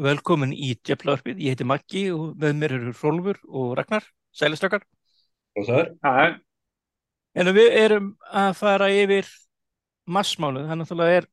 velkomin 0.00 0.52
í 0.56 0.74
Djeflavarpið. 0.78 1.42
Ég 1.44 1.54
heiti 1.54 1.66
Maggi 1.68 2.06
og 2.14 2.38
með 2.40 2.56
mér 2.60 2.76
eru 2.78 2.94
Rólfur 2.94 3.40
og 3.48 3.74
Ragnar, 3.78 4.06
sælistakar. 4.36 4.86
Og 5.58 5.66
það 5.66 5.82
er? 5.82 5.90
Já, 6.00 6.38
En 7.38 7.52
við 7.54 7.76
erum 7.78 8.06
að 8.26 8.56
fara 8.58 8.88
yfir 8.90 9.28
massmánuð, 10.10 10.64
það 10.66 10.78
náttúrulega 10.80 11.18
er 11.20 11.26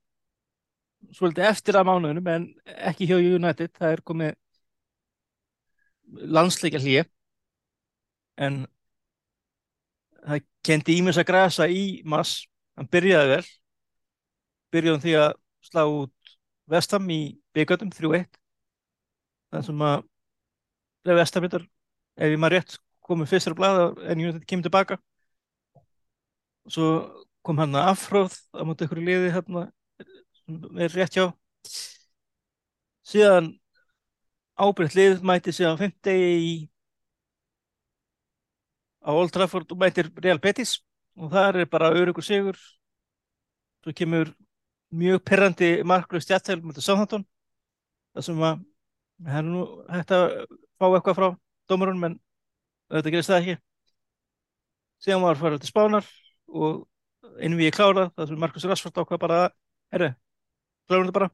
svolítið 1.18 1.48
eftir 1.50 1.78
að 1.80 1.88
mánuðunum 1.90 2.28
en 2.34 2.46
ekki 2.90 3.08
hjá 3.10 3.18
United, 3.18 3.72
það 3.74 3.96
er 3.96 4.04
komið 4.06 4.36
landsleikja 6.38 6.82
hlýja 6.84 7.06
en 8.38 8.60
það 10.22 10.46
kendi 10.70 11.00
ímins 11.00 11.18
að 11.18 11.30
grasa 11.32 11.68
í 11.72 12.04
mass, 12.06 12.46
hann 12.78 12.90
byrjaði 12.94 13.34
vel, 13.34 13.46
byrjaði 14.76 15.04
því 15.08 15.16
að 15.24 15.32
slá 15.66 15.84
út 15.90 16.38
vestam 16.70 17.10
í 17.10 17.22
byggjöndum 17.58 17.90
3-1 17.96 18.30
það 19.52 19.66
sem 19.68 19.84
að 19.88 20.06
vestamindar, 21.18 21.64
ef 22.18 22.34
ég 22.34 22.40
maður 22.42 22.58
rétt 22.58 22.78
komið 23.08 23.32
fyrstur 23.32 23.56
að 23.56 23.60
blaða 23.62 23.86
en 24.12 24.24
United 24.24 24.46
kemur 24.48 24.68
tilbaka. 24.68 24.98
Svo 26.68 26.88
kom 27.48 27.60
hann 27.62 27.76
að 27.80 27.92
afhróð 27.94 28.34
á 28.52 28.62
móti 28.68 28.88
ykkur 28.88 29.04
liði 29.04 29.32
hérna 29.32 29.68
er 30.84 30.92
rétt 30.96 31.16
hjá. 31.16 31.30
Síðan 33.08 33.54
ábyrgt 34.60 34.98
lið 34.98 35.22
mæti 35.24 35.54
síðan 35.56 35.80
50 35.80 36.18
í 36.18 36.52
á 39.08 39.16
Old 39.16 39.32
Trafford 39.32 39.72
og 39.72 39.80
mætir 39.80 40.12
Real 40.20 40.42
Betis. 40.44 40.82
Og 41.18 41.32
það 41.32 41.62
er 41.64 41.72
bara 41.72 41.94
örugur 41.96 42.26
sigur. 42.26 42.60
Svo 43.82 43.94
kemur 43.96 44.34
mjög 44.92 45.24
perrandi 45.24 45.70
marklu 45.88 46.20
stjættel 46.22 46.60
mútið 46.64 46.86
Sáþantón 46.86 47.26
það 48.16 48.26
sem 48.28 48.44
að 48.44 48.60
það 49.24 49.40
er 49.40 49.48
nú 49.48 49.64
hægt 49.92 50.14
að 50.16 50.26
fá 50.78 50.86
eitthvað 50.88 51.18
frá 51.20 51.28
dómarunum 51.70 52.08
en 52.10 52.20
þetta 52.94 53.14
gerist 53.14 53.32
það 53.32 53.42
ekki. 53.42 53.58
Síðan 55.04 55.26
var 55.26 55.40
farið 55.42 55.64
til 55.64 55.72
Spánar 55.72 56.08
og 56.48 56.86
einu 57.42 57.58
við 57.60 57.70
ég 57.70 57.76
klára 57.78 58.08
það 58.16 58.30
sem 58.30 58.40
Markus 58.42 58.68
Rassford 58.70 59.02
ákvað 59.02 59.24
bara 59.26 59.42
herru, 59.94 60.14
klárum 60.88 61.10
þetta 61.10 61.20
bara. 61.20 61.32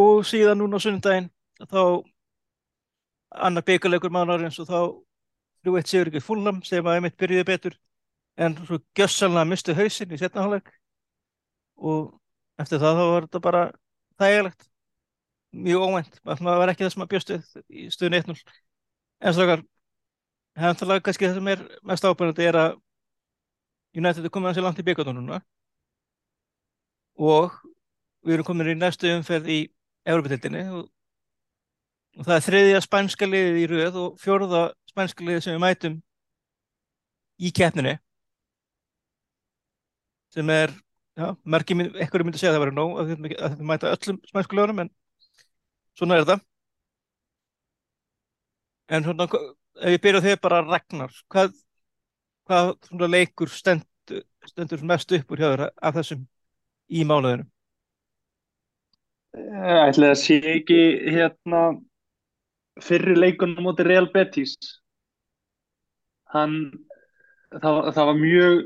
Og 0.00 0.24
síðan 0.26 0.60
núna 0.62 0.78
á 0.78 0.82
sunnundaginn 0.82 1.30
þá 1.60 1.82
annar 3.30 3.66
bygguleikur 3.66 4.12
mánarins 4.14 4.58
og 4.62 4.68
þá 4.70 4.80
3-1 5.66 5.90
sigur 5.90 6.10
ekki 6.10 6.24
fúlnam 6.24 6.62
sem 6.66 6.86
að 6.86 6.98
einmitt 6.98 7.18
byrjuði 7.20 7.46
betur 7.46 7.76
en 8.40 8.56
svo 8.64 8.80
gjössalna 8.96 9.44
mistu 9.48 9.74
hausinn 9.76 10.14
í 10.14 10.18
setnaháleik 10.18 10.70
og 11.76 12.14
eftir 12.60 12.80
það 12.82 12.98
þá 12.98 13.04
var 13.12 13.26
þetta 13.26 13.42
bara 13.44 13.62
þægilegt 14.20 14.69
mjög 15.50 15.84
óvænt, 15.86 16.20
það 16.24 16.58
var 16.62 16.72
ekki 16.72 16.86
það 16.86 16.92
sem 16.94 17.04
að 17.04 17.12
bjöstu 17.14 17.38
í 17.68 17.86
stuðin 17.90 18.18
1-0 18.20 18.36
en 19.20 19.34
strákar 19.36 19.64
hefðanlega 20.60 21.04
kannski 21.06 21.28
það 21.28 21.38
sem 21.38 21.50
er 21.52 21.64
mest 21.90 22.06
ábyrgandi 22.06 22.46
er 22.46 22.58
að 22.60 22.78
United 23.98 24.24
er 24.26 24.32
komið 24.32 24.52
hansi 24.52 24.62
langt 24.62 24.78
í 24.78 24.86
byggandunum 24.86 25.26
núna. 25.26 25.40
Og 27.18 27.56
við 28.24 28.36
erum 28.36 28.46
komin 28.46 28.70
í 28.70 28.76
næstu 28.78 29.10
umferð 29.10 29.48
í 29.50 29.60
Európa-tildinni 30.08 30.62
og, 30.76 30.84
og 32.18 32.28
það 32.28 32.36
er 32.36 32.46
þriðja 32.46 32.84
spænska 32.86 33.28
liðið 33.28 33.58
í 33.60 33.66
rauð 33.72 33.98
og 34.04 34.22
fjóruða 34.22 34.62
spænska 34.92 35.26
liðið 35.26 35.42
sem 35.46 35.56
við 35.56 35.64
mætum 35.64 35.98
í 37.40 37.52
keppninu 37.56 37.96
sem 40.30 40.50
er 40.54 40.72
já, 41.18 41.34
margir 41.42 41.90
ekkur 42.04 42.24
myndi 42.24 42.38
segja 42.38 42.52
að 42.52 42.58
það 42.58 42.64
verður 42.64 42.78
nóg 42.78 43.00
að 43.00 43.12
þetta 43.16 43.68
mæta 43.72 43.94
öllum 43.96 44.20
spænsku 44.30 44.56
liðunum 44.58 44.84
en 44.84 44.92
svona 46.00 46.18
er 46.18 46.26
það. 46.32 46.42
En 48.90 49.06
svona 49.06 49.28
ef 49.30 49.94
ég 49.94 50.02
byrja 50.02 50.24
þau 50.24 50.42
bara 50.48 50.64
Ragnar 50.66 51.14
hvað, 51.30 51.54
hvað 52.48 53.06
leikur 53.06 53.52
stendur, 53.52 54.24
stendur 54.48 54.82
mest 54.88 55.12
upp 55.14 55.30
úr 55.30 55.44
hjá 55.44 55.48
þér 55.52 55.66
af 55.70 55.96
þessum 56.00 56.26
í 56.90 57.06
mánuðinu 57.06 57.46
ætli 59.30 60.08
það 60.08 60.18
sé 60.18 60.38
ekki 60.56 60.80
hérna 61.14 61.62
fyrri 62.82 63.14
leikunum 63.18 63.68
mútið 63.68 63.90
Real 63.90 64.08
Betis. 64.10 64.56
Hann 66.34 66.56
það, 67.50 67.90
það 67.94 68.06
var 68.10 68.18
mjög 68.18 68.60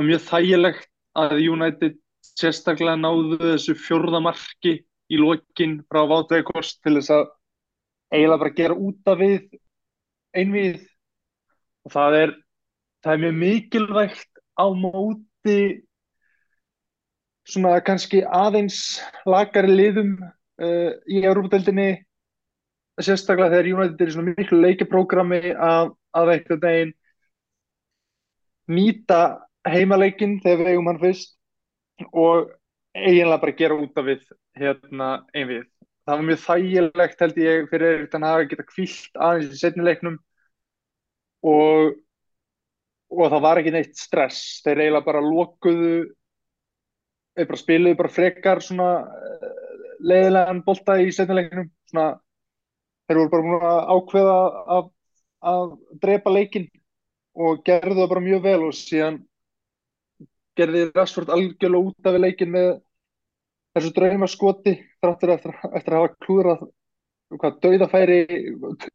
mjög 0.00 0.22
þægilegt 0.26 0.88
að 1.20 1.34
United 1.44 1.98
sérstaklega 2.24 2.96
náðu 2.96 3.38
þessu 3.42 3.74
fjórðamarki 3.76 4.76
í 5.10 5.18
lokin 5.20 5.80
frá 5.90 6.04
Vátvegkost 6.10 6.80
til 6.84 6.96
þess 6.98 7.12
að 7.14 7.26
eiginlega 8.14 8.42
bara 8.42 8.56
gera 8.58 8.78
út 8.78 9.10
af 9.10 9.20
við 9.20 9.58
einvið 10.36 10.80
og 11.86 11.94
það 11.94 12.18
er, 12.20 12.34
það 13.02 13.12
er 13.14 13.22
mjög 13.24 13.38
mikilvægt 13.40 14.42
á 14.60 14.66
móti 14.76 15.58
svona 17.50 17.80
kannski 17.82 18.22
aðeins 18.26 19.00
lagari 19.26 19.72
liðum 19.72 20.14
uh, 20.20 20.92
í 21.10 21.22
Európa-deldinni 21.24 21.90
sérstaklega 23.00 23.54
þegar 23.54 23.70
United 23.74 24.02
er 24.02 24.10
í 24.10 24.14
svona 24.14 24.34
miklu 24.36 24.60
leikiprógrami 24.60 25.54
að, 25.54 25.92
að 26.16 26.32
eitthvað 26.34 26.66
neginn 26.66 26.96
nýta 28.70 29.20
heimaleikin 29.66 30.38
þegar 30.44 30.60
við 30.60 30.72
eigum 30.74 30.90
hann 30.90 31.00
fyrst. 31.00 31.32
Og 32.12 32.50
eiginlega 32.96 33.40
bara 33.42 33.56
gera 33.58 33.78
út 33.78 33.98
af 33.98 34.06
við 34.06 34.22
hérna 34.58 35.10
einvið. 35.34 35.66
Það 36.06 36.16
var 36.16 36.26
mjög 36.26 36.40
þægilegt 36.44 37.20
held 37.24 37.40
ég 37.40 37.66
fyrir 37.70 37.92
Erik 37.94 38.12
Ten 38.12 38.26
Hag 38.26 38.44
að 38.44 38.48
geta 38.52 38.66
kvilt 38.66 39.20
aðeins 39.26 39.52
í 39.54 39.60
setnileiknum 39.60 40.16
og, 41.46 41.92
og 43.14 43.26
það 43.26 43.44
var 43.44 43.60
ekki 43.60 43.74
neitt 43.74 44.00
stress. 44.00 44.40
Þeir 44.64 44.82
eiginlega 44.82 45.06
bara 45.06 45.22
lokuðu, 45.22 45.92
þeir 47.36 47.50
bara 47.52 47.62
spiluðu 47.62 48.00
bara 48.00 48.14
frekar 48.16 48.64
svona 48.64 48.90
leiðilegan 50.00 50.64
bolta 50.66 50.98
í 50.98 51.12
setnileiknum. 51.14 51.70
Svona, 51.92 52.08
þeir 53.06 53.22
voru 53.22 53.32
bara 53.36 53.46
múin 53.46 53.70
að 53.70 53.80
ákveða 53.94 54.36
að, 54.78 54.92
að 55.52 55.74
drepa 56.02 56.34
leikin 56.34 56.70
og 57.40 57.62
gerðu 57.66 58.00
það 58.00 58.14
bara 58.16 58.26
mjög 58.26 58.46
vel 58.48 58.60
og 58.66 58.74
síðan 58.76 59.20
gerði 60.60 60.84
Rashford 60.94 61.32
algjörlega 61.34 61.90
út 61.90 62.10
af 62.10 62.20
leikin 62.20 62.52
með 62.54 62.70
þessu 63.76 63.92
draumaskoti 63.96 64.76
þráttur 65.00 65.34
eftir, 65.36 65.56
eftir 65.70 65.96
að 65.96 66.00
hafa 66.00 66.14
klúðrað 66.26 66.64
hvað 67.38 67.58
dauðafæri 67.64 68.18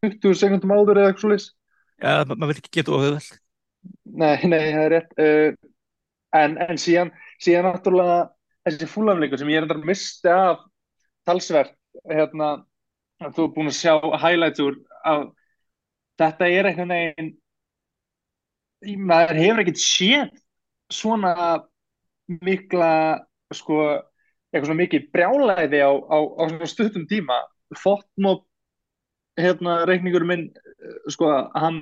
20 0.03 0.35
sekundum 0.39 0.75
áður 0.75 1.01
eða 1.01 1.13
eitthvað 1.13 1.23
svolítið 1.23 1.51
Já, 1.95 2.13
maður 2.27 2.49
vil 2.51 2.59
ekki 2.59 2.73
geta 2.79 2.95
ofið 2.97 3.13
vel 3.15 3.27
Nei, 4.15 4.35
nei, 4.49 4.63
það 4.73 4.81
er 4.83 4.93
rétt 4.95 5.11
uh, 5.21 5.49
en, 6.35 6.57
en 6.65 6.79
síðan 6.81 7.11
síðan 7.43 7.67
náttúrulega 7.69 8.17
þessi 8.65 8.89
fúlamleikur 8.89 9.39
sem 9.39 9.51
ég 9.53 9.61
er 9.61 9.67
endar 9.67 9.81
misti 9.85 10.31
af 10.31 10.63
talsverð 11.27 11.71
hérna, 12.09 12.49
þú 13.33 13.45
er 13.45 13.51
búin 13.55 13.71
að 13.71 13.77
sjá 13.77 13.93
highlights 14.21 14.63
úr 14.63 14.79
að 15.07 15.27
þetta 16.19 16.49
er 16.49 16.69
eitthvað 16.69 16.91
neginn 16.91 17.31
maður 19.07 19.39
hefur 19.41 19.63
ekkert 19.63 19.81
séð 19.81 20.33
svona 20.93 21.33
mikla 22.27 22.91
sko, 23.53 23.81
eitthvað 24.51 24.69
svona 24.69 24.81
mikið 24.81 25.09
brjálæði 25.13 25.81
á, 25.85 25.91
á, 25.91 26.17
á 26.41 26.43
stuttum 26.69 27.05
tíma 27.09 27.41
fóttmóp 27.77 28.45
hérna 29.39 29.83
reikningur 29.87 30.25
minn 30.27 30.47
sko, 31.11 31.31
hann, 31.57 31.81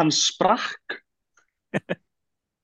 hann 0.00 0.12
sprakk 0.14 0.98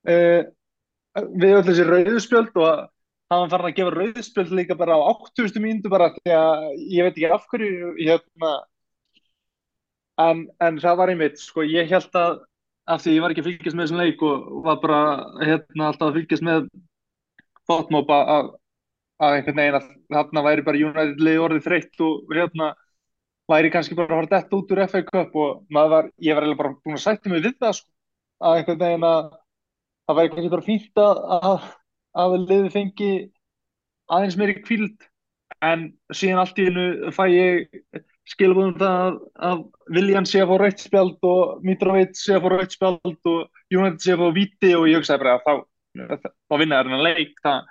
uh, 0.08 0.42
við 1.42 1.56
öll 1.58 1.66
þessi 1.68 1.86
rauðspjöld 1.88 2.58
og 2.62 2.88
hann 3.32 3.50
farin 3.52 3.70
að 3.70 3.78
gefa 3.78 3.94
rauðspjöld 3.96 4.54
líka 4.56 4.76
bara 4.78 4.96
á 4.96 5.00
80. 5.12 5.60
mínútu 5.62 5.92
bara 5.92 6.12
því 6.16 6.36
að 6.36 6.68
ég 6.92 7.06
veit 7.06 7.16
ekki 7.16 7.32
af 7.32 7.48
hverju 7.50 7.92
hérna 8.00 8.52
en, 10.22 10.46
en 10.60 10.80
það 10.80 10.98
var 11.00 11.12
einmitt 11.12 11.40
sko, 11.40 11.64
ég 11.66 11.90
held 11.92 12.18
að 12.18 12.40
af 12.90 13.02
því 13.02 13.14
ég 13.16 13.22
var 13.22 13.32
ekki 13.32 13.42
að 13.44 13.48
fylgjast 13.50 13.76
með 13.76 13.86
þessum 13.86 14.00
leik 14.02 14.24
og 14.26 14.48
var 14.66 14.80
bara 14.82 15.00
hérna 15.42 15.88
alltaf 15.88 16.08
að 16.08 16.18
fylgjast 16.18 16.46
með 16.46 16.64
fótmópa 17.70 18.18
að, 18.36 18.48
að 19.22 19.36
einhvern 19.36 19.60
veginn. 19.60 19.78
Að 19.78 19.90
þarna 20.16 20.44
væri 20.48 20.66
bara 20.66 20.82
United 20.88 21.22
liði 21.22 21.42
orðið 21.46 21.68
þreytt 21.68 22.04
og 22.06 22.34
hérna 22.34 22.72
væri 23.52 23.70
kannski 23.74 23.98
bara 23.98 24.08
að 24.08 24.18
fara 24.22 24.32
dett 24.32 24.56
út 24.56 24.74
úr 24.74 24.82
FA 24.88 25.04
Cup 25.06 25.38
og 25.38 25.62
var, 25.74 26.10
ég 26.22 26.38
var 26.38 26.48
bara 26.58 26.74
búin 26.82 26.98
að 26.98 27.04
sætja 27.04 27.32
mig 27.32 27.44
við 27.44 27.56
það 27.60 27.78
sko, 27.78 27.88
að 28.42 28.58
einhvern 28.58 28.82
veginn 28.82 29.06
að 29.08 29.22
það 30.06 30.18
væri 30.18 30.34
kannski 30.34 30.52
bara 30.54 30.68
fínt 30.68 31.02
að, 31.02 31.22
að, 32.22 32.36
liði 32.48 32.72
fengi 32.74 33.12
aðeins 34.12 34.38
meiri 34.38 34.56
kvíld 34.62 35.08
en 35.62 35.90
síðan 36.10 36.42
allt 36.42 36.58
í 36.58 36.68
hennu 36.68 37.12
fæ 37.14 37.24
ég 37.30 37.82
skilabúðum 38.30 38.76
það 38.78 39.16
að 39.48 39.62
Viljan 39.96 40.26
sé 40.30 40.42
að 40.42 40.52
fá 40.52 40.56
rautt 40.62 40.82
spjald 40.82 41.26
og 41.26 41.62
Mitrovic 41.66 42.12
sé 42.16 42.36
að 42.36 42.44
fá 42.44 42.48
rautt 42.54 42.76
spjald 42.76 43.30
og 43.32 43.40
United 43.74 44.04
sé 44.04 44.14
að 44.14 44.22
fá 44.22 44.28
viti 44.36 44.70
og 44.78 44.86
ég 44.90 45.00
hugsaði 45.00 45.22
bara 45.24 45.34
að 45.38 45.42
þá, 45.46 46.30
þá 46.48 46.54
vinna 46.62 46.78
það 46.82 46.92
en 46.92 47.02
leik 47.08 47.34
það, 47.42 47.66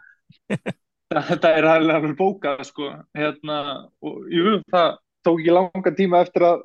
þetta 1.31 1.53
er 1.59 1.69
alveg 1.71 2.17
bókað 2.19 2.65
sko. 2.67 2.89
Hérna, 3.17 3.57
og 4.03 4.27
jú, 4.31 4.57
það 4.71 4.91
tók 5.27 5.39
ekki 5.41 5.55
langa 5.55 5.93
tíma 5.97 6.21
eftir 6.25 6.45
að 6.49 6.61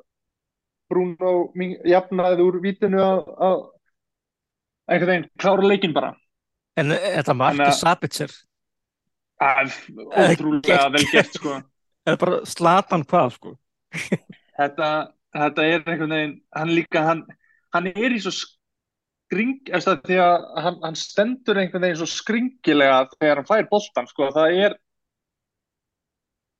Bruno 0.90 1.32
mín- 1.58 1.80
jafnaði 1.86 2.44
úr 2.46 2.60
vítinu 2.62 3.00
að, 3.02 3.22
að 3.42 3.56
einhvern 4.86 5.10
veginn 5.12 5.30
klára 5.42 5.66
leikinn 5.70 5.94
bara. 5.96 6.12
En 6.78 6.92
þetta 6.92 7.34
marki 7.34 7.56
Þannig 7.58 7.72
að- 7.72 7.80
Sabitzer, 7.80 8.34
Það 9.36 9.58
er 9.60 10.28
ótrúlega 10.32 10.84
vel 10.94 11.06
gert 11.12 11.34
sko. 11.36 11.56
Er 12.06 12.14
bara 12.20 12.36
slatan 12.46 13.02
hvað 13.04 13.32
sko. 13.34 13.50
Þetta, 14.58 14.90
þetta 15.36 15.66
er 15.66 15.82
einhvern 15.84 16.14
veginn 16.16 16.36
hann 16.56 16.74
líka, 16.74 17.04
hann, 17.06 17.24
hann 17.74 17.90
er 17.92 18.14
í 18.16 18.20
svo 18.22 18.32
skring, 18.34 19.58
eftir 19.74 20.02
því 20.06 20.18
að 20.22 20.48
hann, 20.64 20.80
hann 20.84 20.98
stendur 20.98 21.60
einhvern 21.60 21.86
veginn 21.86 22.00
svo 22.02 22.10
skringilega 22.10 23.06
þegar 23.16 23.42
hann 23.42 23.48
fær 23.48 23.70
boltan 23.70 24.10
sko, 24.10 24.30
það 24.36 24.60
er 24.66 24.76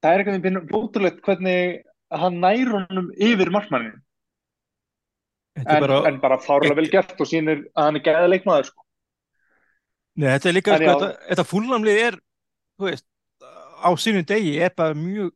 það 0.03 0.11
er 0.13 0.25
einhvern 0.25 0.43
veginn 0.45 0.75
ótrúlegt 0.81 1.23
hvernig 1.27 1.85
hann 2.15 2.43
nær 2.43 2.75
honum 2.75 3.09
yfir 3.17 3.51
markmannin 3.55 3.97
en, 5.57 5.81
bara, 5.81 6.03
en 6.09 6.21
bara 6.21 6.39
fárlega 6.43 6.77
vel 6.77 6.91
gert 6.93 7.21
og 7.21 7.31
sýnir 7.31 7.65
að 7.73 7.89
hann 7.89 7.99
er 7.99 8.05
gæða 8.05 8.29
leikmaður 8.31 8.71
sko. 8.71 8.85
nei, 10.17 10.29
þetta 10.35 10.51
er 10.51 10.57
líka, 10.57 10.79
sko, 10.83 11.11
þetta 11.31 11.47
fúlnamlið 11.49 12.03
er, 12.05 12.19
þú 12.77 12.91
veist, 12.91 13.07
á 13.81 13.91
sínum 14.01 14.27
degi 14.29 14.57
er 14.63 14.73
bara 14.77 14.97
mjög 14.99 15.33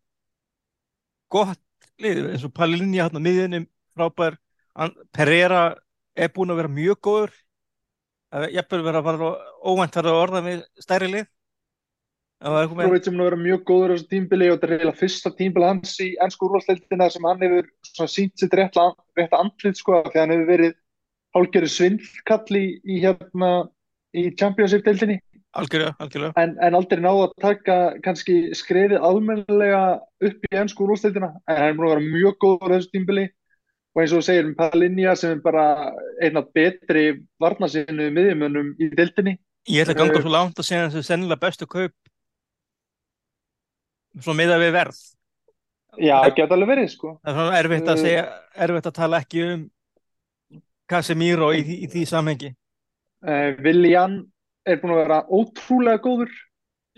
gott 1.30 1.60
lið, 2.04 2.22
eins 2.32 2.46
og 2.46 2.54
Palinja 2.56 3.08
á 3.08 3.18
miðjunum, 3.18 3.66
frábær, 3.96 4.38
Pereira 5.14 5.62
er 6.16 6.32
búin 6.34 6.52
að 6.52 6.62
vera 6.62 6.72
mjög 6.72 7.00
góður, 7.06 7.34
það 8.30 8.46
er 8.46 8.56
jafnvel 8.56 8.82
vera 8.86 9.04
bara 9.04 9.30
óvænt 9.66 10.00
að 10.00 10.10
orða 10.14 10.42
með 10.46 10.64
stærri 10.80 11.10
lið. 11.12 11.28
Mitrovic 12.40 13.04
sem 13.04 13.12
mun 13.12 13.26
að 13.26 13.28
vera 13.28 13.40
mjög 13.42 13.64
góður 13.68 13.92
á 13.92 13.94
þessu 13.94 14.06
tímbili 14.08 14.46
og 14.48 14.54
þetta 14.54 14.66
er 14.66 14.74
eiginlega 14.78 15.00
fyrsta 15.00 15.32
tímbili 15.36 15.66
hans 15.68 15.90
í 16.00 16.06
ennsku 16.24 16.46
úrvalstildina 16.46 17.08
sem 17.12 17.26
hann 17.28 17.42
hefur 17.44 17.66
sínt 18.08 18.40
sitt 18.40 18.54
rétt, 18.56 18.78
rétt 19.18 19.34
andlið 19.36 19.76
sko 19.76 19.98
því 20.06 20.22
hann 20.22 20.32
hefur 20.32 20.48
verið 20.48 20.78
hálfgerður 21.36 21.72
svindkall 21.74 22.56
í, 22.56 22.64
hérna 23.02 23.50
í 24.16 24.30
Championship-deildinni 24.40 25.18
algjörlega, 25.58 25.94
algjörlega. 25.98 26.32
en, 26.36 26.56
en 26.62 26.74
aldrei 26.78 27.00
náðu 27.02 27.24
að 27.26 27.32
taka 27.42 27.76
kannski 28.04 28.36
skrefið 28.54 29.02
almennilega 29.02 29.82
upp 30.28 30.46
í 30.50 30.56
ennsku 30.60 30.84
úrvalstildina 30.86 31.32
en 31.48 31.56
hann 31.56 31.68
er 31.72 31.74
mun 31.78 31.86
að 31.88 31.94
vera 31.96 32.06
mjög 32.14 32.36
góður 32.44 32.70
á 32.70 32.74
þessu 32.78 32.90
tímbili 32.94 33.26
og 33.94 34.02
eins 34.04 34.12
og 34.14 34.22
segir 34.22 34.46
um 34.46 34.54
Palinja 34.54 35.16
sem 35.18 35.32
er 35.34 35.40
bara 35.42 35.64
einn 36.22 36.38
af 36.38 36.52
betri 36.54 37.06
varnasinu 37.42 38.10
miðjumönnum 38.14 38.74
í 38.78 38.90
deildinni 38.94 39.38
Ég 39.68 39.82
ætla 39.84 39.92
að 39.92 39.98
ganga 40.04 40.18
Eh, 40.20 40.22
svo 40.24 40.30
langt 40.32 40.58
að 40.62 40.68
segja 40.70 40.86
þessu 40.88 41.02
sennilega 41.10 41.40
bestu 41.42 41.66
kaup 41.68 41.92
svo 44.20 44.34
miða 44.34 44.56
við 44.60 44.72
verð. 44.74 44.96
Já, 46.00 46.16
það 46.22 46.34
geta 46.38 46.54
alveg 46.56 46.70
verið 46.70 46.88
sko 46.94 47.10
Það 47.24 47.30
er 47.30 47.36
svona 47.40 47.58
erfitt 47.60 47.88
að 47.90 47.98
Eh, 47.98 48.02
segja, 48.04 48.24
erfitt 48.66 48.86
að 48.90 48.96
tala 49.00 49.20
ekki 49.24 49.42
um 49.50 49.62
Casemiro 50.90 51.50
í, 51.54 51.60
því- 51.66 51.78
í 51.84 51.86
því 51.92 52.00
samhengi. 52.10 52.48
Viljan 53.62 54.14
er 54.74 54.80
búin 54.82 54.94
að 54.94 55.02
vera 55.04 55.18
ótrúlega 55.28 56.02
góður 56.04 56.30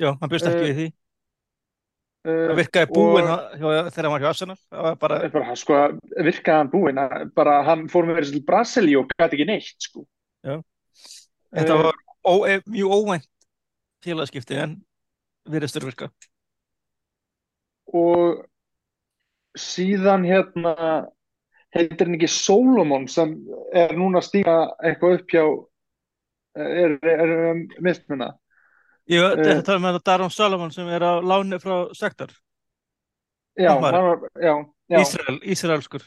Já, 0.00 0.10
hann 0.20 0.30
byrst 0.32 0.46
ekki 0.48 0.62
Eh, 0.62 0.68
við 0.72 0.76
því. 0.80 0.86
uh, 2.24 2.46
Það 2.48 2.56
virkaði 2.62 2.88
búinn 2.94 3.28
og- 3.32 3.58
hjá, 3.58 3.90
þegar 3.92 4.02
hann 4.06 4.12
var 4.14 4.20
hjá 4.22 4.28
Arsenal. 4.30 4.56
Bara, 5.00 5.28
bara, 5.28 5.56
sko, 5.56 5.74
virkaði 6.16 6.56
hann 6.58 6.70
búinn 6.72 7.00
bara 7.34 7.62
hann 7.66 7.88
fór 7.88 8.06
með 8.08 8.20
þessi 8.22 8.32
til 8.38 8.44
Brasili 8.48 8.96
og 8.96 9.08
gæti 9.18 9.36
ekki 9.38 9.46
neitt 9.46 9.76
sko. 9.88 10.06
þetta 11.52 11.74
Eh, 11.76 11.82
var 11.82 11.94
ó, 12.24 12.32
mjög 12.66 12.90
óvænt 12.96 13.26
félagskipti 14.04 14.56
en 14.62 14.78
virðistur 15.48 15.84
virka. 15.84 16.08
og 17.92 18.46
síðan 19.58 20.24
hérna 20.24 20.72
heitir 21.74 22.06
hann 22.06 22.16
ekki 22.16 22.28
Solomon 22.28 23.06
sem 23.08 23.34
er 23.74 23.92
núna 23.96 24.20
að 24.22 24.28
stíga 24.28 24.54
eitthvað 24.82 25.18
upp 25.18 25.28
hjá 25.34 25.44
er, 26.56 26.98
er, 27.02 27.20
er 27.26 27.50
um, 27.52 27.62
mistmuna 27.80 28.32
Ég 29.10 29.18
Eh. 29.18 29.36
þetta 29.42 29.64
tala 29.66 29.78
með 29.82 29.96
þetta 29.98 30.04
Daron 30.12 30.30
Salomon 30.30 30.70
sem 30.70 30.86
er 30.88 31.02
á 31.02 31.12
láni 31.20 31.58
frá 31.58 31.88
Sektar. 31.94 32.30
já, 33.58 33.74
var- 33.80 34.28
já, 34.40 34.54
já, 34.88 35.00
Ísrael, 35.00 35.40
Ísraelskur. 35.42 36.02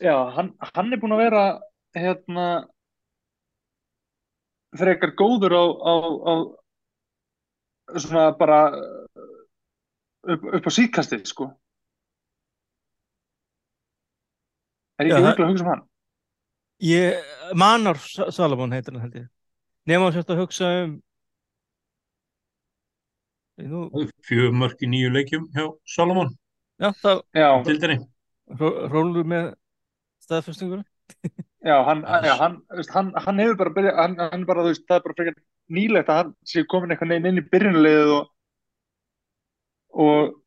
já 0.00 0.14
hann, 0.36 0.52
hann 0.74 0.92
er 0.92 0.98
búinn 1.00 1.14
að 1.16 1.22
vera 1.24 1.44
hérna 1.96 2.68
frekar 4.76 5.14
góður 5.16 5.54
á, 5.56 5.64
á, 5.64 5.94
á 6.28 6.34
svona 7.98 8.26
bara 8.38 8.60
upp, 10.28 10.44
upp 10.54 10.66
á 10.68 10.70
síðkastið 10.70 11.24
sko 11.26 11.48
er 14.98 15.06
ég 15.08 15.14
ekki 15.16 15.24
virkilega 15.24 15.48
að 15.48 15.52
hugsa 15.54 15.64
um 15.66 15.72
hann 15.72 15.84
Ég, 16.78 17.16
Manor 17.58 17.96
Sa- 17.98 18.28
Salomon 18.30 18.70
heitir 18.70 18.92
hann 18.94 19.02
held 19.02 19.16
ég. 19.18 19.26
Nefnum 19.88 20.12
sérst 20.14 20.32
að 20.34 20.40
hugsa 20.42 20.66
um 20.84 20.96
Nú, 23.58 23.88
Fjögur 24.22 24.52
mörk 24.54 24.78
í 24.84 24.86
nýju 24.86 25.08
leikjum 25.10 25.48
hjá 25.50 25.64
Solomon, 25.90 26.28
já, 26.78 26.92
það 27.00 27.24
rólur 28.92 29.26
með 29.26 29.48
staðfestingur. 30.22 30.84
já, 31.66 31.74
hann, 31.88 32.04
Já, 32.06 32.36
hann, 32.38 32.54
hann, 32.94 33.08
hann 33.24 33.42
hefur 33.42 33.56
bara 33.58 33.72
byrjað, 33.74 33.96
hann, 33.98 34.14
hann 34.22 34.44
bara, 34.46 34.62
veist, 34.68 34.84
það 34.86 35.00
er 35.00 35.04
bara 35.08 35.16
frekar 35.18 35.36
nýlegt 35.74 36.12
að 36.14 36.20
hann 36.20 36.30
sé 36.52 36.62
komin 36.70 36.94
eitthvað 36.94 37.16
inn, 37.16 37.26
inn 37.32 37.40
í 37.42 37.44
byrjunliðið 37.50 38.12
og 38.14 38.30
og 39.98 40.38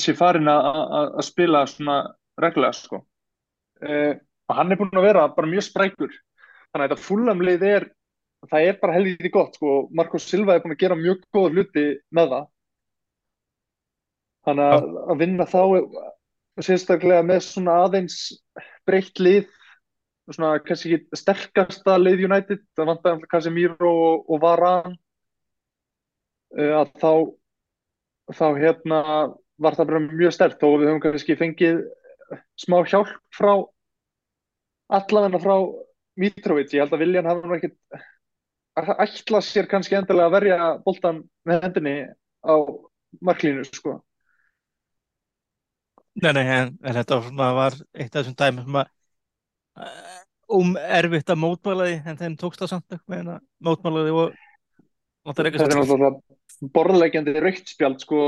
sé 0.00 0.14
farin 0.16 0.48
að- 0.48 0.64
að 0.70 1.10
að 1.20 1.26
spila 1.28 1.66
svona 1.68 1.98
reglulega, 2.40 2.72
sko. 2.80 3.02
Uh, 3.84 4.14
og 4.48 4.56
hann 4.56 4.72
er 4.72 4.80
búinn 4.80 4.96
að 4.96 5.04
vera 5.10 5.26
bara 5.36 5.50
mjög 5.50 5.66
sprækur 5.68 6.16
þannig 6.70 6.84
að 6.84 6.92
þetta 6.92 7.06
fullamlið 7.08 7.66
er 7.70 7.88
það 8.48 8.66
er 8.70 8.78
bara 8.80 8.96
helviti 8.96 9.32
gott, 9.32 9.56
sko 9.56 9.74
og 9.80 9.92
Marcos 9.96 10.26
Silva 10.28 10.56
er 10.56 10.64
búinn 10.64 10.76
að 10.76 10.82
gera 10.84 10.98
mjög 10.98 11.24
góða 11.34 11.52
hluti 11.54 11.86
með 12.16 12.34
það. 12.34 12.46
Þannig 14.48 14.74
að, 14.74 14.86
að 15.12 15.20
vinna 15.20 15.46
þá 15.50 15.62
sérstaklega 16.64 17.24
með 17.24 17.42
svona 17.44 17.74
aðeins 17.84 18.16
breytt 18.88 19.20
lið 19.20 19.48
svona 20.30 20.54
kannski 20.62 20.94
ekki 20.94 21.18
sterkasta 21.18 21.96
lið 21.98 22.24
United, 22.28 22.62
það 22.78 22.90
vantar 22.92 23.16
alltaf 23.16 23.30
Casemiro 23.32 23.90
og, 23.90 24.24
og 24.30 24.42
Varane 24.42 24.94
uh, 26.56 26.80
að 26.82 26.92
þá 27.02 27.12
þá 28.30 28.46
hérna 28.60 29.00
var 29.60 29.76
það 29.76 29.90
bara 29.90 30.02
mjög 30.06 30.34
sterkt 30.36 30.64
og 30.66 30.78
við 30.78 30.90
höfum 30.90 31.02
kannski 31.02 31.36
fengið 31.38 31.80
smá 32.60 32.78
hjálp 32.86 33.10
frá 33.34 33.52
allavegna 34.94 35.40
frá 35.42 35.56
Mitrovic, 36.20 36.72
ég 36.74 36.84
held 36.84 36.94
að 36.94 37.02
Viljan 37.04 37.28
hafa 37.30 37.48
nú 37.48 37.56
ekkit 37.56 37.76
ætla 38.80 39.40
sér 39.44 39.68
kannski 39.70 39.96
endilega 39.98 40.28
að 40.28 40.36
verja 40.36 40.70
boltan 40.84 41.22
með 41.48 41.66
hendinni 41.66 41.94
á 42.44 42.54
marklínu 43.24 43.64
sko. 43.68 43.98
Nei, 46.20 46.32
nei, 46.36 46.44
en, 46.44 46.74
en 46.84 46.96
þetta 46.98 47.20
var, 47.38 47.76
eitt 47.94 48.12
af 48.12 48.20
þessum 48.20 48.36
dæmi 48.36 48.64
sem 48.66 48.78
að 48.80 48.90
eh, 49.86 50.20
um 50.58 50.74
erfitt 50.82 51.30
að 51.32 51.40
mótmæla 51.40 51.86
því 51.86 51.98
en 52.10 52.20
þeim 52.20 52.36
tókst 52.40 52.62
það 52.62 52.72
samt 52.74 52.96
eitthvað 52.96 53.20
en 53.20 53.34
að 53.36 53.42
mótmæla 53.68 54.06
því 54.06 54.16
og 54.24 54.38
Þetta 55.20 55.44
er 55.44 55.74
náttúrulega 55.76 56.38
borðlegjandi 56.60 57.32
raukt 57.40 57.70
spjald 57.72 58.02
sko, 58.02 58.18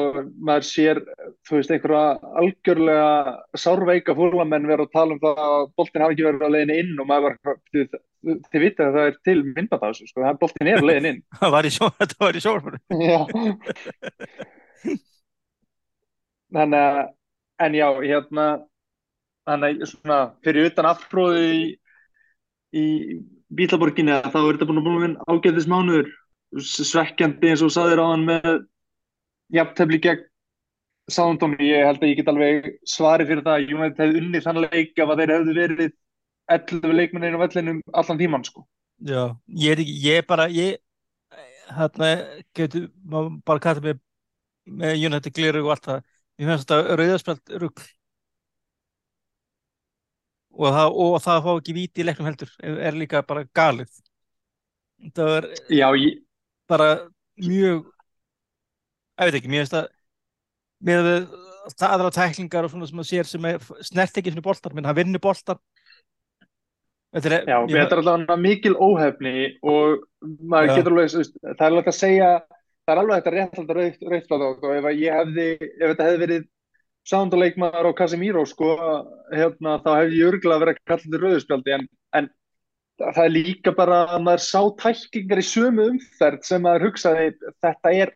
maður 0.40 0.64
sér, 0.64 1.00
þú 1.44 1.58
veist, 1.58 1.72
einhverja 1.74 2.30
algjörlega 2.40 3.34
sárveika 3.60 4.14
fólamenn 4.16 4.68
vera 4.70 4.86
að 4.86 4.94
tala 4.94 5.16
um 5.16 5.20
það 5.20 5.42
að 5.44 5.66
boltin 5.76 6.04
hafi 6.04 6.16
ekki 6.16 6.26
verið 6.28 6.46
á 6.48 6.52
leiðinni 6.54 6.78
inn 6.80 7.02
og 7.02 7.10
maður 7.10 7.36
var, 7.44 7.58
þið, 7.74 7.98
þið 8.48 8.64
vita 8.64 8.86
að 8.86 8.96
það 8.96 9.10
er 9.10 9.18
til 9.28 9.36
þessu, 9.74 10.08
sko, 10.08 10.24
það 10.24 10.40
boltin 10.40 10.72
er 10.72 10.80
á 10.80 10.88
leiðinni 10.88 11.12
inn. 11.12 11.20
það 11.42 11.54
var 11.56 11.68
í 11.68 11.74
sjó, 11.76 11.90
þetta 11.98 12.16
var 12.24 12.38
í 12.38 12.44
sjónvarpinu. 12.46 12.80
Já. 13.04 13.20
Þannig 16.52 16.86
að, 16.86 17.02
en 17.66 17.78
já, 17.82 17.88
hérna, 18.00 18.48
þannig 19.50 19.68
að 19.76 19.92
svona 19.92 20.18
fyrir 20.46 20.72
utan 20.72 20.88
afhróði 20.88 21.46
í, 21.52 21.62
í 22.80 22.86
Bílaborginni 23.52 24.16
þá 24.24 24.38
er 24.40 24.54
þetta 24.54 24.68
búin 24.70 24.80
að 24.80 24.86
búin 24.88 25.16
að 25.20 25.36
ágæðis 25.36 25.68
mánuður 25.68 26.08
svekkjandi 26.60 27.52
eins 27.52 27.62
og 27.62 27.70
þú 27.70 27.74
sagðir 27.76 28.02
á 28.02 28.06
hann 28.10 28.26
með 28.28 28.52
jafntefli 29.52 30.00
gegn 30.02 30.28
Southampton, 31.10 31.56
ég 31.58 31.82
held 31.82 31.98
að 31.98 32.12
ég 32.12 32.18
get 32.20 32.30
alveg 32.30 32.66
svari 32.86 33.24
fyrir 33.26 33.42
það 33.42 33.56
að 33.56 33.72
United 33.74 34.02
hefði 34.04 34.20
unnið 34.22 34.44
þann 34.44 34.60
leik 34.62 35.00
ef 35.02 35.10
að 35.10 35.20
þeir 35.22 35.32
hefðu 35.34 35.54
verið 35.56 35.90
11 36.52 36.94
leikmennir 36.94 37.36
á 37.36 37.42
vellinum 37.42 37.80
allan 37.90 38.20
tíman 38.20 38.46
sko. 38.46 38.62
Já, 39.02 39.34
ég 39.58 39.74
er 39.74 39.82
ekki, 39.82 39.96
ég 40.04 40.20
er 40.20 40.28
bara, 40.28 40.46
ég, 40.52 40.78
hérna, 41.74 42.12
getur, 42.54 42.86
maður 43.02 43.34
bara 43.50 43.64
kalla 43.64 43.84
mig 43.88 43.98
með 44.82 45.06
United 45.08 45.34
gliru 45.34 45.64
og 45.64 45.74
allt 45.74 45.88
það. 45.88 46.06
Ég 46.38 46.48
finnst 46.48 46.70
þetta 46.70 46.96
rauðarspjald 47.00 47.54
rugl. 47.64 47.88
Og 50.52 50.68
það, 50.76 50.96
og 51.02 51.14
það 51.24 51.34
að 51.34 51.46
fá 51.46 51.52
ekki 51.56 51.76
víti 51.76 52.02
í 52.02 52.06
leiknum 52.06 52.28
heldur, 52.28 52.54
er 52.62 52.98
líka 52.98 53.24
bara 53.26 53.46
galið. 53.56 53.90
Það 55.16 55.34
er 55.40 55.48
Já, 55.72 55.86
ég, 55.98 56.20
bara 56.70 56.88
mjög 57.42 57.82
ég 59.22 59.28
veit 59.28 59.38
ekki, 59.38 59.50
mér 59.52 59.64
finnst 59.64 59.76
það 59.76 59.90
með 60.82 61.10
það 61.78 61.92
aðra 61.94 62.10
tæklingar 62.16 62.66
og 62.66 62.72
svona 62.72 62.88
sem 62.90 63.02
að 63.02 63.08
sér 63.10 63.28
sem 63.30 63.44
er 63.52 63.66
snert 63.86 64.16
ekki 64.18 64.32
svona 64.34 64.46
boltar, 64.48 64.74
menn 64.74 64.88
hann 64.88 64.98
vinnur 64.98 65.22
boltar 65.22 65.60
Þetta 67.12 67.28
er, 67.28 67.42
Já, 67.44 67.58
mér- 67.68 67.82
þetta 67.82 67.92
er 67.92 68.00
allavega 68.00 68.36
mikil 68.40 68.72
óhefni 68.80 69.32
og 69.68 70.04
maður 70.48 70.70
Já. 70.70 70.76
getur 70.78 70.94
alveg, 70.94 71.10
það 71.44 71.50
er 71.52 71.66
alveg 71.66 71.90
að 71.90 71.96
segja, 71.98 72.28
það 72.86 72.92
er 72.94 73.00
alveg 73.02 73.18
hægt 73.18 73.28
að 73.28 73.34
rétthalda 73.36 73.74
rautt, 73.76 74.06
rauttflata 74.12 74.46
og 74.48 74.64
ef 74.78 74.86
að 74.88 75.02
ég 75.02 75.18
hefði, 75.18 75.46
ef 75.60 75.82
þetta 75.90 76.06
hefði 76.06 76.22
verið 76.22 76.46
sándaleikmaður 77.12 77.90
og 77.90 77.96
Casemiro, 77.98 78.44
sko, 78.48 78.70
hérna, 79.34 79.74
þá 79.84 79.90
hefði 79.98 80.22
ég 80.22 80.30
örgulega 80.32 80.62
verið 80.64 80.78
að 80.78 80.88
kalla 80.88 81.04
þetta 81.04 81.20
rauðspjaldi, 81.26 81.74
en, 81.76 81.86
en 82.16 82.30
það 83.14 83.24
er 83.24 83.32
líka 83.34 83.72
bara 83.76 84.00
að 84.14 84.22
maður 84.26 84.42
sá 84.46 84.60
tæklingar 84.82 85.40
í 85.42 85.46
sömu 85.46 85.86
umferð 85.92 86.44
sem 86.48 86.62
maður 86.64 86.86
hugsaði, 86.88 87.30
þetta 87.64 87.92
er 88.02 88.12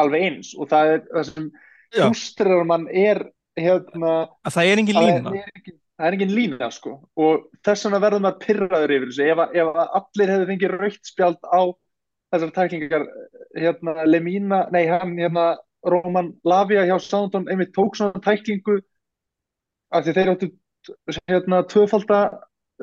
alveg 0.00 0.24
eins. 0.28 0.54
Og 0.58 0.70
það 0.70 0.92
er 0.94 1.02
það 1.12 1.26
sem 1.32 1.50
Já. 1.96 2.04
frustrar 2.06 2.64
mann 2.68 2.88
er, 2.92 3.22
hérna, 3.58 4.14
að 4.46 4.56
það 4.56 4.70
er 4.72 4.82
engin 4.84 4.98
lína. 5.00 5.32
er, 5.34 5.42
er, 5.42 5.52
ekki- 5.60 5.76
það 5.98 6.06
er 6.08 6.16
engin 6.18 6.34
lína 6.36 6.70
sko. 6.72 6.94
Og 7.18 7.48
þess 7.66 7.86
vegna 7.88 8.02
verður 8.06 8.24
maður 8.26 8.42
pyrraður 8.46 8.94
yfir 8.96 9.08
þessu. 9.12 9.28
Ef, 9.32 9.44
ef 9.54 9.80
allir 10.00 10.32
hefðu 10.34 10.48
fengið 10.52 10.74
rautt 10.76 11.10
spjald 11.12 11.40
á 11.48 11.60
þessar 12.32 12.52
tæklingar 12.58 13.06
hérna 13.56 14.04
Lemina, 14.06 14.68
nei 14.70 14.84
hann 14.86 15.16
hérna 15.16 15.56
Roman 15.88 16.32
Lavia 16.44 16.84
hjá 16.84 16.98
Soundon 17.00 17.48
einmitt 17.48 17.72
tók 17.72 17.96
svona 17.96 18.20
tæklingu 18.20 18.80
af 19.94 20.04
því 20.04 20.14
þeir 20.16 20.30
áttu 20.34 20.48
hérna 21.30 21.62
tvöfalda 21.70 22.18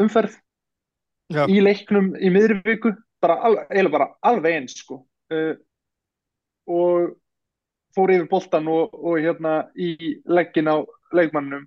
umferð 0.01 0.39
Já. 1.33 1.45
í 1.49 1.61
leiknum 1.63 2.13
í 2.21 2.29
miðri 2.29 2.59
viku 2.65 2.91
eiginlega 3.25 3.93
bara 3.93 4.09
alveg 4.21 4.59
eins 4.59 4.75
sko 4.77 4.99
uh, 5.33 5.55
og 6.69 7.15
fór 7.95 8.13
yfir 8.13 8.27
boltan 8.29 8.67
og, 8.69 8.93
og 8.93 9.17
hérna 9.23 9.71
í 9.73 10.19
leggin 10.27 10.69
á 10.69 10.85
leikmannum 11.15 11.65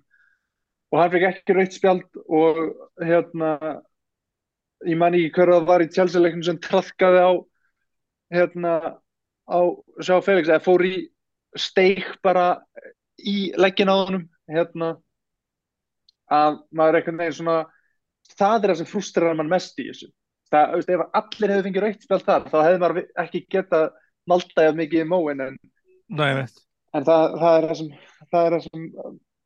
og 0.89 1.01
hann 1.01 1.11
fekk 1.13 1.27
ekki 1.29 1.55
rautt 1.57 1.75
spjald 1.75 2.21
og 2.25 2.61
hérna 3.03 3.51
ég 4.87 4.97
man 4.99 5.17
ekki 5.17 5.33
hverju 5.35 5.57
það 5.57 5.67
var 5.67 5.83
í 5.83 5.89
Chelsea-leiknum 5.95 6.45
sem 6.47 6.61
trafkaði 6.63 7.23
á 7.25 7.31
hérna 8.33 8.73
á 9.49 9.59
sjá 9.99 10.15
Felix 10.23 10.47
eða 10.47 10.63
fór 10.63 10.85
í 10.87 10.93
steik 11.57 12.05
bara 12.23 12.61
í 13.19 13.51
leggin 13.59 13.91
á 13.91 13.95
honum 13.97 14.25
hérna 14.49 14.93
að 16.29 16.61
maður 16.71 16.99
einhvern 16.99 17.21
veginn 17.23 17.37
svona 17.41 17.57
það 18.37 18.57
er 18.63 18.71
það 18.73 18.79
sem 18.81 18.89
frustrar 18.89 19.37
mann 19.39 19.51
mest 19.51 19.79
í 19.81 19.87
þessu 19.89 20.09
það, 20.53 20.75
veist, 20.75 20.89
ef 20.95 21.05
allir 21.21 21.53
hefðu 21.53 21.65
fengið 21.69 21.83
rautt 21.85 22.05
spjald 22.05 22.25
þar 22.27 22.47
þá 22.49 22.57
hefði 22.65 22.81
maður 22.83 23.01
ekki 23.25 23.43
getað 23.55 23.87
maltaðið 24.29 24.79
mikið 24.83 25.03
í 25.05 25.09
móin 25.09 25.45
en 25.47 25.57
Nei. 26.09 26.45
En 26.97 27.03
það, 27.05 27.23
það 27.37 27.55
er 27.55 27.65
það 27.69 27.75
sem, 27.77 27.89
það 28.33 28.45
er 28.47 28.53
það 28.55 28.63
sem 28.65 28.85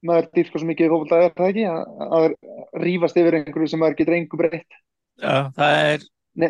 maður 0.08 0.28
dýrka 0.38 0.60
svo 0.62 0.68
mikið 0.70 0.86
í 0.86 0.92
fótbolta 0.94 1.18
er 1.26 1.34
það 1.36 1.50
ekki, 1.50 1.66
að, 1.68 1.82
að 2.18 2.84
rífast 2.86 3.20
yfir 3.20 3.38
einhverju 3.40 3.72
sem 3.74 3.82
maður 3.84 3.98
getur 4.00 4.16
engu 4.16 4.40
breytt. 4.40 4.78
Já, 5.20 5.34
það 5.58 5.80
er 5.92 6.06
Ne, 6.34 6.48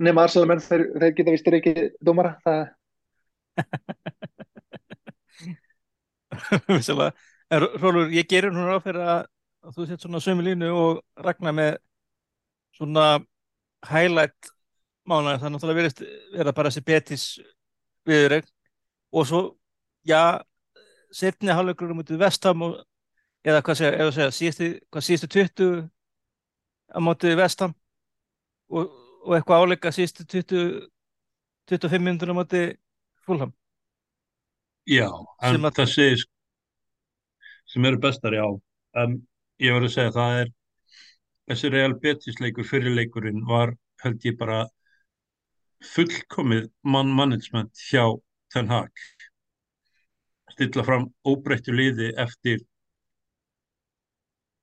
nema 0.00 0.22
Arsenal-menn, 0.24 0.62
þeir, 0.64 0.82
þeir 0.96 1.10
geta 1.18 1.32
vistir 1.34 1.56
ekki 1.58 1.72
dómara. 2.08 2.30
Það, 2.46 2.62
vissulega. 6.70 7.12
En 7.52 7.60
Ró- 7.62 7.74
Rólfur, 7.76 8.08
ég 8.16 8.26
gerir 8.30 8.54
núna 8.54 8.78
á 8.78 8.82
fyrir 8.82 9.02
að, 9.04 9.26
að 9.66 9.76
þú 9.76 9.86
sett 9.90 10.04
svona 10.04 10.20
sömu 10.22 10.44
línu 10.46 10.68
og 10.72 11.00
Ragnar 11.24 11.54
með 11.56 11.76
svona 12.76 13.06
highlight 13.88 14.50
mánuðin, 15.06 15.38
það 15.40 15.46
er 15.48 15.54
náttúrulega 15.54 15.80
verið 15.80 16.02
vera 16.36 16.52
bara 16.56 16.70
þessi 16.70 16.84
betis 16.86 17.24
viðurregn 18.06 18.48
og 19.16 19.26
svo, 19.28 19.40
já 20.06 20.20
setni 21.14 21.54
hálfleikur 21.54 21.92
um 21.94 22.02
út 22.02 22.10
vestam 22.20 22.62
og, 22.66 22.78
eða 23.46 23.62
hvað 23.64 23.78
segja, 23.80 23.92
eða 24.02 24.14
segja 24.16 24.32
síðustu, 24.34 24.70
hvað 24.92 25.06
síðustu 25.06 25.28
20 25.34 25.84
á 26.94 26.98
mótið 27.02 27.36
vestam 27.38 27.74
og, 28.70 28.90
og 29.26 29.36
eitthvað 29.38 29.62
áleika 29.66 29.92
síðustu 29.94 30.26
20 30.26 30.90
25 31.70 32.02
minnur 32.06 32.34
á 32.34 32.38
mótið 32.42 32.66
fúlham 33.26 33.54
Já, 34.86 35.08
en 35.42 35.64
að- 35.66 35.80
þessi 35.80 36.12
sem 37.66 37.84
eru 37.88 37.98
bestar, 37.98 38.30
já. 38.38 38.44
En 38.94 39.16
ég 39.62 39.72
verður 39.72 39.88
að 39.88 39.94
segja 39.94 40.14
það 40.16 40.38
er 40.42 40.52
þessi 41.50 41.70
Real 41.72 41.94
Betis 42.02 42.40
leikur, 42.42 42.66
fyrirleikurinn 42.68 43.44
var 43.48 43.74
held 44.02 44.24
ég 44.26 44.36
bara 44.38 44.64
fullkomið 45.94 46.70
mann 46.88 47.12
management 47.14 47.76
hjá 47.88 48.04
Ten 48.52 48.70
Hag. 48.70 48.92
Stilla 50.54 50.84
fram 50.86 51.10
óbreyttu 51.28 51.74
liði 51.74 52.12
eftir 52.22 52.62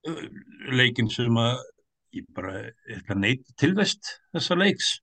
uh, 0.08 0.24
leikinn 0.74 1.10
sem 1.12 1.38
að 1.38 1.62
ég 2.14 2.26
bara 2.34 2.56
eitthvað 2.88 3.22
neyti 3.22 3.54
tilvest 3.60 4.16
þessa 4.34 4.58
leiks. 4.58 4.96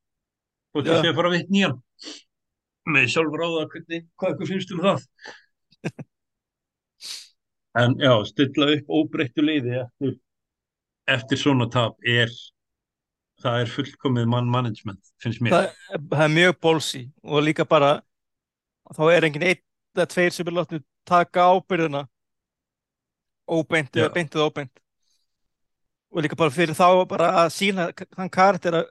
Og 0.75 0.88
sé 0.88 1.01
að 1.01 1.17
fara 1.17 1.33
vitt 1.33 1.50
nýjan 1.51 1.79
með 2.91 3.10
sjálfur 3.13 3.43
á 3.43 3.50
það 3.51 3.71
hvernig, 3.74 4.05
hvað 4.19 4.45
finnst 4.50 4.71
um 4.75 4.83
það 4.83 5.07
en 7.80 7.96
já, 8.00 8.13
stilla 8.28 8.72
upp 8.75 8.90
óbreyttu 8.92 9.44
liði 9.46 9.78
eftir, 9.80 10.16
eftir 11.08 11.40
svona 11.40 11.70
tap 11.72 11.96
er 12.08 12.32
það 13.42 13.63
er 13.63 13.74
fullkomið 13.74 14.30
mann 14.30 14.50
management 14.51 15.12
finnst 15.22 15.42
mér. 15.44 15.56
Það, 15.56 16.00
það 16.13 16.24
er 16.25 16.34
mjög 16.36 16.56
bólsi 16.62 17.04
og 17.24 17.46
líka 17.46 17.66
bara 17.68 17.92
þá 18.92 19.04
er 19.13 19.28
enginn 19.28 19.48
einn 19.48 19.62
eða 19.96 20.08
tveir 20.13 20.36
sem 20.36 20.48
er 20.48 20.58
látnið 20.58 20.86
taka 21.08 21.48
ábyrðina 21.56 22.06
óbeint 23.51 23.98
eða 23.98 24.12
beint 24.13 24.36
eða 24.36 24.48
óbeint. 24.51 24.74
Og 26.12 26.25
líka 26.25 26.38
bara 26.40 26.54
fyrir 26.54 26.75
þá 26.75 27.04
bara 27.10 27.32
að 27.44 27.54
sína 27.56 27.90
þann 28.18 28.32
karakter 28.32 28.82
að 28.82 28.90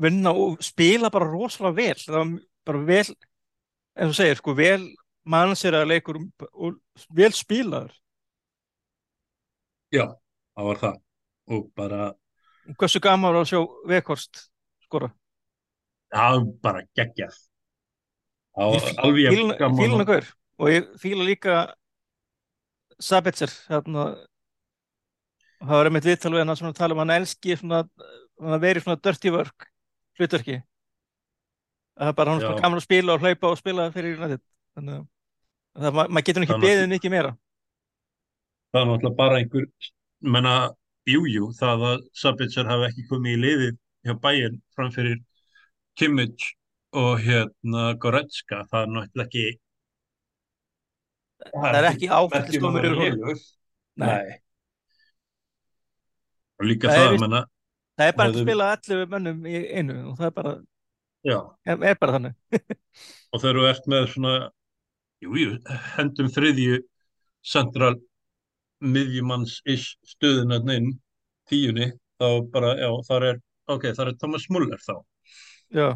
vinna 0.00 0.32
og 0.34 0.60
spila 0.64 1.10
bara 1.12 1.28
rosalega 1.30 1.76
vel. 1.78 1.98
Það 2.02 2.16
var 2.18 2.32
bara 2.66 2.84
vel 2.90 3.04
eins 3.06 4.10
og 4.10 4.16
segir 4.18 4.38
sko 4.38 4.54
vel 4.58 4.82
mannsera 5.24 5.84
leikur 5.84 6.18
og 6.52 6.78
vel 7.14 7.32
spilaður? 7.36 7.92
Já, 9.92 10.06
það 10.56 10.68
var 10.70 10.80
það. 10.84 10.98
Og 11.50 11.64
bara, 11.76 12.12
hversu 12.78 13.00
gaman 13.02 13.32
var 13.34 13.40
að 13.42 13.48
sjá 13.50 13.60
Vekhorst 13.90 14.44
skora? 14.86 15.10
Var 16.14 16.44
bara 16.62 16.84
geggjað. 16.98 17.34
Það 18.54 18.74
Ég 18.74 18.80
var 18.82 18.88
fí- 18.90 18.98
alveg 19.04 19.22
jafn 19.24 19.36
fíla 19.40 19.58
gaman 19.58 19.78
fíla 19.78 19.92
og- 19.92 19.98
hana 19.98 20.04
gaur. 20.12 20.26
Og 20.60 20.68
ég 20.68 20.88
fíla 21.00 21.24
líka 21.26 21.74
Sabitzer 23.00 23.48
þarna. 23.48 24.04
Það 25.60 25.68
var 25.76 25.86
einmitt 25.88 26.04
viðtal 26.04 26.32
við 26.32 26.38
hann 26.44 26.50
að 26.70 26.74
tala 26.76 26.94
um 26.94 26.98
hann 26.98 27.10
elski 27.20 27.56
svona, 27.56 27.88
hann 28.40 28.52
að 28.56 28.60
veri 28.60 28.80
svona 28.80 29.00
dirty 29.02 29.30
work 29.30 29.66
hlutverki. 30.18 30.62
Að 31.96 32.04
það 32.04 32.08
er 32.08 32.12
bara 32.12 32.30
hann 32.30 32.40
er 32.40 32.44
Já. 32.44 32.48
svona 32.50 32.62
gaman 32.62 32.78
að 32.78 32.82
spila 32.86 33.12
og 33.14 33.20
hlaupa 33.20 33.50
og 33.50 33.58
spila 33.58 33.90
fyrir 33.92 34.16
United 34.18 34.40
þannig 34.76 35.00
að 35.80 35.96
ma 35.96 36.04
maður 36.08 36.26
getur 36.28 36.46
ekki 36.46 36.56
er 36.58 36.64
beðið 36.66 36.92
mikið 36.94 37.14
meira 37.14 37.32
það 38.70 38.80
er 38.82 38.88
náttúrulega 38.90 39.18
bara 39.18 39.40
einhver 39.40 39.66
menna, 40.20 40.54
jújú, 41.08 41.32
jú, 41.34 41.50
það 41.58 41.84
að 41.90 42.06
Sabitzer 42.22 42.68
hafi 42.70 42.88
ekki 42.90 43.06
komið 43.10 43.36
í 43.36 43.40
liðið 43.44 43.76
hjá 44.06 44.14
Bayern 44.22 44.60
framfyrir 44.76 45.18
Kimmich 45.98 46.52
og 46.96 47.20
hérna 47.24 47.90
Goretzka, 48.02 48.64
það 48.70 48.86
er 48.86 48.94
náttúrulega 48.96 49.26
ekki 49.26 49.46
það 51.54 51.78
er 51.80 51.90
ekki 51.90 52.60
um 52.60 52.74
vera 52.76 52.92
honum. 52.92 53.02
lélegur. 53.04 53.42
Nei. 54.00 54.38
Og 56.60 56.68
líka 56.68 56.90
Það 56.90 56.98
það, 57.00 57.14
er 57.14 57.20
menna, 57.24 57.40
það 57.96 58.10
er 58.10 58.16
bara 58.18 58.32
að 58.32 58.40
spila 58.44 58.70
11 58.76 59.12
mönnum 59.14 59.46
í 59.48 59.60
einu 59.80 59.96
og 60.10 60.18
það 60.18 60.26
er 60.28 60.34
bara, 60.36 60.54
er, 61.64 61.84
er 61.92 62.00
bara 62.00 62.16
þannig 62.18 62.34
og 63.32 63.42
þegar 63.42 63.60
þú 63.60 63.68
ert 63.70 63.88
með 63.94 64.08
svona, 64.14 64.34
jújú, 65.20 65.46
jú, 65.46 65.78
hendum 65.96 66.28
þriðju 66.32 66.78
central 67.44 67.94
miðjumanns-ish 68.80 69.96
stöðun 70.08 70.54
að 70.56 70.70
inn, 70.76 70.90
tíunni, 71.50 71.90
þá 72.20 72.26
bara, 72.52 72.74
já, 72.80 72.88
þar 73.08 73.26
er, 73.30 73.40
ok, 73.68 73.88
þar 73.96 74.12
er 74.12 74.18
Thomas 74.20 74.46
Muller 74.52 74.80
þá. 74.80 74.94
Já. 75.76 75.88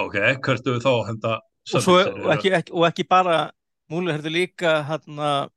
Ok, 0.00 0.16
hvert 0.46 0.68
við 0.70 0.78
þá 0.84 0.90
að 0.94 1.06
henda 1.10 1.32
og, 1.40 1.82
svo, 1.84 1.96
og, 2.00 2.28
ekki, 2.36 2.52
ekki, 2.56 2.72
og 2.72 2.86
ekki 2.88 3.04
bara 3.10 3.40
múlið 3.90 4.16
herðu 4.16 4.30
líka 4.32 4.76
hann 4.88 5.18
að 5.20 5.50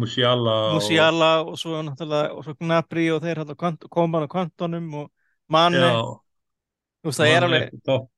Musiala 0.00 0.54
og- 0.70 0.78
Musiala 0.80 1.28
og 1.44 1.58
svo 1.60 1.82
náttúrulega 1.86 2.32
og 2.34 2.42
svo 2.46 2.54
Gnabry 2.58 3.04
og 3.14 3.20
þeir 3.22 3.42
hérna 3.42 3.54
kont- 3.54 3.84
koma 3.90 4.18
hann 4.18 4.26
á 4.26 4.32
kontonum 4.32 4.88
og 5.02 5.10
manni, 5.50 5.78
Já, 5.78 6.00
þú 7.02 7.10
veist 7.10 7.20
það 7.20 7.34
er 7.34 7.46
alveg 7.46 7.66
upp 7.68 7.74
á 7.74 7.86
topp. 7.90 8.08
þú 8.08 8.10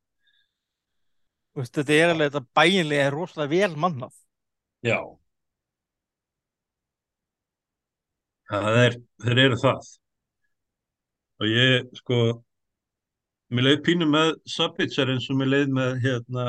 veist, 1.57 1.75
þetta 1.77 1.97
er 1.97 2.13
alveg, 2.13 2.33
þetta 2.33 2.59
bæinlega 2.61 3.07
er 3.09 3.17
rosalega 3.17 3.53
vel 3.55 3.79
mannað 3.81 4.15
Já. 4.87 4.99
Það 8.47 8.77
er, 8.81 8.97
þeir 9.25 9.41
eru 9.43 9.57
það. 9.59 9.89
Og 11.43 11.49
ég, 11.51 11.89
sko, 11.99 12.19
mér 13.51 13.67
leið 13.67 13.81
pínu 13.89 14.07
með 14.09 14.31
Sabitzer 14.49 15.11
eins 15.13 15.27
og 15.33 15.41
mér 15.41 15.51
leið 15.51 15.75
með, 15.75 15.99
hérna, 16.05 16.47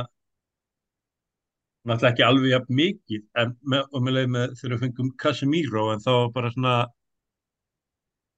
náttúrulega 1.88 2.14
ekki 2.14 2.26
alveg 2.28 2.52
jafn 2.52 2.78
mikið 2.78 3.26
en 3.42 3.54
með, 3.74 3.84
og 3.92 4.06
með 4.06 4.18
leið 4.18 4.32
með 4.36 4.56
þegar 4.60 4.74
við 4.74 4.84
fengum 4.86 5.12
Casemiro 5.24 5.84
en 5.94 6.04
þá 6.04 6.14
bara 6.36 6.52
svona 6.54 6.74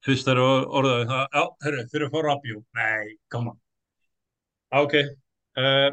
fyrst 0.06 0.30
þegar 0.30 0.68
orðaði 0.80 1.08
það 1.10 1.24
já, 1.34 1.44
þeir 1.64 1.80
eru 1.80 2.08
að 2.08 2.14
fá 2.14 2.20
Rabiot 2.28 2.80
nei, 2.80 3.16
come 3.34 3.54
on 3.56 4.84
ok 4.84 4.96
uh, 5.02 5.90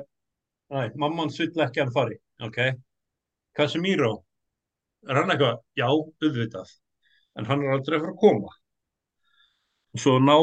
nei, 0.75 0.87
mamman 0.99 1.33
svill 1.35 1.65
ekki 1.65 1.85
að 1.85 1.93
fari. 1.95 2.17
Ok, 2.47 2.61
Casemiro. 3.57 4.13
Er 5.07 5.21
hann 5.21 5.31
eitthvað, 5.31 5.61
já, 5.79 5.87
auðvitað. 5.87 6.73
En 7.39 7.47
hann 7.47 7.63
er 7.63 7.77
aldrei 7.77 8.01
fara 8.01 8.15
að 8.15 8.21
koma. 8.21 8.55
Og 9.95 10.03
svo 10.03 10.17
ná 10.21 10.37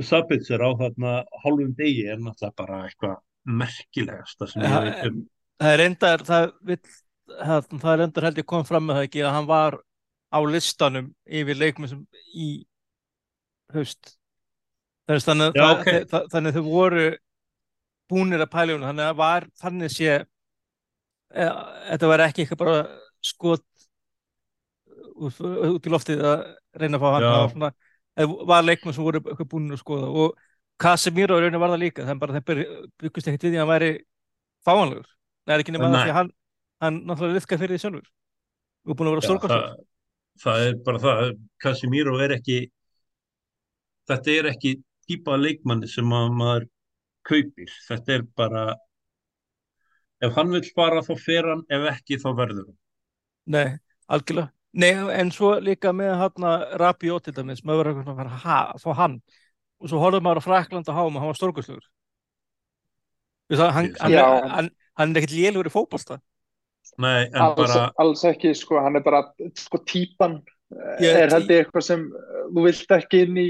Sabitzer 0.00 0.62
á 0.62 0.70
þarna 0.78 1.16
hálfum 1.42 1.74
degi 1.76 2.06
er 2.08 2.20
náttúrulega 2.20 2.56
bara 2.56 2.78
eitthvað 2.86 3.18
merkilegasta 3.60 4.48
sem 4.48 4.64
ég 4.64 4.74
veit 4.84 5.04
um. 5.08 5.20
það 5.60 5.74
er 5.74 5.80
reyndar 5.82 6.24
það, 6.28 6.52
það, 7.40 7.70
er 7.92 8.00
reyndar 8.02 8.26
held 8.28 8.40
ég 8.40 8.48
kom 8.52 8.66
fram 8.68 8.86
með 8.88 9.00
það 9.00 9.08
ekki 9.08 9.24
að 9.24 9.34
hann 9.36 9.48
var 9.50 9.78
á 10.30 10.38
listanum 10.46 11.10
yfir 11.40 11.58
leikmenn 11.58 11.90
sem 11.90 12.02
í 12.36 12.50
haust 13.74 14.14
þannig, 15.10 15.24
þannig, 15.26 15.58
Já, 15.58 15.62
það, 15.62 15.74
ok. 15.74 16.10
það, 16.12 16.28
þannig 16.34 16.56
þau 16.56 16.64
voru 16.68 17.06
búnir 18.10 18.42
að 18.42 18.52
pæla 18.52 18.76
um 18.76 18.86
þannig 18.88 19.06
að 19.06 19.18
var 19.20 19.46
þannig 19.62 19.94
sé 19.94 20.10
e, 20.18 21.46
þetta 21.90 22.10
var 22.10 22.24
ekki 22.26 22.44
eitthvað 22.44 22.62
bara 22.64 22.80
skot 23.24 23.66
út, 25.20 25.40
út 25.40 25.86
í 25.86 25.92
loftið 25.92 26.24
að 26.24 26.44
reyna 26.80 26.98
að 26.98 27.04
fá 27.04 27.10
hann. 27.16 27.52
Svona, 27.54 27.72
eða 28.20 28.48
var 28.50 28.66
leikmenn 28.66 28.96
sem 28.96 29.06
voru 29.06 29.22
eitthvað 29.22 29.50
búnir 29.52 29.76
að 29.76 29.84
skoða. 29.84 30.10
Og 30.10 30.46
Casemiro 30.80 31.36
í 31.36 31.44
rauninni 31.44 31.60
var 31.60 31.74
það 31.74 31.82
líka. 31.84 32.06
Þannig 32.08 32.22
bara 32.22 32.38
þeir 32.38 32.64
byggust 33.00 33.30
ekkert 33.30 33.46
við 33.46 33.54
því 33.54 33.58
að 33.58 33.64
hann 33.64 33.72
væri 33.74 33.90
fáanlegur. 34.66 35.08
Það 35.44 35.54
er 35.54 35.64
ekki 35.64 35.74
nema 35.76 35.90
það 35.90 36.00
því 36.00 36.12
að 36.12 36.18
hann 36.20 36.34
hann 36.80 37.00
náttúrulega 37.04 37.36
liðka 37.36 37.60
fyrir 37.60 37.76
því 37.76 37.82
sjálfur. 37.84 38.10
Og 38.88 38.96
búin 38.96 39.10
að 39.10 39.16
vera 39.16 39.26
stórkostlegur. 39.28 39.64
það, 39.70 39.88
það 40.44 40.66
er 40.66 40.78
bara 40.86 41.02
það. 41.04 41.24
Casemiro 41.60 42.14
er 42.24 42.36
ekki 42.38 42.60
þetta 44.10 44.36
er 44.36 44.50
ekki 44.54 44.76
típa 45.08 45.36
af 45.36 45.44
leikmanni 45.44 45.90
sem 45.90 46.16
að 46.16 46.32
maður 46.38 46.68
kaupir. 47.26 47.74
Þetta 47.88 48.16
er 48.16 48.24
bara 48.36 48.64
ef 50.20 50.34
hann 50.36 50.50
vil 50.52 50.64
fara 50.76 51.02
þá 51.04 51.12
fer 51.20 51.48
hann 51.48 51.62
ef 51.72 51.86
ekki 51.94 52.20
þá 52.20 52.30
verður 52.38 52.64
hann. 52.68 52.78
Nei, 53.50 53.68
algjörlega. 54.10 54.52
Nei, 54.80 54.92
en 55.18 55.32
svo 55.34 55.56
líka 55.58 55.90
með 55.96 56.12
hann 56.20 56.50
Rabiot 56.78 57.24
til 57.26 57.34
dæmis, 57.34 57.64
maður 57.66 57.80
verður 57.90 58.02
eitthvað 58.02 58.12
að 58.12 58.20
fara 58.22 58.42
ha, 58.44 58.58
fá 58.78 58.90
hann? 59.00 59.16
Og 59.80 59.90
svo 59.90 59.98
horfður 60.02 60.22
maður 60.22 60.42
á 60.44 60.46
Frakland 60.46 60.90
og 60.92 60.94
háum 60.98 61.16
og 61.16 61.24
hann 61.24 61.32
var 61.32 61.40
það, 63.50 63.70
hann, 63.74 63.88
hann, 63.98 64.12
hann, 64.14 64.50
hann, 64.50 64.68
hann 65.00 65.14
er 65.14 65.22
ekkert 65.22 65.34
lélugur 65.34 65.66
í 65.66 65.72
fótbolta. 65.74 66.20
Nei, 67.00 67.26
en 67.30 67.40
alls, 67.44 67.56
bara 67.58 67.88
alls 68.02 68.22
ekki, 68.28 68.52
sko, 68.56 68.78
hann 68.82 68.98
er 68.98 69.04
bara 69.04 69.22
sko 69.58 69.80
típan 69.86 70.40
Ég- 71.02 71.16
er 71.16 71.32
held 71.34 71.50
ég 71.50 71.64
eitthvað 71.64 71.84
sem 71.86 72.04
uh, 72.06 72.44
þú 72.50 72.64
vilt 72.66 72.94
ekki 72.96 73.24
inn 73.26 73.40
í 73.40 73.48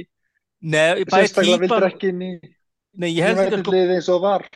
Nei, 0.60 1.04
bæði 1.04 1.28
sérstaklega 1.28 1.60
vildur 1.62 1.76
típan, 1.76 1.88
ekki 1.90 2.10
inn 2.12 2.24
í 2.24 2.32
nei, 2.92 3.12
ég 3.14 3.24
held 3.26 3.60
sko, 3.62 3.74
eins 3.76 4.08
og 4.12 4.22
var. 4.24 4.46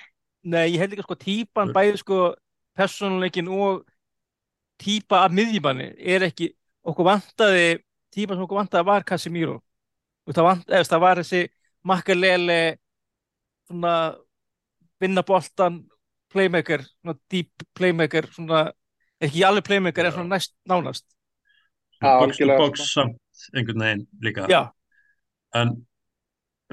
Nei, 0.44 0.66
ég 0.74 0.80
held 0.82 0.94
líka 0.94 1.06
sko 1.06 1.16
típan, 1.18 1.72
bæði 1.74 2.00
sko 2.00 2.20
persónuleikin 2.76 3.48
og 3.54 3.84
típa 4.82 5.22
af 5.24 5.34
miðjumanni 5.34 5.92
er 5.98 6.26
ekki, 6.26 6.50
okkur 6.84 7.06
vantaði, 7.08 7.78
típan 8.14 8.36
sem 8.36 8.46
okkur 8.46 8.60
vantaði 8.62 8.88
var 8.90 9.06
Casemiro. 9.06 9.60
Veist, 10.24 10.38
Það, 10.38 10.46
vant, 10.48 10.70
eða, 10.70 10.88
það 10.90 11.02
var 11.04 11.20
þessi 11.20 11.42
makkalele, 11.84 12.60
svona 13.68 13.96
vinna 15.02 15.24
boltan, 15.26 15.82
playmaker, 16.32 16.84
svona 17.00 17.18
deep 17.30 17.66
playmaker, 17.76 18.28
svona, 18.32 18.64
ekki 19.22 19.44
alveg 19.46 19.68
playmaker, 19.68 20.08
en 20.08 20.16
svona 20.16 20.36
næst 20.36 20.54
nánast. 20.68 21.06
Box 22.04 22.40
to 22.40 22.56
box 22.58 22.88
samt 22.92 23.46
einhvern 23.54 23.84
veginn 23.84 24.06
líka. 24.24 24.48
Já, 24.50 24.62
en 25.56 25.76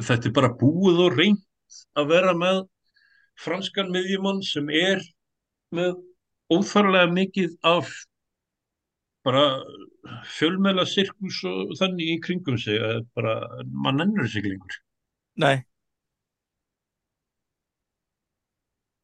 þetta 0.01 0.29
er 0.29 0.35
bara 0.35 0.51
búið 0.57 1.05
og 1.05 1.17
reynt 1.19 1.45
að 1.97 2.13
vera 2.13 2.35
með 2.37 2.61
franskan 3.41 3.91
miðjumann 3.93 4.41
sem 4.45 4.69
er 4.75 5.01
með 5.75 5.97
óþarlega 6.51 7.11
mikið 7.15 7.57
af 7.67 7.91
bara 9.25 9.45
fjölmela 10.35 10.85
sirkus 10.89 11.43
og 11.47 11.75
þannig 11.79 12.15
í 12.15 12.21
kringum 12.25 12.57
sig 12.59 12.81
að 12.81 13.03
bara, 13.15 13.35
mann 13.71 14.01
ennur 14.03 14.27
sig 14.29 14.47
lengur. 14.47 14.79
Nei, 15.41 15.61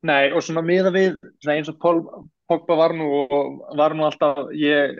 Nei, 0.07 0.29
og 0.31 0.43
svona 0.45 0.61
miða 0.61 0.91
við 0.93 1.15
svona 1.41 1.55
eins 1.57 1.69
og 1.71 1.79
Pól 1.81 2.01
Pogba 2.47 2.75
var 2.79 2.93
nú 2.95 3.07
og 3.25 3.63
var 3.79 3.95
nú 3.97 4.05
alltaf, 4.07 4.51
ég 4.55 4.93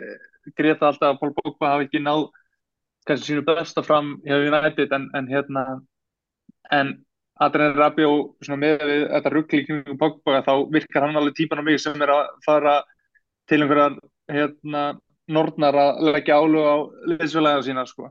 greta 0.58 0.88
alltaf 0.88 1.14
að 1.14 1.20
Pól 1.20 1.34
Pogba 1.36 1.74
hafi 1.74 1.86
ekki 1.86 2.02
náð 2.02 2.26
kannski 3.08 3.30
sínu 3.30 3.44
besta 3.46 3.84
fram 3.86 4.16
hjá 4.26 4.36
United 4.36 4.92
en, 4.92 5.06
en 5.16 5.30
hérna 5.30 5.64
en 6.74 6.92
Adrian 7.38 7.74
miða 8.58 8.86
við 8.88 9.02
þetta 9.12 9.32
ruggli 9.34 9.64
kringum 9.66 9.98
Pogba 9.98 10.40
þá 10.46 10.54
virkar 10.72 11.06
hann 11.06 11.18
alveg 11.18 11.36
típan 11.38 11.62
á 11.62 11.66
mig 11.66 11.80
sem 11.80 12.02
er 12.02 12.10
að 12.14 12.24
fara 12.46 12.78
til 13.48 13.62
einhverjar 13.62 13.98
hérna 14.28 14.82
nornar 15.28 15.76
að 15.76 16.02
leggja 16.08 16.38
álug 16.40 16.66
á 16.66 16.76
liðsfélaga 17.12 17.62
sína 17.66 17.84
sko. 17.86 18.08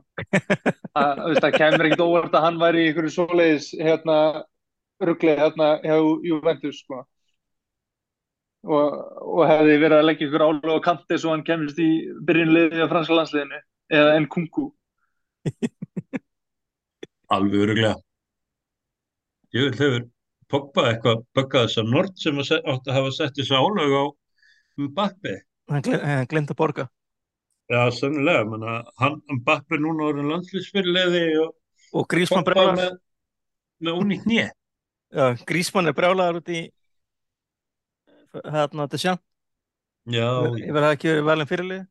Að 0.98 1.22
veist, 1.24 1.42
það 1.42 1.56
kemur 1.56 1.86
ekkert 1.88 2.04
óvart 2.04 2.34
að 2.38 2.44
hann 2.46 2.60
væri 2.62 2.84
í 2.84 2.88
einhverju 2.88 3.14
svoleiðis 3.14 3.68
hérna 3.74 4.18
ruggli 5.02 5.34
hérna 5.38 5.68
hjá 5.82 5.96
Juventus 6.26 6.78
sko. 6.84 7.02
Og, 8.68 8.94
og 9.22 9.44
hefði 9.50 9.76
verið 9.82 9.98
að 9.98 10.08
leggja 10.08 10.28
ykkur 10.28 10.46
álug 10.46 10.72
á 10.78 10.86
kanti 10.88 11.18
svo 11.18 11.34
hann 11.34 11.46
kemist 11.46 11.78
í 11.82 11.90
byrjunliði 12.26 12.86
á 12.86 12.90
franska 12.90 13.18
landsliðinu 13.18 13.60
eða 13.94 14.16
enn 14.18 14.26
kungu 14.30 14.72
alveg 17.32 17.62
öruglega 17.64 17.94
ég 19.56 19.66
vil 19.68 19.78
hefur 19.80 20.06
Pogba 20.48 20.86
eitthvað 20.88 21.18
böggað 21.36 21.66
þess 21.66 21.80
að 21.82 21.90
Nord 21.92 22.14
sem 22.16 22.38
átti 22.40 22.88
að 22.88 22.94
hafa 22.96 23.10
sett 23.12 23.34
þessu 23.36 23.56
álög 23.58 23.92
á 23.92 24.04
Mbappe 24.80 25.34
hann, 25.68 25.82
glem, 25.84 26.00
hann 26.00 26.28
glemt 26.30 26.52
að 26.54 26.56
borga. 26.56 26.86
Já, 27.68 27.82
sennilega, 27.92 28.46
menna, 28.48 28.76
hann 28.96 29.18
Mbappe 29.40 29.76
er 29.76 29.82
núna 29.84 30.06
orðin 30.08 30.30
landslýsfyrirliði 30.32 31.24
og 31.42 31.54
Og 31.98 32.06
Grísmann 32.08 32.44
brjálar, 32.44 32.76
með, 32.76 32.96
með 33.84 34.00
unni 34.02 34.18
knið. 34.22 34.48
já, 35.12 35.26
Grísmann 35.48 35.88
er 35.88 35.96
brjálaður 35.96 36.40
út 36.40 36.50
í 36.52 36.62
hérna 38.44 38.86
Deschamps. 38.92 39.24
Já, 40.08 40.28
Ég 40.56 40.72
verði 40.72 40.94
ekki 40.94 41.10
verið 41.10 41.28
valin 41.28 41.48
fyrirlið. 41.48 41.84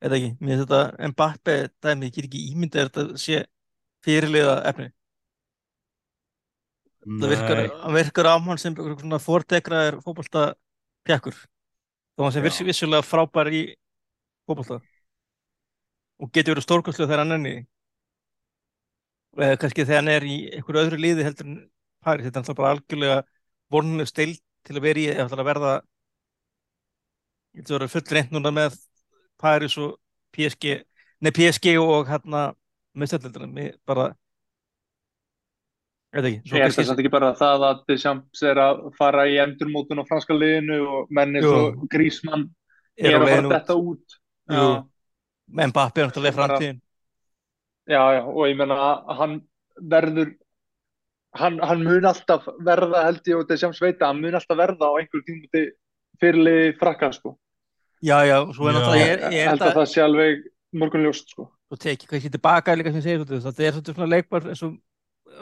Eða 0.00 0.16
ekki, 0.16 0.30
mér 0.40 0.56
finnst 0.56 0.70
þetta 0.72 1.10
Mbappe 1.12 1.56
dæmi, 1.84 2.08
ég 2.08 2.16
get 2.16 2.28
ekki 2.30 2.42
ímyndið 2.54 2.80
að 2.82 2.88
þetta 2.88 3.20
sé 3.20 3.40
fyrirliða 4.06 4.54
efni. 4.72 4.88
Það 7.00 7.32
virkar, 7.32 7.60
virkar 7.96 8.28
á 8.28 8.34
hann 8.36 8.60
sem 8.60 8.74
fordegraður 8.76 10.00
fótbolta 10.04 10.42
pjakkur. 11.08 11.36
Þó 12.16 12.26
hann 12.26 12.34
sem 12.34 12.44
vissi 12.44 12.66
vissulega 12.66 13.06
frábær 13.06 13.48
í 13.56 13.62
fótbolta. 14.48 14.80
Og 16.20 16.32
getur 16.34 16.54
verið 16.54 16.66
stórkostlega 16.66 17.08
þegar 17.08 17.24
hann 17.24 17.38
enni. 17.38 17.54
Eða 19.40 19.56
kannski 19.62 19.86
þegar 19.86 20.02
hann 20.02 20.12
er 20.12 20.28
í 20.28 20.36
einhverju 20.58 20.82
öðru 20.84 21.00
liði 21.00 21.24
heldur 21.24 21.48
en 21.48 21.58
Paris. 22.04 22.26
Þetta 22.26 22.36
er 22.36 22.42
alltaf 22.44 22.58
bara 22.60 22.74
algjörlega 22.74 23.18
vonuleg 23.72 24.10
stild 24.10 24.42
til 24.66 24.76
að 24.76 24.84
vera 24.84 25.00
í, 25.00 25.08
að 25.16 25.46
verða 25.46 25.74
að 27.56 27.72
vera 27.72 27.88
full 27.90 28.04
reynd 28.10 28.34
núna 28.34 28.52
með 28.54 28.76
Paris 29.40 29.76
og 29.80 29.96
PSG, 30.36 30.82
nei 31.24 31.32
PSG 31.34 31.74
og 31.80 32.10
hérna 32.10 32.50
meðstöldildina, 32.98 33.70
bara 33.88 34.10
ég 36.10 36.22
veit 36.22 36.28
ekki, 36.30 36.42
Ég 36.50 36.52
held 36.52 36.62
kannski- 36.64 36.82
að 36.82 36.88
þetta 36.90 37.02
ekki 37.04 37.10
bara 37.14 37.32
það 37.38 37.64
að 37.70 37.82
Deschamps 37.88 38.42
er 38.42 38.56
að 38.56 38.80
fara 38.98 39.24
í 39.30 39.36
endurmótun 39.38 40.00
á 40.02 40.04
franska 40.08 40.34
liðinu 40.34 40.78
og 40.88 41.10
menn 41.10 41.36
eins 41.36 41.44
Jú. 41.46 41.54
og 41.54 41.88
Grísmann 41.92 42.48
er 42.98 43.14
er 43.14 43.20
að 43.20 43.28
fara 43.28 43.42
út. 43.46 43.52
þetta 43.54 43.76
út. 43.78 44.16
Já, 44.50 44.84
Mbappe 45.50 45.98
er 46.00 46.06
náttúrulega 46.08 46.34
framtíðin 46.38 46.80
já, 47.90 48.02
já, 48.14 48.22
og 48.26 48.44
ég 48.46 48.56
meina 48.56 48.74
að 48.74 49.16
hann 49.18 49.40
verður 49.82 50.34
hann, 51.34 51.58
hann 51.62 51.84
mun 51.84 52.04
alltaf 52.10 52.46
verða 52.60 53.04
held 53.06 53.22
ég 53.30 53.38
og 53.38 53.48
Deschamps 53.48 53.80
veit 53.80 53.98
að 54.00 54.06
hann 54.10 54.20
mun 54.20 54.34
alltaf 54.34 54.56
verða 54.58 54.90
á 54.90 54.98
einhver 54.98 55.22
tímuti 55.26 55.70
fyrirliði 56.20 56.76
frakka 56.78 57.12
sko. 57.14 57.36
Já, 58.02 58.18
já, 58.26 58.40
og 58.42 58.54
svo 58.54 58.66
er 58.68 58.74
náttúrulega 58.74 59.30
ég, 59.30 59.46
held 59.48 59.60
að 59.62 59.70
að 59.70 59.78
það 59.78 59.88
sé 59.94 60.02
alveg 60.02 60.42
morgunljóst 60.74 61.28
sko. 61.34 61.50
Þú 61.70 61.78
tekið 61.78 62.08
kannski 62.10 62.30
tilbaka 62.34 62.74
líka 62.74 62.92
sem 62.92 63.02
segir 63.02 63.22
svolítið, 63.24 63.46
þetta 63.46 63.90
er 63.90 63.94
svona 63.94 64.10
leikbar 64.10 64.48
eins 64.50 64.62
og 64.66 64.76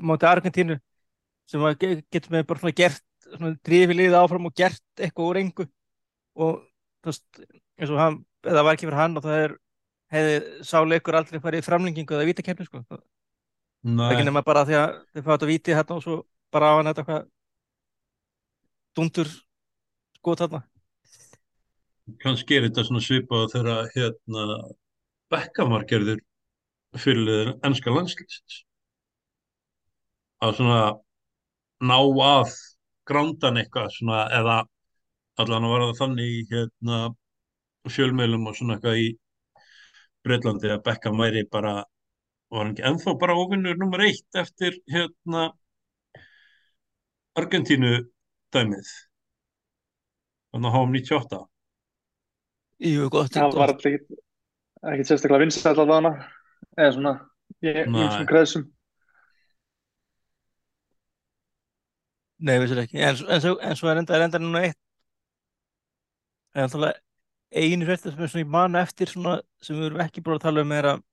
mátti 0.00 0.28
Argentínu 0.28 0.78
sem 1.48 1.64
getur 1.80 2.34
með 2.34 2.46
bara 2.48 2.62
svona 2.62 2.76
gert 2.76 3.04
svona 3.28 3.54
drifið 3.66 4.00
liðið 4.00 4.18
áfram 4.18 4.48
og 4.48 4.56
gert 4.56 4.82
eitthvað 5.00 5.30
úr 5.30 5.40
engu. 5.42 5.66
Og 6.38 6.60
þú 7.02 7.10
veist, 7.10 7.40
eins 7.78 7.92
og 7.92 8.00
hann, 8.02 8.20
eða 8.46 8.64
var 8.66 8.76
ekki 8.76 8.88
fyrir 8.88 9.00
hann 9.00 9.18
og 9.18 9.24
það 9.24 9.44
er 9.44 9.56
hefði 10.12 10.64
sá 10.64 10.78
leikur 10.84 11.18
aldrei 11.18 11.40
farið 11.42 11.66
framlengingu 11.66 12.16
eða 12.16 12.28
vítakefni 12.28 12.66
sko. 12.68 12.82
það 12.88 13.00
er 13.00 14.14
ekki 14.14 14.22
nei, 14.24 14.28
nema 14.30 14.44
bara 14.46 14.64
því 14.68 14.78
að 14.78 14.94
þið 15.12 15.26
fá 15.26 15.30
þetta 15.34 15.50
víti 15.50 15.76
hérna 15.76 15.98
og 15.98 16.04
svo 16.04 16.16
bara 16.54 16.72
á 16.72 16.76
hann 16.78 16.90
þetta 16.90 17.04
hvað 17.08 17.26
dundur 18.98 19.32
skot 20.18 20.44
þarna. 20.44 20.62
Kannski 22.22 22.56
er 22.56 22.68
þetta 22.68 22.86
svona 22.88 23.04
svipað 23.04 23.52
þegar 23.52 23.92
hérna 23.92 25.84
gerður 25.90 26.24
fyrirliður 26.96 27.52
ennska 27.68 27.92
landslýsins 27.92 28.62
að 30.44 30.56
svona 30.58 30.80
ná 31.88 31.96
að 31.98 32.56
grándan 33.08 33.60
eitthvað 33.60 33.92
svona 33.96 34.24
eða 34.38 34.58
allan 35.38 35.66
að 35.68 35.74
það 35.84 35.98
þannig 36.02 36.34
í 36.34 36.40
hérna 36.50 36.98
fjölmeilum 37.88 38.48
og 38.50 38.56
svona 38.58 38.76
eitthvað 38.76 39.02
í 39.04 39.08
Breitlandi 40.26 40.72
að 40.74 40.82
Beckham 40.84 41.20
væri 41.22 41.44
bara 41.48 41.76
var 42.48 42.64
hann 42.64 42.72
ekki 42.74 42.86
ennþá 42.88 43.14
bara 43.20 43.36
ofinnur 43.38 43.78
nummer 43.78 44.02
eitt 44.04 44.40
eftir 44.40 44.76
hérna 44.90 45.50
Argentínu 47.38 47.92
dæmið? 48.54 48.88
Þannig 50.52 50.68
að 50.68 50.74
háum 50.74 50.96
98 50.96 51.44
Jú, 52.88 53.08
gott 53.10 53.34
Það 53.34 53.56
var 53.58 53.72
alltaf 53.74 53.88
ekkit 53.90 55.08
sérstaklega 55.08 55.42
vinsæll 55.42 55.74
allavega 55.74 56.12
eða 56.78 56.90
svona, 56.94 57.12
ég 57.66 57.80
ég 57.82 58.12
sem 58.14 58.28
kreðsum. 58.28 58.66
Nei, 62.38 62.58
vissir 62.62 62.78
ekki, 62.84 63.00
en, 63.02 63.16
en, 63.26 63.40
svo, 63.42 63.56
en 63.58 63.76
svo 63.78 63.90
er 63.90 64.00
enda, 64.02 64.14
er 64.14 64.24
enda 64.28 64.38
núna 64.42 64.62
eitt. 64.68 64.78
En 66.54 66.70
þannig 66.70 66.98
einu 67.58 67.86
fréttir 67.88 68.12
sem 68.14 68.24
er 68.24 68.30
svona 68.32 68.44
í 68.44 68.50
manu 68.54 68.78
eftir 68.80 69.10
svona, 69.10 69.38
sem 69.64 69.78
við 69.78 69.88
erum 69.88 70.02
ekki 70.04 70.22
búin 70.24 70.38
að 70.38 70.44
tala 70.46 70.64
um 70.66 70.74
er 70.76 70.90
að 70.92 71.04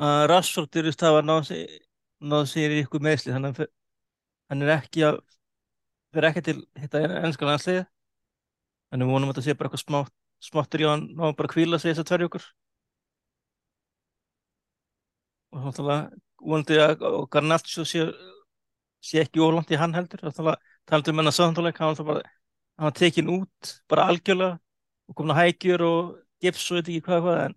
að 0.00 0.26
Rashford 0.30 0.76
er 0.80 0.88
að 0.88 1.18
náða 1.28 1.44
sig, 1.44 1.80
náða 2.20 2.46
sér 2.48 2.72
í 2.72 2.80
ykkur 2.84 3.02
meðsli 3.04 3.34
þannig 3.34 3.60
að 3.60 3.70
hann 4.48 4.62
er 4.64 4.72
ekki 4.78 5.04
að 5.04 5.18
fyrir 6.12 6.28
ekki 6.30 6.44
til 6.46 6.56
hitta 6.80 7.02
ennska 7.20 7.48
landsliði 7.48 7.84
þannig 8.90 9.06
við 9.08 9.12
vonum 9.12 9.32
að 9.32 9.34
þetta 9.36 9.44
sé 9.48 9.56
bara 9.58 9.68
eitthvað 9.70 9.84
smátt 9.84 10.14
smáttur 10.42 10.82
í 10.84 10.88
hann 10.88 11.04
ná 11.12 11.26
hann 11.26 11.36
bara 11.38 11.50
að 11.50 11.54
kvíla 11.54 11.80
sig 11.80 11.92
þessar 11.92 12.08
tverju 12.08 12.30
ykkur 12.30 12.46
og 15.52 15.74
þannig 15.76 16.20
vonandi 16.42 16.80
að 16.82 17.04
og 17.08 17.28
Garnaccio 17.32 17.84
sé, 17.86 18.06
sé 19.02 19.22
ekki 19.24 19.42
ólant 19.42 19.70
í 19.74 19.78
hann 19.80 19.94
heldur. 19.96 20.22
Talandi 20.86 21.12
um 21.12 21.20
hennar 21.22 21.34
sáðanduleik 21.36 21.78
hann 21.78 21.90
var 21.90 21.94
alltaf 21.94 22.06
bara 22.08 22.22
hann 22.78 22.88
var 22.88 22.96
tekin 22.98 23.30
út 23.30 23.72
bara 23.90 24.08
algjörlega 24.10 24.58
og 25.08 25.16
komin 25.18 25.34
að 25.34 25.40
hægjur 25.42 25.84
og 25.86 26.12
gips 26.42 26.70
og 26.70 26.78
veit 26.78 26.88
ekki 26.90 27.04
hvað 27.06 27.24
hvað 27.26 27.40
en 27.46 27.56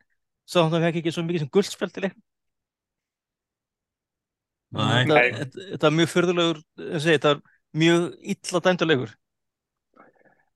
sáðanduleik 0.50 0.88
fekk 0.90 1.02
ekki 1.02 1.14
svo 1.16 1.26
mikið 1.26 1.46
sem 1.46 1.52
guldspjald 1.58 2.00
í 2.00 2.06
leik 2.06 2.18
Nei, 4.76 5.06
þetta, 5.08 5.88
er 5.88 5.94
mjög 5.96 6.10
fyrðulegur 6.12 6.58
þetta 7.06 7.32
er 7.36 7.42
mjög 7.80 8.10
illa 8.34 8.62
dæmdulegur 8.66 9.14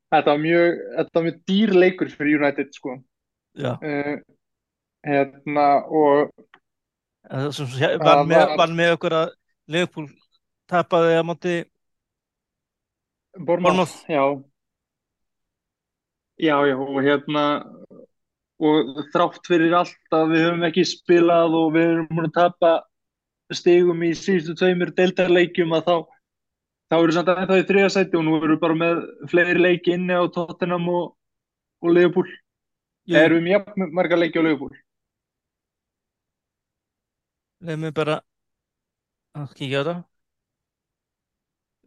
Þetta 0.10 0.34
var 0.34 0.40
mjög, 0.42 0.80
mjög 1.22 1.36
dýr 1.46 1.72
leikur 1.78 2.10
fyrir 2.10 2.40
United, 2.42 2.72
sko. 2.74 2.96
já, 3.54 3.76
Uh, 3.78 4.18
hérna, 5.06 5.68
og 5.86 6.32
það 7.30 8.00
var- 8.02 8.74
með 8.74 8.94
okkur 8.98 9.16
að 9.20 9.30
Liverpool 9.70 10.08
tapaði 10.70 11.18
á 11.20 11.24
móti 11.26 11.56
Bournemouth. 13.40 14.06
já. 14.10 14.24
Já, 16.40 16.56
já, 16.68 16.76
og 16.80 17.02
hérna, 17.04 17.44
og 18.64 19.02
þrátt 19.12 19.44
fyrir 19.48 19.74
allt 19.76 20.16
að 20.16 20.32
við 20.34 20.46
höfum 20.46 20.64
ekki 20.70 20.86
spilað 20.88 21.56
og 21.60 21.74
við 21.76 21.90
erum 21.90 22.08
múin 22.16 22.30
að 22.30 22.38
tapa 22.38 22.72
stigum 23.52 24.04
í 24.08 24.14
síðustu 24.16 24.56
tveimur 24.56 24.94
deildarleikjum 24.96 25.74
að 25.76 25.90
þá, 25.90 25.96
þá 26.92 26.96
eru 27.00 27.16
samt 27.16 27.32
ennþá 27.34 27.58
í 27.60 27.66
þriða 27.72 27.90
sæti 27.96 28.20
og 28.20 28.24
nú 28.28 28.38
erum 28.40 28.54
við 28.56 28.62
bara 28.64 28.78
með 28.80 29.02
fleiri 29.32 29.60
leiki 29.60 29.96
inni 29.98 30.16
á 30.16 30.24
Tottenham 30.32 30.88
og, 30.94 31.10
og 31.84 31.92
Liverpool. 31.96 32.30
Jú, 33.10 33.18
Erum 33.20 33.44
við 33.44 33.56
jafn 33.58 33.90
marga 33.98 34.20
leiki 34.22 34.40
á 34.40 34.46
Liverpool? 34.46 34.76
Leðum 37.66 37.90
við 37.90 37.96
bara 38.00 38.20
að 39.36 39.56
kíkja 39.60 39.82
á 39.82 39.84
þetta. 39.84 40.09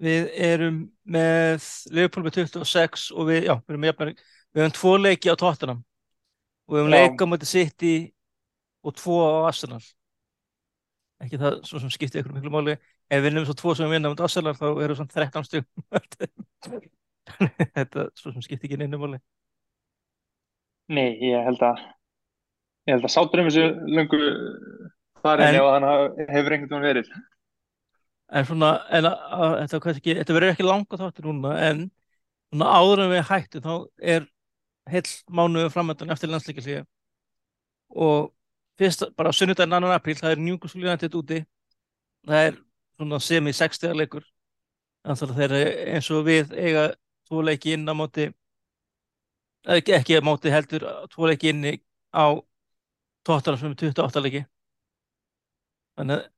Við 0.03 0.29
erum 0.43 0.79
með 1.15 1.65
Liverpool 1.95 2.25
með 2.27 2.39
26 2.41 3.11
og 3.15 3.29
við, 3.29 3.45
já, 3.47 3.55
við 3.61 3.71
erum 3.75 3.83
með 3.85 3.91
jafnari, 3.93 4.15
við 4.53 4.63
höfum 4.65 4.77
tvo 4.79 4.95
leiki 4.99 5.31
á 5.31 5.37
Tottenham 5.39 5.83
og 6.67 6.75
við 6.75 6.81
höfum 6.83 6.95
Já. 6.95 6.97
leika 6.99 7.23
á 7.23 7.31
móti 7.31 7.47
City 7.51 7.93
og 8.83 8.97
tvo 8.99 9.19
á 9.23 9.47
Arsenal. 9.53 9.79
Ekki 11.23 11.39
það 11.39 11.61
svo 11.69 11.79
sem 11.85 11.93
skiptir 11.95 12.23
ykkur 12.25 12.35
miklu 12.35 12.51
máli. 12.51 12.75
Ef 13.13 13.21
við 13.23 13.29
vinnum 13.29 13.47
svo 13.47 13.55
tvo 13.61 13.77
sem 13.79 13.87
við 13.87 13.95
vinnum 14.01 14.17
á 14.19 14.25
Arsenal 14.27 14.57
þá 14.59 14.65
erum 14.73 14.81
við 14.83 14.99
svona 14.99 15.15
13 15.15 15.47
stjórn. 15.47 16.89
Þetta 17.77 18.09
svo 18.19 18.33
sem 18.35 18.43
skiptir 18.43 18.67
ekki 18.73 18.81
neinu 18.83 18.99
máli. 18.99 19.21
Nei, 20.93 21.13
ég 21.23 21.45
held 21.47 21.63
að 21.63 21.79
ég 22.91 22.97
held 22.97 23.07
að 23.07 23.15
sátur 23.15 23.41
um 23.45 23.47
þessu 23.49 23.69
löngu 23.87 24.19
farin 25.23 25.55
En- 25.55 25.87
hafi- 25.87 26.27
hefur 26.35 26.57
einhvern 26.57 26.83
veginn 26.83 26.89
verið. 26.91 27.13
En 28.33 28.47
svona, 28.49 28.71
en 28.97 29.09
að, 29.11 29.25
að, 29.37 29.55
þetta, 29.61 29.93
ekki, 29.93 30.15
þetta 30.21 30.35
verður 30.37 30.55
ekki 30.55 30.65
langa 30.67 30.99
þáttur 31.01 31.29
núna, 31.29 31.53
en 31.69 31.83
svona 32.53 32.69
áður 32.79 33.03
en 33.05 33.11
við 33.13 33.27
hættum 33.29 33.65
þá 33.67 33.73
er 34.15 34.29
heill 34.93 35.11
mánuðu 35.29 35.73
framöndan 35.73 36.13
eftir 36.15 36.33
landsleikilíði 36.33 36.85
og 37.93 38.31
fyrst 38.81 39.05
bara 39.19 39.35
sunnudaginn 39.37 39.77
2. 39.85 39.93
apríl, 39.93 40.17
það 40.17 40.33
er 40.33 40.41
United 40.41 41.17
úti, 41.19 41.43
það 42.27 42.47
er 42.49 42.57
svona 42.97 43.21
semi 43.21 43.53
60 43.53 43.97
leikur, 44.01 44.25
þannig 45.05 45.29
að 45.29 45.43
þeir 45.43 45.57
eins 45.93 46.11
og 46.11 46.25
við 46.27 46.55
eiga 46.57 46.87
tvo 47.29 47.43
leiki 47.45 47.77
inn 47.77 47.85
á 47.89 47.95
móti, 47.95 48.31
ekki, 49.77 49.97
ekki 49.99 50.19
á 50.19 50.23
móti 50.25 50.53
heldur, 50.53 50.89
tvo 51.13 51.29
leiki 51.29 51.53
inni 51.53 51.77
á 52.17 52.33
tóttar 53.27 53.59
sem 53.59 53.71
er 53.73 53.79
28 53.93 54.25
leiki. 54.25 54.47
Þannig 55.99 56.17
að 56.17 56.31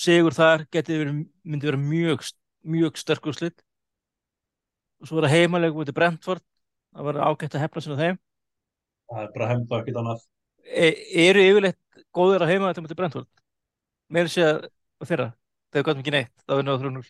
sigur 0.00 0.36
þar 0.36 0.64
geti 0.72 0.96
verið, 1.00 1.20
myndi 1.44 1.68
vera 1.68 1.80
mjög, 1.80 2.24
mjög 2.64 3.00
sterkur 3.00 3.36
slitt 3.36 3.60
og 5.00 5.08
svo 5.08 5.20
er 5.20 5.26
það 5.26 5.36
heimalega 5.36 5.80
út 5.80 5.90
í 5.90 5.96
Brentford. 5.96 6.42
Það 6.90 7.06
var 7.06 7.18
ágætt 7.24 7.54
að 7.56 7.62
hefna 7.64 7.82
sinna 7.84 7.98
þeim. 8.00 8.18
Það 9.10 9.22
er 9.22 9.30
bara 9.34 9.48
hefnd 9.50 9.70
og 9.70 9.76
ekkert 9.78 10.00
annað. 10.00 10.24
E, 10.60 10.88
eru 11.24 11.44
yfirleitt 11.46 12.02
góður 12.16 12.44
að 12.44 12.52
heima 12.52 12.70
þetta 12.70 12.84
út 12.84 12.94
í 12.94 12.98
Brentford? 12.98 13.28
Meira 14.10 14.32
sé 14.32 14.44
að 14.44 14.66
fyrra 15.08 15.30
þegar 15.70 15.86
gott 15.86 16.00
mikið 16.00 16.16
neitt, 16.16 16.34
þá 16.44 16.56
er 16.56 16.66
náðu 16.66 16.90
3-0 16.90 17.04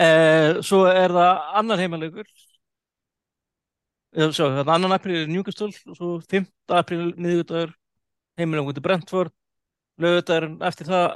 e, 0.00 0.06
svo 0.66 0.84
er 0.88 1.16
það 1.16 1.42
annar 1.60 1.82
heimalegur. 1.82 2.30
Svo, 4.34 4.48
annan 4.64 4.94
apríl 4.96 5.20
er 5.20 5.28
Newcastle 5.30 5.70
og 5.86 5.98
svo 5.98 6.14
5. 6.30 6.48
apríl 6.80 7.12
miðvikudagur 7.14 7.76
heimilega 8.40 8.72
út 8.72 8.80
í 8.80 8.82
Brentford 8.82 9.34
lögudagurinn 10.00 10.56
eftir 10.66 10.88
það 10.88 11.06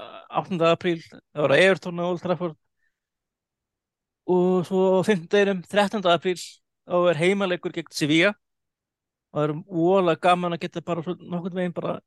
8. 0.44 0.60
apríl, 0.70 1.00
það 1.04 1.42
var 1.44 1.54
að 1.54 1.64
Everton 1.64 2.00
á 2.00 2.04
Old 2.04 2.22
Trafford 2.22 2.56
og 4.34 4.64
svo 4.68 4.84
á 4.98 5.06
5. 5.06 5.26
deginum 5.32 5.62
13. 5.68 6.00
apríl 6.12 6.38
þá 6.40 6.96
er 7.10 7.20
heimalegur 7.20 7.74
gegn 7.74 7.92
Sevilla 7.92 8.32
það 9.34 9.48
er 9.48 9.54
óalega 9.68 10.22
gaman 10.28 10.56
að 10.56 10.64
geta 10.64 10.84
bara 10.84 11.04
svo 11.04 11.16
nokkurn 11.18 11.58
veginn 11.60 11.76
bara 11.76 11.98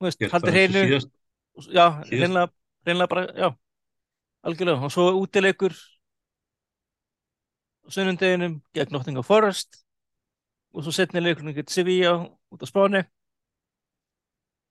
þú 0.00 0.08
veist, 0.08 0.24
og 0.24 0.48
hreinu 0.48 0.84
já, 1.68 1.86
hreinlega, 2.08 3.06
bara, 3.06 3.26
já 3.36 3.48
algjörlega, 4.42 4.84
og 4.88 4.92
svo 4.92 5.10
útileikur 5.20 5.76
á 7.84 7.88
sunnundeginum 7.92 8.60
gegn 8.74 8.92
Nottingham 8.96 9.26
Forest 9.26 9.82
og 10.74 10.84
svo 10.84 10.94
setni 10.94 11.22
leikurinn 11.22 11.56
gegn 11.56 11.72
Sevilla 11.72 12.14
út 12.52 12.64
á 12.64 12.66
Spáni 12.68 13.04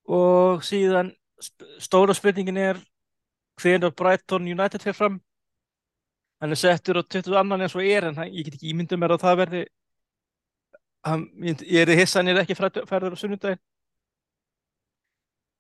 og 0.10 0.64
síðan 0.66 1.12
stóra 1.80 2.16
spurningin 2.18 2.58
er 2.58 2.80
hvenær 3.62 3.94
Brighton 3.96 4.48
United 4.50 4.82
fer 4.84 4.96
fram? 4.98 5.20
Hann 6.42 6.56
er 6.56 6.60
settur 6.60 7.02
á 7.02 7.04
20 7.04 7.36
annan 7.38 7.62
eins 7.66 7.76
og 7.76 7.84
er 7.84 8.08
en 8.08 8.18
hann, 8.18 8.32
ég 8.32 8.48
get 8.48 8.56
ekki 8.56 8.72
ímyndum 8.72 9.02
mér 9.02 9.16
að 9.16 9.26
það 9.26 9.40
verði 9.42 9.64
hann, 11.06 11.26
ég, 11.44 11.66
ég 11.68 11.84
er 11.84 12.00
hissa 12.00 12.22
hann 12.22 12.32
er 12.32 12.42
ekki 12.44 12.58
færður 12.58 13.16
á 13.16 13.20
sunnudaginn. 13.20 13.62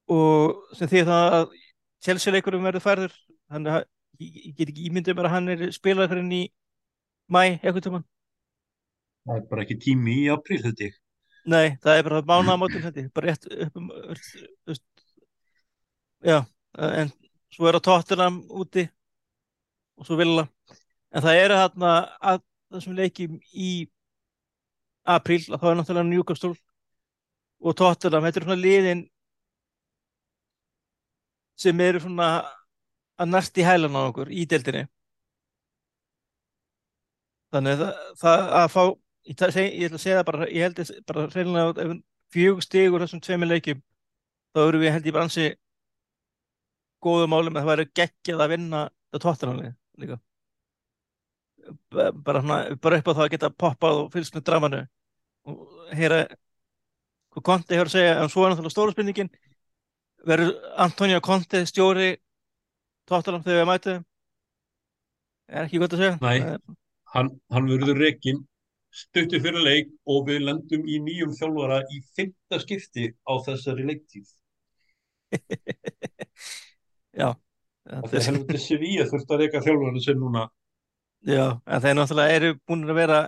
Og 0.09 0.75
sem 0.77 0.89
því 0.89 1.03
það 1.09 1.35
að 1.39 1.57
Chelsea 2.05 2.33
leikurum 2.33 2.65
verður 2.65 2.85
færður. 2.85 3.17
Þannig 3.51 3.75
að 3.75 3.83
ég, 4.23 4.39
ég 4.47 4.55
get 4.55 4.71
ekki 4.71 4.87
ímyndum 4.87 5.19
mér 5.19 5.29
að 5.29 5.35
hann 5.35 5.53
er 5.53 5.65
spilaður 5.75 6.15
fyrir 6.15 6.33
í 6.39 6.41
mæ 7.29 7.43
eitthvað 7.43 7.83
tímann. 7.85 8.07
Það 9.27 9.35
er 9.35 9.45
bara 9.51 9.65
ekki 9.67 9.77
tími 9.83 10.15
í 10.23 10.29
apríl 10.33 10.63
þetta 10.63 10.87
ég 10.87 10.97
Nei, 11.49 11.75
það 11.81 11.97
er 11.97 12.07
bara 12.07 12.21
mánaðamótin 12.29 12.83
þetta, 12.83 13.03
bara 13.15 13.31
rétt 13.31 13.47
upp 13.65 13.77
um, 13.79 13.89
já, 16.25 16.37
en 16.99 17.11
svo 17.55 17.69
er 17.69 17.79
á 17.79 17.81
Tottenham 17.87 18.41
úti 18.61 18.85
og 19.99 20.07
svo 20.07 20.17
Villa, 20.19 20.45
en 21.13 21.23
það 21.25 21.41
eru 21.43 21.59
þarna 21.61 21.93
að 22.31 22.43
þessum 22.73 22.99
leikjum 22.99 23.39
í 23.55 23.71
apríl, 25.09 25.41
að 25.49 25.57
það 25.63 25.71
er 25.71 25.79
náttúrulega 25.79 26.09
Newcastle 26.11 26.53
og 27.59 27.77
Tottenham, 27.79 28.27
þetta 28.27 28.41
er 28.43 28.47
svona 28.47 28.61
liðin 28.67 29.03
sem 31.59 31.81
eru 31.83 32.03
svona 32.03 32.29
að 33.19 33.33
næst 33.33 33.57
í 33.59 33.65
hælan 33.67 33.97
á 33.97 34.01
okkur 34.05 34.29
í 34.31 34.45
deildinni. 34.47 34.85
Þannig 37.51 37.73
að 37.73 37.81
það, 37.81 37.95
það 38.21 38.51
að 38.59 38.67
fá 38.75 38.83
ég, 39.29 39.37
seg, 39.39 39.65
ég 39.69 39.89
ætla 39.89 39.99
að 39.99 40.03
segja 40.03 40.19
það 40.19 40.29
bara 40.29 40.47
ég 40.49 40.65
held 40.65 40.81
að 40.83 40.91
bara 41.09 41.25
reynilega 41.33 41.85
ef 41.85 41.95
fjögur 42.33 42.65
stigur 42.65 43.03
þessum 43.03 43.21
tveimur 43.25 43.49
leikjum 43.49 43.81
þá 44.53 44.61
erum 44.65 44.83
við 44.83 44.95
held 44.95 45.09
ég 45.09 45.15
bara 45.15 45.27
ansi 45.27 45.47
góðu 47.03 47.29
málum 47.31 47.55
að 47.55 47.61
það 47.61 47.71
væri 47.71 47.87
geggjað 47.99 48.43
að 48.43 48.51
vinna 48.53 48.81
það 49.09 49.23
tóttananlega 49.25 49.73
líka. 49.99 50.19
Bara, 51.93 52.41
hana, 52.41 52.57
bara 52.81 52.99
upp 52.99 53.09
á 53.09 53.13
það 53.13 53.25
að 53.25 53.33
geta 53.35 53.51
poppað 53.53 54.03
og 54.03 54.13
fylgst 54.13 54.35
með 54.35 54.45
dramanu 54.49 54.81
og 55.49 55.93
heyra 55.95 56.23
hvað 57.29 57.45
Conte 57.45 57.77
hefur 57.77 57.91
að 57.91 57.95
segja 57.95 58.15
en 58.17 58.31
svo 58.33 58.43
er 58.45 58.53
náttúrulega 58.53 58.73
stóra 58.73 58.95
spurningin 58.95 59.29
verður 60.27 60.55
Antonio 60.81 61.21
Conte 61.23 61.61
stjóri 61.69 62.09
tóttanam 63.09 63.43
þegar 63.45 63.61
við 63.61 63.69
mætum? 63.69 64.05
Er 65.49 65.65
ekki 65.65 65.81
gott 65.81 65.95
að 65.95 66.03
segja. 66.03 66.17
Nei. 66.21 66.75
Hann, 67.13 67.31
hann 67.53 67.69
verður 67.69 68.01
rekin 68.01 68.43
stuttu 68.89 69.39
fyrir 69.43 69.65
leik 69.65 69.91
og 70.09 70.27
við 70.29 70.45
lendum 70.47 70.85
í 70.89 70.99
nýjum 71.03 71.35
þjálfara 71.37 71.81
í 71.93 72.01
fymta 72.17 72.59
skipti 72.61 73.11
á 73.25 73.33
þessari 73.45 73.85
leiktíð. 73.89 74.31
já 77.21 77.33
Það 77.89 78.15
er 78.19 78.25
helviti 78.27 78.61
Sevilla 78.61 79.05
þurft 79.09 79.31
að 79.33 79.39
reyka 79.43 79.61
þjálfarnu 79.65 80.01
sem 80.03 80.17
núna. 80.19 80.43
Já, 81.25 81.57
en 81.65 81.81
þeir 81.83 81.95
náttúrulega 81.97 82.35
eru 82.37 82.51
búin 82.69 82.85
að 82.85 82.99
vera 82.99 83.19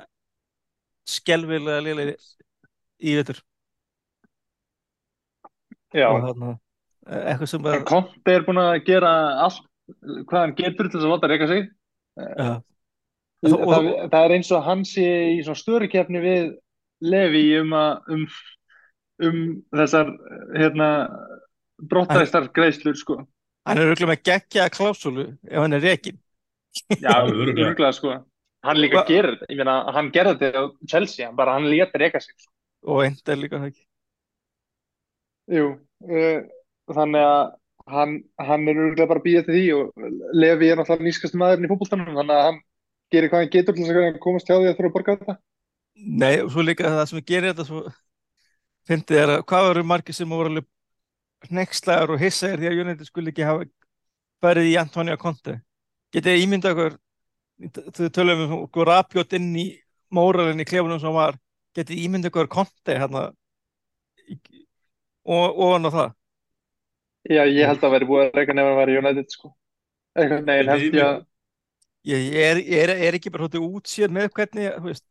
skelvilega 1.09 1.81
lélegir 1.83 2.27
í 3.01 3.15
vetur 3.17 3.41
Já, 5.91 6.07
og 6.07 6.21
þarna 6.23 6.53
eitthvað 7.11 7.49
sem 7.51 7.59
en 7.59 7.65
bara 7.65 7.85
Conte 7.89 8.35
er 8.35 8.45
búin 8.47 8.61
að 8.61 8.75
gera 8.87 9.11
allt 9.47 9.65
hvað 10.29 10.37
hann 10.37 10.55
getur 10.55 10.87
til 10.87 10.99
þess 10.99 11.07
að 11.07 11.13
láta 11.15 11.29
reyka 11.31 11.47
sig. 11.49 11.65
já, 12.15 12.51
Það, 13.41 13.53
Og- 13.57 13.71
það, 13.73 13.85
það 14.13 14.23
er 14.27 14.33
eins 14.37 14.51
og 14.53 14.65
hann 14.67 14.81
sé 14.85 15.05
í 15.33 15.37
svona 15.45 15.57
störikefni 15.61 16.19
við 16.21 16.49
Levi 17.01 17.43
um, 17.57 17.71
að, 17.73 18.11
um, 18.13 18.25
um 19.25 19.37
þessar 19.73 20.11
hérna, 20.53 20.89
brottæstar 21.81 22.45
greiðslur 22.53 22.97
sko. 22.99 23.15
hann 23.65 23.77
er 23.81 23.87
auðvitað 23.89 24.11
með 24.11 24.21
geggja 24.29 24.67
klásúlu 24.73 25.25
ef 25.49 25.57
hann 25.63 25.73
er 25.77 25.81
rekin 25.85 26.19
Já, 27.01 27.15
örgulega 27.27 27.91
sko. 27.97 28.19
Hann 28.63 28.77
líka 28.77 28.99
Hva- 29.01 29.07
gerir 29.09 29.33
þetta, 29.33 29.47
ég 29.49 29.57
meina, 29.57 29.73
hann 29.95 30.11
gerði 30.13 30.35
þetta 30.37 30.61
á 30.61 30.65
Chelsea, 30.87 31.25
hann 31.25 31.35
bara, 31.35 31.55
hann 31.57 31.65
lét 31.71 31.95
reyka 31.97 32.21
sig 32.21 32.35
sko. 32.37 32.51
og 32.93 33.01
einn 33.07 33.17
er 33.25 33.39
líka 33.41 33.57
það 33.57 33.71
ekki 33.71 33.85
Jú, 35.51 35.65
uh, 36.05 36.43
þannig 36.93 37.25
að 37.25 37.41
hann, 37.91 38.13
hann 38.39 38.67
er 38.69 38.77
örgulega 38.85 39.09
bara 39.09 39.23
býja 39.25 39.41
til 39.47 39.55
því 39.57 39.63
og 39.79 40.05
Levi 40.37 40.69
er 40.69 40.77
náttúrulega 40.79 41.07
nýskast 41.09 41.35
maðurinn 41.41 41.65
í 41.67 41.71
fótboltanum, 41.73 42.13
þannig 42.21 42.37
að 42.37 42.45
hann 42.47 42.61
gerir 43.11 43.31
hvað 43.31 43.43
hann 43.43 43.53
getur 43.55 43.77
til 43.77 43.87
þess 43.87 44.01
að 44.01 44.19
komast 44.23 44.49
hjá 44.49 44.55
því 44.55 44.69
að 44.69 44.77
þurfa 44.77 44.89
að 44.89 44.95
borga 44.97 45.15
þetta. 45.17 45.35
Nei, 46.01 46.35
og 46.41 46.51
svo 46.53 46.65
líka 46.65 46.89
það 46.89 47.03
sem 47.09 47.25
gerir 47.27 47.51
þetta 47.51 47.67
svo 47.67 47.81
fyndið 48.89 49.21
er 49.21 49.33
að 49.35 49.43
hvað 49.51 49.69
eru 49.71 49.83
margir 49.91 50.17
sem 50.17 50.31
voru 50.31 50.51
alveg 50.51 51.51
hnekslaður 51.51 52.15
og 52.15 52.21
hissaðir 52.21 52.61
því 52.61 52.69
að 52.69 52.81
United 52.85 53.09
skulle 53.09 53.31
ekki 53.33 53.45
hafa 53.45 53.67
farið 54.41 54.71
í 54.71 54.77
Antonio 54.81 55.17
Conte 55.21 55.59
getið 56.13 56.35
þið 56.35 56.45
ímyndað 56.45 56.73
okkur 56.75 56.97
þau 57.97 58.09
tölum 58.17 58.43
um 58.45 58.55
okkur 58.63 58.89
rapjótt 58.89 59.35
inn 59.37 59.51
í 59.57 59.67
móralinn 60.13 60.61
í 60.61 60.67
klefunum 60.67 61.01
sem 61.01 61.13
var 61.13 61.37
getið 61.77 61.95
þið 61.95 62.07
ímyndað 62.07 62.33
okkur 62.33 62.51
Conte 62.55 62.97
hérna 62.97 63.27
og 65.21 65.61
ofan 65.67 65.89
á 65.89 65.91
það 65.91 66.09
Já, 67.29 67.43
ég 67.45 67.67
held 67.69 67.77
að 67.77 67.83
það 67.83 67.93
væri 67.93 68.07
búið 68.09 68.23
að 68.23 68.37
reyka 68.39 68.53
nefn 68.57 68.71
að 68.71 68.79
vera 68.79 69.01
United 69.01 69.27
sko. 69.29 69.51
Eitthvað, 70.17 70.39
nei, 70.47 70.55
Þetta 70.57 70.71
held 70.73 70.95
ég 70.97 71.03
að, 71.05 71.19
ég, 72.09 72.31
er, 72.33 72.61
ég 72.61 72.85
er, 72.85 72.93
er 73.09 73.17
ekki 73.17 73.33
bara 73.33 73.47
hóttið 73.47 73.67
útsér 73.67 74.13
með 74.13 74.31
hvernig 74.37 74.71
þú 74.77 74.87
veist, 74.87 75.05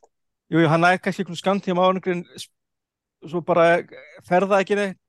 jú, 0.51 0.63
jú, 0.63 0.67
hann 0.73 0.89
er 0.89 1.01
kannski 1.03 1.25
einhvern 1.25 1.41
skamtíma 1.41 1.87
áningurinn 1.87 2.25
svo 3.21 3.43
bara 3.45 3.83
ferða 4.27 4.63
ekki 4.65 4.79
neitt 4.79 5.01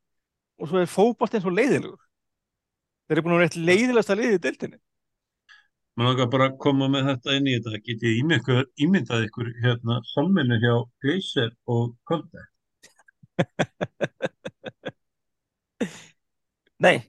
og 0.62 0.70
svo 0.70 0.82
er 0.82 0.91
fótboltinn 0.91 1.44
svo 1.44 1.54
leiðilegur 1.54 2.02
þeir 3.08 3.17
eru 3.17 3.26
búin 3.26 3.38
að 3.38 3.41
vera 3.41 3.52
eitt 3.52 3.62
leiðilegasta 3.72 4.20
liðið 4.20 4.38
í 4.38 4.44
deildinni 4.46 4.82
Mér 6.00 6.08
langar 6.08 6.30
bara 6.32 6.46
að 6.48 6.54
koma 6.63 6.88
með 6.88 7.10
þetta 7.10 7.34
inn 7.36 7.48
í 7.52 7.54
þetta. 7.58 7.80
Getið 7.84 8.20
ímyndað, 8.22 8.60
ímyndað 8.80 9.26
ykkur 9.26 9.50
hérna 9.60 9.98
samvinnu 10.13 10.56
hjá 10.62 10.76
Gleiser 11.04 11.50
og 11.67 11.98
Konte. 12.08 12.46
nei, 16.86 17.04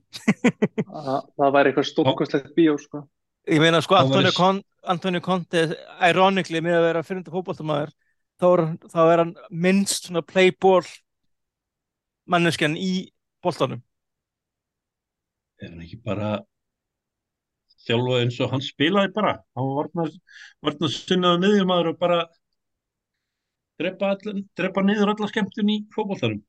að 0.90 1.30
það 1.38 1.54
væri 1.54 1.70
eitthvað 1.70 1.90
stórkostlegt 1.92 2.50
bíó 2.58 2.74
sko. 2.82 3.06
Ég 3.50 3.60
meina 3.62 3.80
sko 3.82 3.96
Antonio, 3.98 4.30
s- 4.30 4.36
Con, 4.36 4.62
Antonio 4.86 5.20
Conte 5.24 5.64
ironically 6.10 6.60
með 6.62 6.76
að 6.78 6.86
vera 6.88 7.02
fyrir 7.06 7.24
fótboltamæður 7.32 7.90
þá, 8.42 8.46
þá 8.92 9.00
er 9.12 9.22
hann 9.24 9.34
minnst 9.50 10.08
svona 10.08 10.22
playball 10.26 10.86
manneskjan 12.30 12.76
í 12.78 12.92
boltanum 13.42 13.82
Er 15.62 15.70
hann 15.70 15.82
ekki 15.84 15.98
bara 16.02 16.40
þjálfað 17.86 18.20
eins 18.24 18.38
og 18.42 18.50
hann 18.54 18.62
spilaði 18.62 19.12
bara? 19.14 19.32
Hann 19.58 19.68
var 19.76 19.88
varnar 20.62 20.90
sinnaðu 20.94 21.38
miðjumæður 21.44 21.90
og 21.92 21.98
bara 22.00 22.18
drepa, 23.82 24.12
all, 24.14 24.42
drepa 24.58 24.82
niður 24.86 25.12
alla 25.14 25.28
skemmtun 25.30 25.70
í 25.74 25.76
fótbolltarum. 25.94 26.40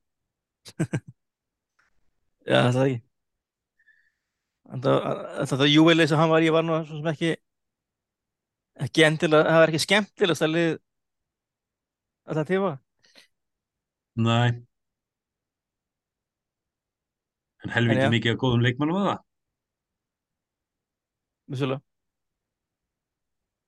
Já, 2.46 2.58
það 2.74 2.80
er 2.82 2.88
ekki. 2.90 3.00
Þetta 4.64 5.68
júvelið 5.68 6.08
sem 6.10 6.18
hann 6.20 6.32
var 6.32 6.44
í 6.44 6.52
var 6.54 6.64
nú 6.64 6.78
svo 6.86 6.98
sem 7.00 7.10
ekki 7.12 7.34
ekki 8.84 9.04
endilega, 9.06 9.50
það 9.50 9.60
var 9.62 9.72
ekki 9.72 9.82
skemmtilegast 9.84 10.44
að 10.46 10.54
lið 10.54 10.70
alltaf 12.24 12.48
tíma. 12.48 12.72
Nei. 14.16 14.64
En 17.64 17.72
helviti 17.76 18.00
En 18.00 18.06
já. 18.08 18.10
mikið 18.16 18.34
af 18.34 18.40
góðum 18.42 18.64
leikmannum 18.64 19.00
að 19.00 19.08
það. 19.10 19.22
Vissulega. 21.54 21.82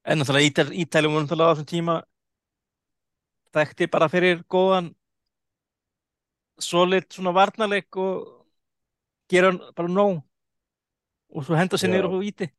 En 0.07 0.19
náttúrulega 0.21 0.75
Ítaljum 0.83 1.13
voru 1.17 1.25
náttúrulega 1.27 1.51
á 1.51 1.55
þessum 1.57 1.71
tíma 1.71 1.97
þekkti 3.57 3.89
bara 3.93 4.09
fyrir 4.13 4.43
góðan 4.53 4.93
solid 6.61 7.09
svona 7.13 7.33
varnarleik 7.37 7.97
og 8.01 8.47
gera 9.33 9.51
hann 9.53 9.61
bara 9.77 9.93
nóg 9.93 10.21
og 11.35 11.45
svo 11.47 11.59
henda 11.59 11.81
sér 11.81 11.93
niður 11.93 12.13
og 12.13 12.23
víti. 12.25 12.51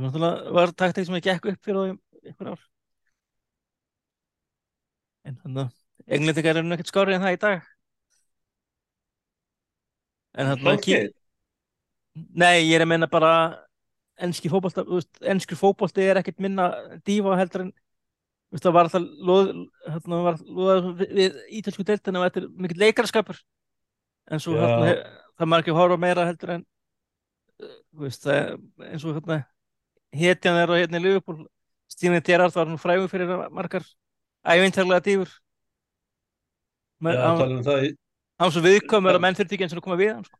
sem 0.00 0.08
náttúrulega 0.08 0.52
var 0.56 0.72
taktik 0.72 1.06
sem 1.06 1.16
ekki 1.18 1.28
gekk 1.28 1.48
upp 1.50 1.64
fyrir 1.64 1.80
einhver 2.24 2.52
ár. 2.54 2.62
En 5.28 5.36
þannig 5.42 5.66
að 5.66 6.14
englendingar 6.16 6.56
eru 6.56 6.68
nú 6.68 6.76
ekkert 6.76 6.92
skárið 6.92 7.18
en 7.18 7.24
það 7.26 7.36
í 7.36 7.40
dag. 7.44 7.66
En 10.38 10.50
þannig 10.50 10.64
að 10.64 10.70
Hrókið. 10.70 11.10
Nei, 12.34 12.56
ég 12.64 12.74
er 12.78 12.84
að 12.84 12.90
menna 12.90 13.10
bara 13.10 13.32
þú 14.88 14.98
veist, 14.98 15.20
enski 15.32 15.56
fótbolti 15.56 16.04
er 16.04 16.20
ekkert 16.20 16.40
minna 16.42 16.70
dífa 17.06 17.36
heldur 17.38 17.66
en 17.66 17.70
það 18.58 18.74
var 18.74 18.88
alltaf 18.88 19.04
loð, 19.28 19.52
hérna, 19.86 20.22
var 20.26 20.40
loðað 20.44 21.04
við, 21.14 21.38
ítölsku 21.60 21.86
deildina 21.86 22.20
og 22.20 22.26
þetta 22.26 22.42
er 22.42 22.48
mikill 22.60 22.82
leikarskapur 22.82 23.38
en 24.30 24.42
svo 24.42 24.56
hérna, 24.58 24.92
það 25.38 25.50
maður 25.50 25.64
ekki 25.64 25.76
horfa 25.78 26.00
meira 26.00 26.26
heldur 26.28 26.54
en 26.56 26.66
þú 27.60 28.04
veist, 28.04 28.26
það 28.26 28.90
eins 28.90 29.06
og 29.06 29.16
hérna 29.18 29.40
hetjan 30.20 30.60
er 30.60 30.72
og 30.72 30.80
hérna 30.80 31.00
í 31.00 31.04
Liverpool 31.06 31.46
Stíni 31.90 32.20
Gerrard 32.24 32.54
var 32.54 32.68
nú 32.70 32.78
frægur 32.80 33.10
fyrir 33.10 33.30
margar 33.50 33.84
ævintarlega 34.46 35.02
í, 35.10 35.16
hann 37.00 38.46
var 38.46 38.54
svo 38.54 38.62
viðkomur 38.64 39.18
að 39.18 39.24
menn 39.24 39.36
þurfti 39.38 39.56
ekki 39.56 39.66
eins 39.66 39.76
og 39.76 39.84
koma 39.84 39.98
við 40.00 40.14
hann 40.14 40.26
sko. 40.26 40.38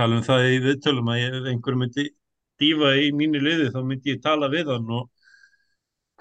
tala 0.00 0.18
um 0.18 0.24
það 0.26 0.48
í 0.48 0.60
viðtölum 0.66 1.10
að 1.12 1.24
ef 1.26 1.50
einhver 1.52 1.78
myndi 1.80 2.06
dífa 2.62 2.94
í 3.00 3.10
mínu 3.16 3.42
liði 3.42 3.70
þá 3.74 3.80
myndi 3.82 4.14
ég 4.14 4.22
tala 4.24 4.48
við 4.52 4.70
hann 4.72 4.88
og 4.98 5.10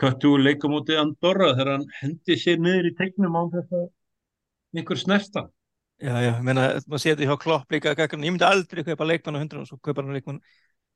köttu 0.02 0.34
úr 0.34 0.44
leika 0.44 0.70
móti 0.72 0.98
Andorra 0.98 1.52
þegar 1.54 1.74
hann 1.76 1.88
hendi 2.02 2.38
sér 2.40 2.62
niður 2.62 2.90
í 2.90 2.94
tegnum 2.98 3.38
án 3.38 3.52
þess 3.54 3.76
að 3.78 3.90
einhver 4.80 5.00
snerta. 5.00 5.44
Já, 6.02 6.16
já, 6.18 6.32
ég 6.32 6.42
meina, 6.42 6.64
maður 6.90 7.02
sé 7.04 7.12
þetta 7.12 7.26
hjá 7.30 7.38
Klopp 7.38 7.74
líka 7.74 7.92
ég 7.94 8.14
myndi 8.34 8.46
aldrei 8.48 8.82
kaupa 8.88 9.06
leikmann 9.06 9.36
á 9.38 9.42
hundrun 9.44 9.62
og 9.62 9.68
svo 9.70 9.78
kaupa 9.78 10.02
hann 10.02 10.16
leikmann. 10.16 10.40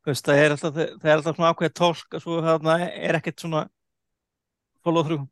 Þú 0.02 0.10
veist, 0.10 0.26
það 0.26 0.40
er 0.42 0.54
alltaf, 0.56 0.78
það 0.80 1.10
er 1.12 1.16
alltaf 1.16 1.36
svona 1.36 1.50
ákveðið 1.54 1.74
tólk 1.78 2.16
og 2.18 2.24
svo 2.24 2.38
þarna 2.42 2.78
er 2.90 3.18
ekkert 3.20 3.44
svona 3.44 3.60
follow 4.82 5.06
through. 5.06 5.28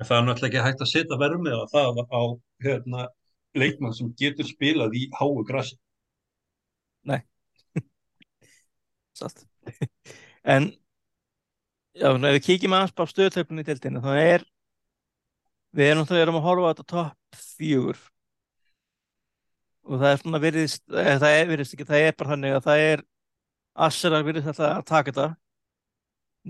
Það 0.00 0.14
er 0.16 0.24
náttúrulega 0.24 0.48
ekki 0.48 0.64
hægt 0.64 0.84
að 0.86 0.90
setja 0.94 1.18
vermið 1.20 1.58
á 1.60 1.64
það 1.74 2.00
á 2.08 2.22
hérna, 2.64 3.04
leikmann 3.60 3.96
sem 3.98 4.08
getur 4.16 4.48
spilað 4.48 4.96
í 4.96 5.02
háu 5.18 5.42
grassi. 5.50 5.76
satt. 9.20 9.44
en 10.44 10.70
já, 11.92 12.08
ef 12.08 12.38
við 12.38 12.40
kíkjum 12.46 12.78
aðeins 12.78 12.96
á 12.96 13.04
stöðtöflunni 13.12 13.66
í 13.66 13.68
deildinu 13.68 14.00
þá 14.00 14.14
er 14.16 14.48
við 15.76 15.92
erum 15.92 16.08
erum 16.24 16.40
að 16.40 16.48
horfa 16.48 16.64
á 16.64 16.70
þetta 16.72 16.88
topp 16.94 17.44
fjögur 17.58 18.00
og 19.90 19.98
það 19.98 20.12
er 20.12 20.20
svona 20.22 20.40
virðist, 20.42 20.82
eh, 20.94 21.16
það 21.18 21.36
er 21.36 21.48
virðist 21.50 21.74
ekki, 21.74 21.86
það 21.88 22.04
er 22.06 22.12
bara 22.18 22.32
þannig 22.32 22.56
að 22.56 22.66
það 22.66 22.82
er 22.86 23.04
Arsenal 23.86 24.22
virðist 24.26 24.50
alltaf 24.52 24.76
að 24.76 24.84
taka 24.90 25.10
þetta. 25.10 25.28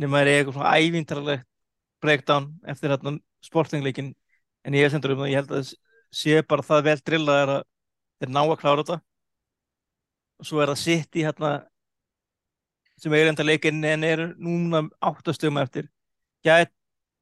Nema 0.01 0.21
er 0.21 0.31
eitthvað 0.31 0.57
svona 0.59 0.75
ævintarlegt 0.77 1.47
breakdown 2.01 2.49
eftir 2.69 2.93
hérna 2.93 3.17
sportingleikin 3.45 4.13
en 4.65 4.77
ég 4.77 4.87
er 4.87 4.93
sendur 4.93 5.15
um 5.15 5.23
það, 5.25 5.33
ég 5.33 5.41
held 5.41 5.55
að 5.57 5.73
sé 6.21 6.43
bara 6.47 6.67
það 6.67 6.85
vel 6.89 6.97
drillaðar 7.07 7.55
að 7.57 7.65
þeir 8.21 8.33
ná 8.35 8.41
að 8.43 8.59
klára 8.61 8.85
þetta. 8.85 8.99
Og 10.41 10.49
svo 10.49 10.61
er 10.61 10.73
það 10.73 10.83
sitt 10.83 11.17
í 11.17 11.25
hérna 11.25 11.53
sem 13.01 13.15
er 13.17 13.31
enda 13.31 13.47
leikin 13.47 13.85
en 13.89 14.05
eru 14.05 14.31
núna 14.37 14.85
áttastöðum 15.01 15.61
eftir. 15.63 15.89
Get, 16.45 16.73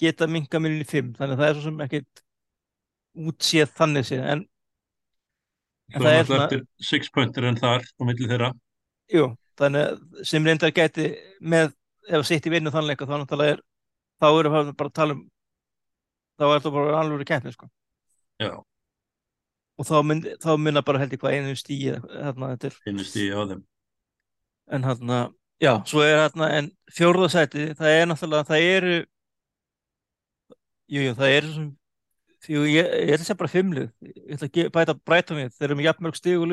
geta 0.02 0.26
minga 0.30 0.60
minni 0.62 0.86
fimm 0.86 1.14
þannig 1.18 1.36
að 1.36 1.42
það 1.42 1.50
er 1.50 1.58
svo 1.58 1.66
sem 1.68 1.82
ekkit 1.86 2.24
útséð 3.28 3.74
þannig 3.78 4.08
séð. 4.08 4.24
En, 4.32 4.44
en 5.94 6.04
það 6.04 6.14
er 6.14 6.32
eftir 6.42 6.64
six 6.90 7.10
pointer 7.12 7.48
en 7.48 7.58
þar 7.58 7.84
á 7.84 8.02
milli 8.04 8.28
þeirra. 8.28 8.52
jú, 9.12 9.30
þannig 9.58 10.24
sem 10.28 10.44
reyndar 10.44 10.74
geti 10.76 11.10
með 11.40 11.72
ef 12.08 12.26
sitt 12.28 12.46
í 12.46 12.52
vinnu 12.52 12.72
þá 12.72 12.82
náttúrulega 12.84 13.56
er 13.56 13.62
þá 14.18 14.28
eru 14.28 14.52
við 14.54 14.72
bara 14.76 14.90
að 14.92 14.96
tala 14.98 15.16
um 15.16 15.26
þá 16.38 16.44
er 16.46 16.54
þetta 16.58 16.74
bara 16.74 17.00
alveg 17.00 17.28
keppni 17.28 17.54
sko 17.54 17.70
og 19.78 19.86
þá, 19.86 19.96
mynd, 20.06 20.28
þá 20.42 20.50
minna 20.58 20.82
bara 20.86 21.02
held 21.02 21.14
ég 21.14 21.22
hvað 21.22 21.36
einu 21.38 21.58
stíi 21.58 21.92
hérna 21.94 22.52
er 22.54 22.78
einu 22.86 23.06
stíði 23.06 23.34
á 23.34 23.42
þeim. 23.52 23.64
en 24.74 24.86
hérna, 24.86 25.18
já, 25.62 25.72
svo 25.86 26.02
er 26.06 26.22
hérna 26.24 26.50
en 26.58 26.70
fjórðasæti, 26.94 27.72
það 27.78 27.94
er 27.94 28.08
náttúrulega 28.10 28.48
það 28.50 28.66
eru 28.76 28.96
jú, 30.88 31.02
jú, 31.06 31.14
það 31.18 31.36
eru 31.36 31.68
jú, 32.46 32.62
ég, 32.70 32.86
ég 32.86 33.14
ætla 33.14 33.22
að 33.22 33.26
segja 33.26 33.40
bara 33.40 33.52
fimmlið 33.52 33.88
ég 34.06 34.36
ætla 34.36 34.48
að 34.48 34.70
bæta 34.76 34.94
Brighton 34.98 35.40
við, 35.40 35.54
þeir 35.56 35.68
eru 35.68 35.78
með 35.78 35.88
jafnmörg 35.88 36.18
stig 36.18 36.38
og 36.38 36.52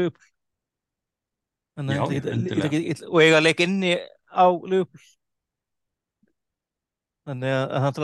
Þannig, 1.75 1.99
ætla- 1.99 3.09
og 3.11 3.19
eiga 3.19 3.37
að 3.41 3.43
leika 3.43 3.65
inni 3.67 3.91
á 4.31 4.45
Liverpool. 4.47 5.03
Þannig 7.25 7.51
að, 7.51 7.65
að 7.75 7.83
það 7.83 7.95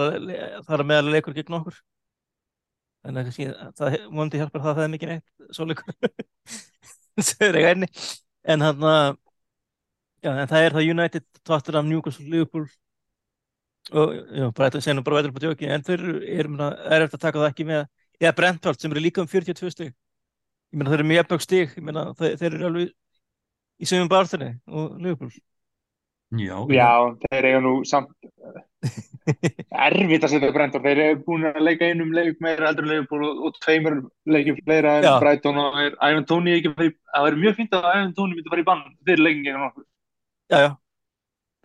það 0.67 0.75
er 0.75 0.83
meðal 0.91 1.13
leikur 1.13 1.35
gegn 1.37 1.57
okkur. 1.59 1.77
Þannig 3.01 3.21
að 3.21 3.27
kannski, 3.29 3.47
það 3.79 3.95
vondi 4.17 4.41
hjálpar 4.41 4.63
það 4.65 4.71
að 4.71 4.79
það 4.79 4.85
er 4.87 4.93
mikið 4.95 5.11
neitt 5.13 5.55
svo 5.55 5.67
leikur. 5.69 5.95
Sem 7.29 7.47
er 7.47 7.59
eiga 7.61 7.73
inni. 7.77 7.89
En 8.51 8.65
hann 8.65 8.87
að 8.91 9.09
en 10.21 10.51
það 10.51 10.65
er 10.65 10.75
það 10.75 10.89
United, 10.91 11.27
Tottenham, 11.47 11.89
Newcastle, 11.89 12.27
Liverpool 12.29 12.67
já, 13.91 14.45
bara 14.55 14.69
þetta 14.69 14.83
senum 14.85 15.05
bara 15.07 15.19
veitur 15.19 15.35
på 15.35 15.43
djóki, 15.43 15.67
en 15.67 15.85
þeir 15.87 15.99
eru, 15.99 16.15
er, 16.23 16.49
er 16.87 17.05
eftir 17.05 17.19
að 17.19 17.25
taka 17.25 17.41
það 17.41 17.51
ekki 17.51 17.67
með, 17.69 17.85
eða 18.21 18.33
Brentford 18.39 18.81
sem 18.81 18.95
eru 18.95 19.03
líka 19.03 19.23
um 19.23 19.29
42 19.29 19.71
stig 19.73 19.91
ég 19.91 20.79
meina 20.79 20.91
þeir 20.91 21.01
eru 21.01 21.07
með 21.09 21.19
jafnmörg 21.19 21.45
stig, 21.45 21.77
ég 21.77 21.87
meina 21.87 22.09
þeir, 22.19 22.35
þeir 22.39 22.51
eru 22.51 22.67
alveg 22.69 22.91
í 23.81 23.89
sögum 23.89 24.11
barðinni 24.11 24.51
og 24.71 24.99
Liverpool 25.01 25.33
Já, 26.31 26.55
Já, 26.71 26.91
þeir 27.25 27.45
eiga 27.49 27.59
nú 27.59 27.71
samt 27.83 28.13
erfitt 29.85 30.23
að 30.23 30.31
setja 30.31 30.51
Brentford. 30.55 30.85
Þeir 30.85 31.01
eru 31.03 31.17
búin 31.25 31.49
að 31.49 31.59
leika 31.59 31.89
einum 31.91 32.13
leik 32.15 32.39
meira 32.43 32.69
heldur 32.69 32.87
en 32.87 32.93
Liverpool 32.93 33.25
og, 33.27 33.41
og 33.49 33.57
tveimur 33.59 33.97
leikjum 34.31 34.61
fleira 34.63 34.93
en. 35.01 35.09
Brighton 35.19 35.59
og 35.59 35.75
er 35.81 35.97
ekki 35.99 36.71
að 36.71 36.77
fara 36.77 36.87
í, 36.87 36.93
það 37.11 37.25
verður 37.27 37.41
mjög 37.43 37.57
fínt 37.57 37.75
að 37.75 37.89
Ivan 37.89 38.13
Toney 38.15 38.37
myndi 38.37 38.53
fara 38.53 38.63
í 38.63 38.67
bann 38.69 38.85
fyrir 39.03 39.23
leikin 39.25 39.43
gegn 39.49 39.65
okkur. 39.67 39.85
Já, 40.47 40.57
já 40.63 40.69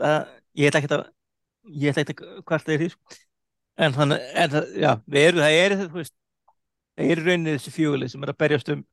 það, 0.02 0.34
ég 0.58 0.72
ætla 0.72 0.82
ekki 0.82 0.90
að 0.90 1.06
ég 1.68 1.92
ætla 1.92 2.04
ekki 2.04 2.16
að 2.26 2.42
hvert 2.48 2.66
það 2.66 2.74
er 2.74 2.82
því 2.82 2.90
sko. 2.92 3.16
en 3.76 3.96
þannig, 3.96 4.26
en 4.42 4.52
það, 4.56 4.68
já, 4.82 4.90
við 5.06 5.28
erum 5.28 5.44
það 5.44 5.60
er 5.62 5.76
þú 5.82 5.88
veist, 6.00 6.14
það 6.96 7.12
er 7.12 7.24
rauninni 7.26 7.56
þessi 7.56 7.74
fjöguleg 7.76 8.12
sem 8.12 8.26
er 8.26 8.32
að 8.32 8.40
berjast 8.44 8.74
um 8.74 8.84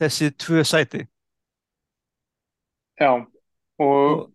þessi 0.00 0.32
tvö 0.44 0.64
sæti 0.66 1.06
Já, 2.96 3.10
og 3.12 4.32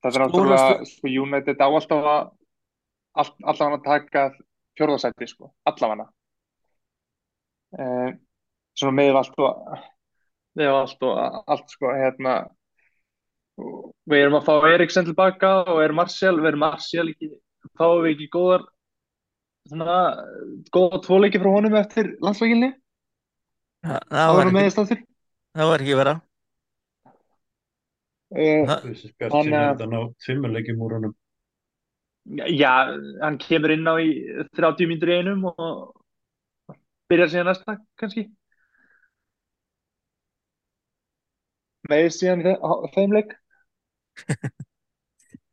og 0.00 0.04
það 0.04 0.16
er 0.16 0.22
náttúrulega, 0.24 0.84
sko, 0.88 1.10
United 1.24 1.60
á 1.60 1.68
alltaf 1.68 2.06
að 2.08 2.20
all, 3.20 3.30
allavega 3.52 3.76
að 3.76 3.86
taka 3.86 4.22
fjórðasæti, 4.78 5.28
sko, 5.28 5.50
allavega. 5.68 6.06
Eh, 7.76 8.10
svona 8.78 8.96
með 8.96 9.18
allt 9.20 9.42
og 9.44 9.82
með 10.58 10.72
allt 10.78 11.04
og 11.06 11.20
allt, 11.52 11.74
sko, 11.74 11.92
hérna 11.94 12.36
við 14.10 14.22
erum 14.24 14.38
að 14.40 14.46
fá 14.48 14.54
Eriksen 14.74 15.06
tilbaka 15.08 15.50
og 15.70 15.80
er 15.84 15.94
Martial, 15.96 16.36
við 16.40 16.50
erum 16.52 16.64
Martial 16.64 17.06
ekki, 17.12 17.30
fáum 17.78 18.02
við 18.04 18.14
ekki 18.14 18.28
góðar 18.36 18.64
svona, 19.70 19.98
góða 20.74 21.00
tvoleiki 21.04 21.40
frá 21.42 21.50
honum 21.54 21.76
eftir 21.80 22.14
landsleikinni, 22.24 22.72
það, 23.86 24.02
það 24.16 24.34
var 24.40 24.52
með 24.56 24.68
ekki, 24.70 25.00
það 25.60 25.72
var 25.74 25.86
ekki 25.86 26.00
vera 26.02 26.16
Eh, 28.30 28.60
það, 28.62 28.82
þessi 28.84 29.08
spjart 29.10 29.32
Hann, 29.34 29.48
sem 29.48 29.54
er 29.56 29.62
eh, 29.64 29.70
þetta 29.72 29.86
ná 29.90 30.00
tveimurleikjum 30.22 30.82
úr 30.86 30.92
honum. 30.94 31.14
Já, 32.54 32.74
hann 33.24 33.38
kemur 33.42 33.72
inn 33.74 33.88
á 33.90 33.94
í 33.98 34.12
30 34.54 34.86
mínútur 34.86 35.10
í 35.10 35.16
einum 35.18 35.48
og 35.50 35.96
byrjar 37.10 37.32
síðan 37.32 37.48
næsta 37.50 37.74
kannski. 37.98 38.28
Meiðist 41.90 42.22
síðan 42.22 42.44
í 42.44 42.46
þe- 42.46 42.60
á- 42.62 42.86
þeim 42.94 43.16
leik. 43.18 43.34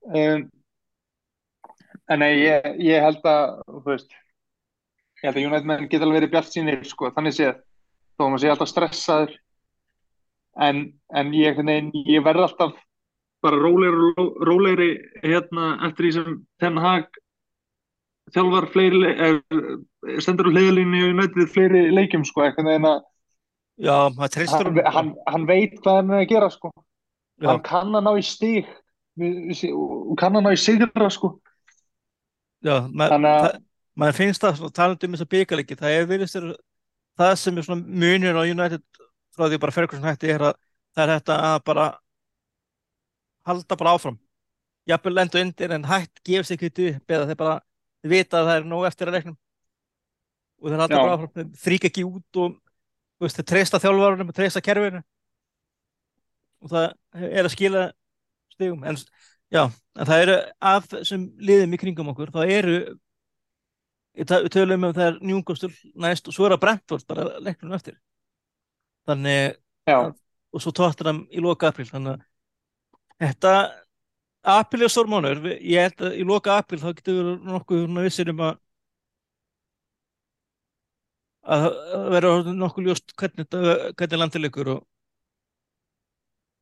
Um, 0.08 0.46
en 2.08 2.22
nei, 2.24 2.32
ég, 2.40 2.68
ég 2.80 3.04
held 3.04 3.26
að, 3.28 3.58
þú 3.68 3.82
veist, 3.90 4.14
ég 5.20 5.28
held 5.28 5.40
að 5.40 5.48
United 5.50 5.68
menn 5.68 5.90
geta 5.92 6.08
alveg 6.08 6.22
verið 6.22 6.34
bjart 6.36 6.54
sínir, 6.54 6.80
sko, 6.88 7.12
þannig 7.16 7.36
séð. 7.36 7.58
Þó 8.16 8.24
að 8.24 8.30
maður 8.32 8.44
sé 8.44 8.52
alltaf 8.54 8.72
stressaður. 8.72 9.34
En, 10.68 10.80
en 11.14 11.34
ég, 11.38 11.60
ég 12.08 12.24
verð 12.26 12.48
alltaf 12.48 12.78
bara 13.46 13.60
rólegri, 13.62 14.14
rólegri 14.48 14.90
hérna 15.22 15.74
eftir 15.86 16.08
því 16.08 16.14
sem 16.16 16.38
Ten 16.64 16.80
Hag 16.82 17.20
þjálfar 18.34 18.66
fleiri 18.74 18.98
le- 19.04 20.22
stendur 20.24 20.50
á 20.50 20.56
hliðalínu 20.56 20.98
í 20.98 21.12
United 21.14 21.52
fleiri 21.54 21.84
leikjum 21.94 22.26
sko 22.28 22.44
einhvern 22.48 22.68
veginn 22.72 22.88
að 22.90 22.98
já, 23.86 23.98
hann, 24.50 24.82
hann, 24.96 25.12
hann 25.30 25.46
veit 25.48 25.78
hvað 25.84 26.00
hann 26.02 26.12
er 26.16 26.24
að 26.24 26.32
gera 26.34 26.50
sko 26.52 26.72
Já. 27.38 27.50
hann 27.52 27.64
kann 27.66 27.94
að 27.94 28.06
ná 28.08 28.12
í 28.18 28.66
við- 29.18 29.74
og 29.74 30.18
kann 30.18 30.34
að 30.38 30.46
ná 30.46 30.52
í 30.54 30.58
sigra 30.62 31.10
sko. 31.10 31.40
Já, 32.66 32.88
maður, 32.90 33.22
það, 33.22 33.60
maður 33.96 34.18
finnst 34.18 34.42
það 34.42 34.72
talandi 34.74 35.06
um 35.08 35.14
þess 35.14 35.26
að 35.26 35.34
byggalegi 35.36 35.78
það 35.78 35.98
er 35.98 36.08
þér 36.08 36.48
það 37.18 37.36
sem 37.42 37.58
er 37.58 37.66
svona 37.66 37.86
munir 37.86 38.38
á 38.38 38.44
United 38.46 38.84
frá 39.38 39.46
því 39.48 39.60
bara 39.62 39.76
Ferguson 39.76 40.06
hætti 40.06 40.32
er 40.34 40.46
að 40.50 40.56
það 40.98 41.04
er 41.04 41.14
þetta 41.14 41.38
að 41.50 41.58
bara 41.70 41.88
halda 43.48 43.78
bara 43.80 43.94
áfram. 43.96 44.18
Jafnvel 44.88 45.14
lendu 45.14 45.42
undir 45.42 45.74
en 45.76 45.84
hætt 45.88 46.22
gefst 46.26 46.54
ekki 46.56 46.72
upp 46.96 47.12
eða 47.12 47.28
þeir 47.30 47.40
bara 47.40 47.60
vita 48.08 48.40
að 48.42 48.50
það 48.50 48.58
er 48.62 48.70
nóg 48.72 48.88
eftir 48.88 49.10
að 49.10 49.18
leiknum. 49.18 49.38
Og 50.58 50.72
þeir 50.72 50.82
halda 50.82 50.96
Já. 50.96 51.02
bara 51.04 51.18
áfram 51.18 51.34
þeir 51.36 51.52
þríka 51.66 51.90
ekki 51.92 52.06
út 52.08 52.42
og 52.42 52.58
veist, 53.22 53.38
þeir 53.38 53.50
treysta 53.52 53.82
þjálfarunum 53.84 54.32
og 54.32 54.38
treysta 54.38 54.64
kerfinu 54.64 55.04
og 56.64 56.72
það 56.72 57.28
er 57.30 57.48
að 57.48 57.54
skila 57.54 57.84
stigum. 58.54 58.84
En 58.88 58.98
já, 59.54 59.64
en 59.68 60.10
það 60.10 60.24
eru 60.26 60.38
af 60.72 60.88
þessum 60.94 61.28
liðum 61.50 61.76
í 61.76 61.82
kringum 61.82 62.12
okkur 62.14 62.34
þá 62.36 62.42
eru 62.46 62.78
við 64.18 64.52
tölum 64.54 64.88
um 64.88 64.94
það 64.98 65.08
er 65.08 65.18
Newcastle 65.30 65.72
næst 66.02 66.30
og 66.30 66.36
svo 66.36 66.48
er 66.48 66.56
það 66.56 66.64
Brentford 66.66 67.08
bara 67.10 67.28
leiknum 67.44 67.76
eftir. 67.78 67.98
Þannig 69.08 69.58
já, 69.88 70.00
og 70.54 70.64
svo 70.64 70.74
Tottenham 70.76 71.26
í 71.32 71.44
loka 71.44 71.70
april 71.72 71.88
þannig 71.90 72.18
að 72.18 73.28
þetta 73.28 73.54
april 74.58 74.86
er 74.86 74.94
stórmánur 74.94 75.44
ég 75.56 75.88
held 75.88 76.08
að 76.08 76.18
í 76.18 76.26
loka 76.28 76.58
april 76.58 76.80
þá 76.82 76.90
getur 76.98 77.20
við 77.20 77.52
nokkuð 77.52 77.86
vissir 78.06 78.32
um 78.34 78.44
að 78.48 78.58
að 81.48 81.68
orðið 82.28 82.56
nokkuð 82.60 82.90
ljóst 82.90 83.14
hvernig, 83.16 83.48
hvernig 83.48 84.20
landilegur 84.20 84.72
og, 84.74 84.82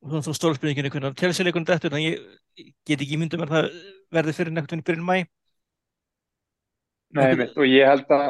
og 0.06 0.12
svona 0.12 0.22
svona 0.22 0.38
stórspurningin 0.38 0.90
hvernig 0.92 1.16
telsileikunum 1.18 1.66
þetta 1.66 1.90
en 1.90 2.02
ég, 2.04 2.20
ég 2.60 2.72
get 2.86 3.02
ekki 3.02 3.18
myndið 3.18 3.42
mér 3.42 3.50
að 3.50 3.56
það 3.56 3.70
verði 4.14 4.34
fyrir 4.36 4.54
nekkuð 4.54 4.78
í 4.78 4.84
byrjun 4.86 5.06
mæ 5.06 5.16
nei 7.16 7.32
mitt 7.40 7.56
og 7.58 7.66
ég 7.66 7.90
held 7.90 8.12
að 8.14 8.26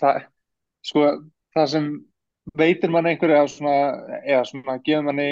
það, 0.00 0.20
sko, 0.88 1.04
það 1.56 1.72
sem 1.74 1.90
veitir 2.58 2.92
mann 2.94 3.10
einhverju 3.10 3.36
eða 3.36 4.44
svona, 4.48 4.78
gefur 4.86 5.04
manni 5.04 5.28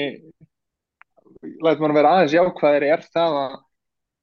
lætur 1.64 1.84
mann 1.86 1.97
vera 1.97 2.12
aðeins 2.16 2.36
jákvæðir 2.36 2.88
er 2.90 3.07
það 3.07 3.38
að 3.44 3.57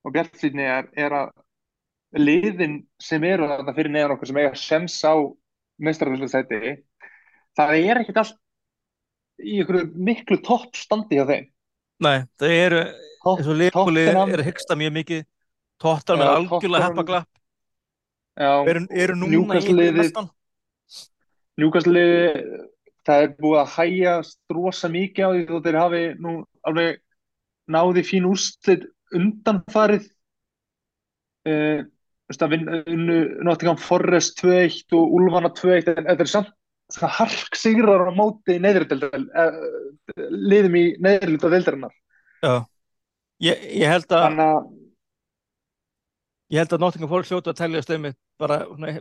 og 0.03 0.11
bjartsýnni 0.11 0.65
er, 0.67 0.89
er 0.99 1.15
að 1.15 2.19
liðin 2.19 2.81
sem 3.01 3.23
eru 3.25 3.47
þarna 3.49 3.73
fyrir 3.73 3.93
neðan 3.93 4.15
okkur 4.17 4.29
sem 4.29 4.39
eiga 4.41 4.53
sens 4.59 4.99
á 5.01 5.15
meistarafélagssæti 5.81 6.75
það 7.57 7.77
er 7.79 8.01
ekkert 8.03 8.21
allt 8.21 8.39
í 9.41 9.57
einhverju 9.61 9.89
miklu 10.09 10.37
topp 10.45 10.77
standi 10.77 11.17
hjá 11.17 11.25
þeim 11.29 11.52
Nei, 12.03 12.17
það 12.39 12.57
eru 12.57 12.81
eins 12.83 13.47
og 13.47 13.63
Tottenham- 13.77 14.33
er 14.33 14.43
að 14.43 14.47
hyggsta 14.49 14.75
mjög 14.79 14.93
mikið. 14.99 15.23
Er 15.83 16.19
Já, 16.19 16.27
algjörlega 16.37 16.87
heppaglapp 16.87 17.29
eru, 18.37 18.85
eru 18.89 19.15
núna 19.19 19.59
í 19.59 19.91
mestan 19.93 20.29
Newcastle 21.59 22.03
það 23.05 23.25
er 23.25 23.33
búið 23.37 23.59
að 23.61 23.73
hægjast 23.75 24.39
rosa 24.55 24.89
mikið 24.89 25.27
á 25.27 25.29
því 25.33 25.43
þó 25.49 25.57
þeir 25.65 25.77
hafi 25.77 26.03
nú 26.23 26.35
alveg 26.65 27.01
náði 27.73 28.03
fín 28.07 28.27
úrslit 28.29 28.87
undanfarið. 29.13 30.07
Uh, 31.43 31.83
unnu 32.31 33.17
Nottingham 33.43 33.77
Forest 33.77 34.39
2-1 34.39 34.95
og 34.95 35.17
Úlfana 35.19 35.51
2-1 35.51 35.91
en 35.91 36.07
þetta 36.07 36.23
er 36.23 36.31
samt 36.31 36.53
hark 36.99 37.57
sigrar 37.57 38.05
á 38.05 38.13
móti 38.13 38.59
uh, 38.59 39.57
liðum 40.29 40.77
í 40.77 40.85
neðrilda 41.01 41.51
deildarinnar 41.53 41.95
Já, 42.43 42.53
ég, 43.41 43.65
ég 43.81 43.89
held 43.89 44.07
að 44.11 44.25
þannig 44.27 44.45
að 44.45 44.71
ég 46.53 46.61
held 46.61 46.75
að 46.75 46.83
Nottingham 46.83 47.11
fólk 47.11 47.29
hljóta 47.29 47.53
að 47.53 47.59
telja 47.61 47.83
stöðmið 47.85 48.17
bara 48.41 48.59
svona, 48.67 48.95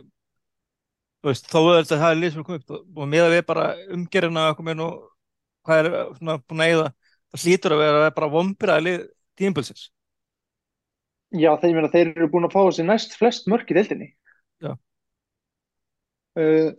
veist, 1.27 1.49
þó 1.51 1.59
er 1.61 1.81
þetta 1.83 1.97
að 1.97 2.03
það 2.05 2.13
er 2.13 2.21
lið 2.21 2.33
sem 2.33 2.43
er 2.43 2.47
komið 2.49 2.63
upp 2.63 2.77
og, 2.77 2.85
og 2.97 3.11
meða 3.13 3.33
við 3.33 3.43
bara 3.51 3.65
að 3.73 3.97
inn 4.73 4.85
og 4.87 5.01
hvað 5.63 5.81
er 5.81 5.97
svona 6.17 6.39
búin 6.43 6.63
að 6.63 6.71
eigða 6.71 6.87
það 7.33 7.43
hlýtur 7.43 7.75
að 7.75 7.83
vera 7.83 8.15
bara 8.15 8.33
vombiraði 8.33 8.87
lið 8.87 9.03
tímpulsins 9.39 9.89
Já, 11.33 11.49
þeir, 11.57 11.73
meina, 11.73 11.89
þeir 11.89 12.11
eru 12.11 12.29
búin 12.29 12.45
að 12.45 12.53
fá 12.53 12.59
þessi 12.61 12.83
næst 12.85 13.15
flest 13.17 13.47
mörk 13.49 13.71
í 13.73 13.77
deildinni. 13.77 14.11
Já. 14.61 14.75
Uh, 16.37 16.69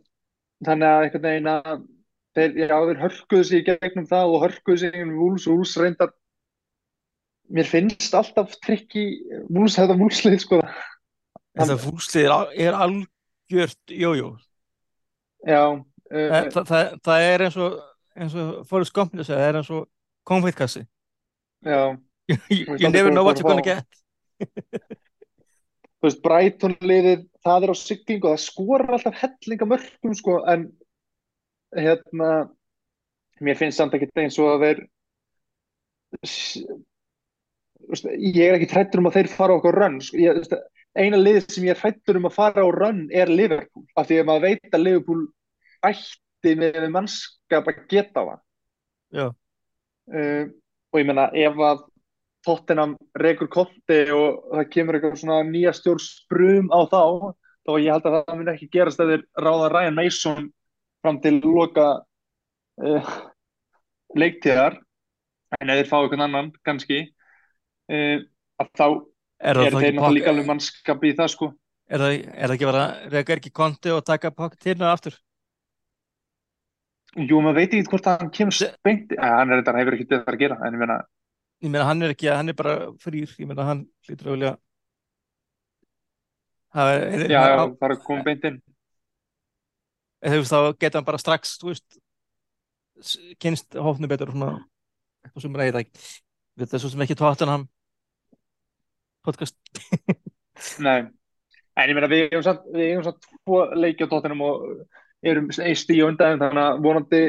þannig 0.67 0.91
að 0.91 1.07
einhvern 1.07 1.27
veginn 1.29 1.51
að 1.53 1.87
þeir, 2.35 2.59
já, 2.59 2.77
þeir 2.89 3.01
hörkuðu 3.05 3.49
sig 3.49 3.63
í 3.63 3.67
gegnum 3.69 4.11
það 4.11 4.35
og 4.35 4.45
hörkuðu 4.45 4.81
sig 4.81 4.93
í 4.93 4.99
gegnum 4.99 5.23
Vúls 5.23 5.47
og 5.49 5.61
Vúls 5.61 5.77
reyndar 5.81 6.13
mér 7.55 7.69
finnst 7.69 8.17
alltaf 8.17 8.57
trikk 8.65 8.97
í 8.99 9.07
Vúls 9.53 9.79
hefða 9.79 9.99
Vúlslið 10.01 10.39
sko. 10.43 10.61
Þetta 11.55 11.77
fúlslið 11.79 12.27
er, 12.27 12.55
er 12.67 12.79
algjört 12.83 13.93
jójó. 13.95 14.33
Já, 15.45 15.63
uh, 15.77 16.31
það, 16.51 16.63
það, 16.71 16.95
það 17.05 17.27
er 17.29 17.45
eins 17.47 17.59
og 17.61 17.83
eins 18.15 18.35
og 18.35 18.67
myndi 18.71 19.27
segja, 19.27 19.39
það 19.39 19.49
er 19.49 19.59
eins 19.61 19.71
og 19.75 19.87
konfeitkassi 20.25 20.85
já. 21.65 21.97
You, 22.49 22.77
you 22.79 22.89
never 22.89 23.11
know 23.11 23.23
what 23.23 23.39
you're 23.39 23.49
gonna 23.49 23.61
get 23.61 23.85
þú 26.05 26.11
veist, 26.11 26.21
Brighton 26.21 26.75
liðið 26.85 27.21
það 27.47 27.65
er 27.65 27.71
á 27.73 27.77
siglingu 27.81 28.29
og 28.29 28.35
það 28.35 28.43
skorar 28.45 28.91
alltaf 28.93 29.21
hellinga 29.23 29.69
mörkum 29.71 30.17
sko 30.19 30.35
en 30.53 30.67
hérna 31.73 32.33
mér 33.41 33.57
finnst 33.57 33.81
samt 33.81 33.97
ekki 33.97 34.11
eins 34.21 34.37
og 34.37 34.51
að 34.51 34.65
þeir 34.67 34.83
veist, 37.89 38.11
ég 38.13 38.43
er 38.45 38.59
ekki 38.59 38.69
hrættur 38.75 39.01
um 39.01 39.09
að 39.09 39.17
þeir 39.17 39.31
fara 39.33 39.57
á 39.57 39.59
okkur 39.59 39.81
run 39.81 39.97
sko. 40.05 40.21
ég, 40.21 40.43
veist, 40.43 40.53
eina 40.93 41.23
liðið 41.23 41.49
sem 41.57 41.71
ég 41.71 41.73
er 41.73 41.81
hrættur 41.81 42.21
um 42.21 42.29
að 42.29 42.37
fara 42.37 42.67
á 42.67 42.69
run 42.77 43.01
er 43.09 43.33
Liverpool 43.33 43.87
af 43.97 44.11
því 44.11 44.21
að 44.21 44.29
maður 44.29 44.47
veit 44.51 44.77
að 44.77 44.85
Liverpool 44.85 45.25
ætti 45.89 46.55
með 46.61 46.91
mannskap 46.93 47.73
að 47.73 47.81
geta 47.89 48.29
það 48.29 48.39
Já. 49.17 49.27
uh, 50.13 50.45
og 50.93 51.01
ég 51.01 51.09
meina 51.09 51.31
ef 51.33 51.67
að 51.73 51.89
Tottenham 52.45 52.97
rekur 53.21 53.49
konti 53.53 54.01
og 54.15 54.45
það 54.53 54.69
kemur 54.73 54.99
eitthvað 54.99 55.17
svona 55.21 55.41
nýja 55.49 55.73
stjórn 55.77 56.03
sprum 56.03 56.71
á 56.73 56.81
þá 56.91 57.01
þá 57.65 57.73
ég 57.81 57.91
held 57.95 58.09
að 58.09 58.17
það 58.19 58.39
mun 58.39 58.53
ekki 58.53 58.71
gerast 58.73 59.01
að 59.01 59.15
þeir 59.15 59.25
ráða 59.47 59.71
Ryan 59.73 59.99
Mason 59.99 60.51
fram 61.05 61.21
til 61.25 61.35
loka 61.45 61.89
uh, 62.83 63.11
leiktíðar. 64.17 64.79
En 65.61 65.73
ef 65.73 65.81
þeir 65.81 65.91
fá 65.91 65.99
einhvern 66.01 66.27
annan 66.27 66.53
kannski 66.67 67.01
uh, 67.05 68.25
að 68.61 68.73
þá 68.77 68.87
er 69.45 69.61
er 69.61 69.77
þeir 69.77 69.95
náttúrulega 69.97 70.17
líka 70.17 70.33
alveg 70.33 70.49
mannskap 70.49 71.05
í 71.05 71.13
það 71.17 71.31
sko. 71.35 71.51
Er 71.85 72.01
það, 72.01 72.15
er 72.33 72.49
það 72.49 72.57
ekki 72.57 72.69
bara 72.71 72.85
reyka 73.13 73.37
ekki 73.37 73.53
konti 73.53 73.93
og 73.93 74.05
taka 74.09 74.33
pokketinu 74.33 74.87
aftur? 74.89 75.19
Jú, 77.15 77.39
maður 77.39 77.61
veit 77.61 77.75
ekki 77.77 77.91
hvort 77.93 78.09
að 78.11 78.23
hann 78.23 78.31
kemur 78.35 78.57
spengt 78.57 79.13
Æ, 79.15 79.23
hann 79.23 79.53
er 79.53 79.61
þetta 79.61 79.75
hefur 79.79 79.97
ekki 79.97 80.07
þetta 80.09 80.33
að 80.33 80.41
gera 80.41 80.57
en 80.65 80.75
ég 80.75 80.81
meina, 80.81 80.97
ég 81.63 81.71
meina 81.71 81.87
hann 81.89 82.03
er 82.03 82.15
ekki, 82.15 82.31
hann 82.33 82.51
er 82.51 82.57
bara 82.59 82.77
frýr. 83.03 83.31
Ég 83.39 83.49
meina 83.51 83.67
hann 83.69 83.85
hlýtur 84.07 84.31
að 84.31 84.37
vilja 84.37 84.53
það 86.75 86.93
er, 86.95 87.05
er, 87.05 87.27
já, 87.31 87.43
það 87.45 87.89
er 87.89 87.97
að 87.97 88.05
koma 88.07 88.27
beint 88.27 88.49
inn. 88.51 88.61
Þú 90.25 90.41
veist 90.41 90.55
þá 90.55 90.61
geta 90.81 90.99
hann 90.99 91.07
bara 91.07 91.21
strax 91.21 91.59
þú 91.61 91.71
veist 91.73 92.01
kynst 93.43 93.77
hófnu 93.77 94.09
betur 94.09 94.33
svona 94.33 94.55
eitthvað 95.25 95.47
sem 95.47 95.59
reyða 95.61 95.85
ekki. 95.85 96.05
Þetta 96.61 96.77
er 96.77 96.83
svo 96.83 96.93
sem 96.93 97.05
ekki 97.05 97.19
tóttan 97.19 97.69
podcast. 99.25 99.57
Nei, 100.85 101.07
en 101.81 101.91
ég 101.91 101.97
meina 101.97 102.11
við 102.11 102.29
eigum 102.29 102.45
samt, 102.45 102.67
við 102.75 102.91
eigum 102.91 103.07
samt 103.07 103.27
tvo 103.33 103.63
leiki 103.79 104.07
á 104.07 104.11
tóttinum 104.13 104.45
og 104.45 104.67
erum 105.25 105.49
eist 105.65 105.91
í 105.91 106.01
undan 106.05 106.41
þannig 106.43 106.65
að 106.65 106.81
vonandi 106.85 107.23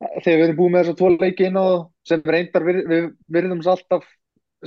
þegar 0.00 0.38
við 0.38 0.44
erum 0.46 0.58
búið 0.58 0.72
með 0.72 0.82
þess 0.82 0.92
að 0.94 0.98
tvo 1.00 1.10
leiki 1.16 1.46
inn 1.48 1.60
og 1.60 1.74
sem 2.08 2.22
reyndar 2.24 2.66
við, 2.66 2.80
við 2.88 3.08
virðum 3.36 3.62
alltaf 3.72 4.06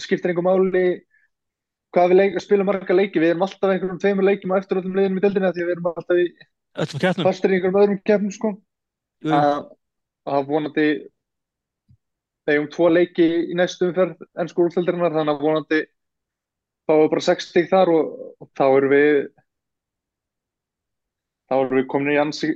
skiptir 0.02 0.34
einhver 0.34 0.46
máli 0.46 0.84
hvað 1.94 2.10
við 2.10 2.20
leik, 2.20 2.38
spilum 2.42 2.70
marga 2.70 2.98
leiki. 2.98 3.22
Við 3.22 3.34
erum 3.34 3.46
alltaf 3.46 3.70
einhverjum 3.70 4.02
tveimur 4.02 4.28
leikjum 4.28 4.54
á 4.54 4.60
eftir 4.60 4.82
öllum 4.82 4.98
liðinum 4.98 5.20
í 5.20 5.24
deildinni 5.26 5.50
af 5.50 5.56
því 5.58 5.66
við 5.68 5.76
erum 5.76 5.90
alltaf 5.92 6.22
í 6.22 6.28
fastir 7.22 7.54
í 7.54 7.58
einhverjum 7.58 7.82
öðrum 7.84 8.00
keppnum 8.10 8.34
sko. 8.34 8.54
Að 10.24 10.48
vonandi 10.50 10.88
við 12.44 12.56
eigum 12.56 12.70
tvo 12.74 12.90
leiki 12.92 13.28
í 13.54 13.58
næstu 13.58 13.90
umferð 13.90 14.26
ennsku 14.42 14.66
úrþeldarinnar 14.66 15.14
þannig 15.16 15.38
að 15.38 15.46
vonandi 15.48 15.82
fáum 16.88 17.06
við 17.06 17.14
bara 17.14 17.26
6 17.30 17.50
stig 17.50 17.70
þar 17.72 17.92
og, 17.94 18.10
og 18.44 18.50
þá 18.58 18.66
erum 18.68 18.94
við 18.94 19.14
þá 21.48 21.56
erum 21.60 21.78
við 21.78 21.88
komin 21.94 22.16
í 22.16 22.20
ansi 22.20 22.52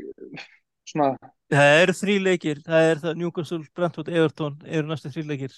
svona, 0.87 1.13
það 1.53 1.81
eru 1.81 1.95
þrý 2.01 2.15
leikir. 2.25 2.61
Það 2.65 2.89
er 2.91 3.01
það 3.03 3.19
Newcastle, 3.21 3.59
Brentford, 3.75 4.09
Everton 4.09 4.57
eru 4.65 4.87
næstu 4.89 5.11
þrý 5.13 5.23
leikir. 5.31 5.53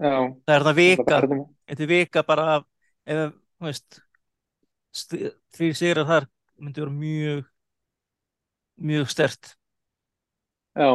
Já. 0.00 0.14
Það 0.46 0.54
er 0.56 0.66
það 0.68 0.76
vika. 0.80 1.20
þetta 1.68 1.82
er 1.84 1.90
vika 1.90 2.22
bara 2.26 2.44
af 2.56 2.66
ef, 3.06 3.32
veist 3.60 3.98
st- 4.96 5.32
því 5.56 5.72
sigrar 5.76 6.06
þar 6.08 6.26
myndi 6.60 6.80
vera 6.80 6.94
mjög 6.94 7.42
mjög 8.80 9.10
stert 9.12 9.50
já. 10.76 10.88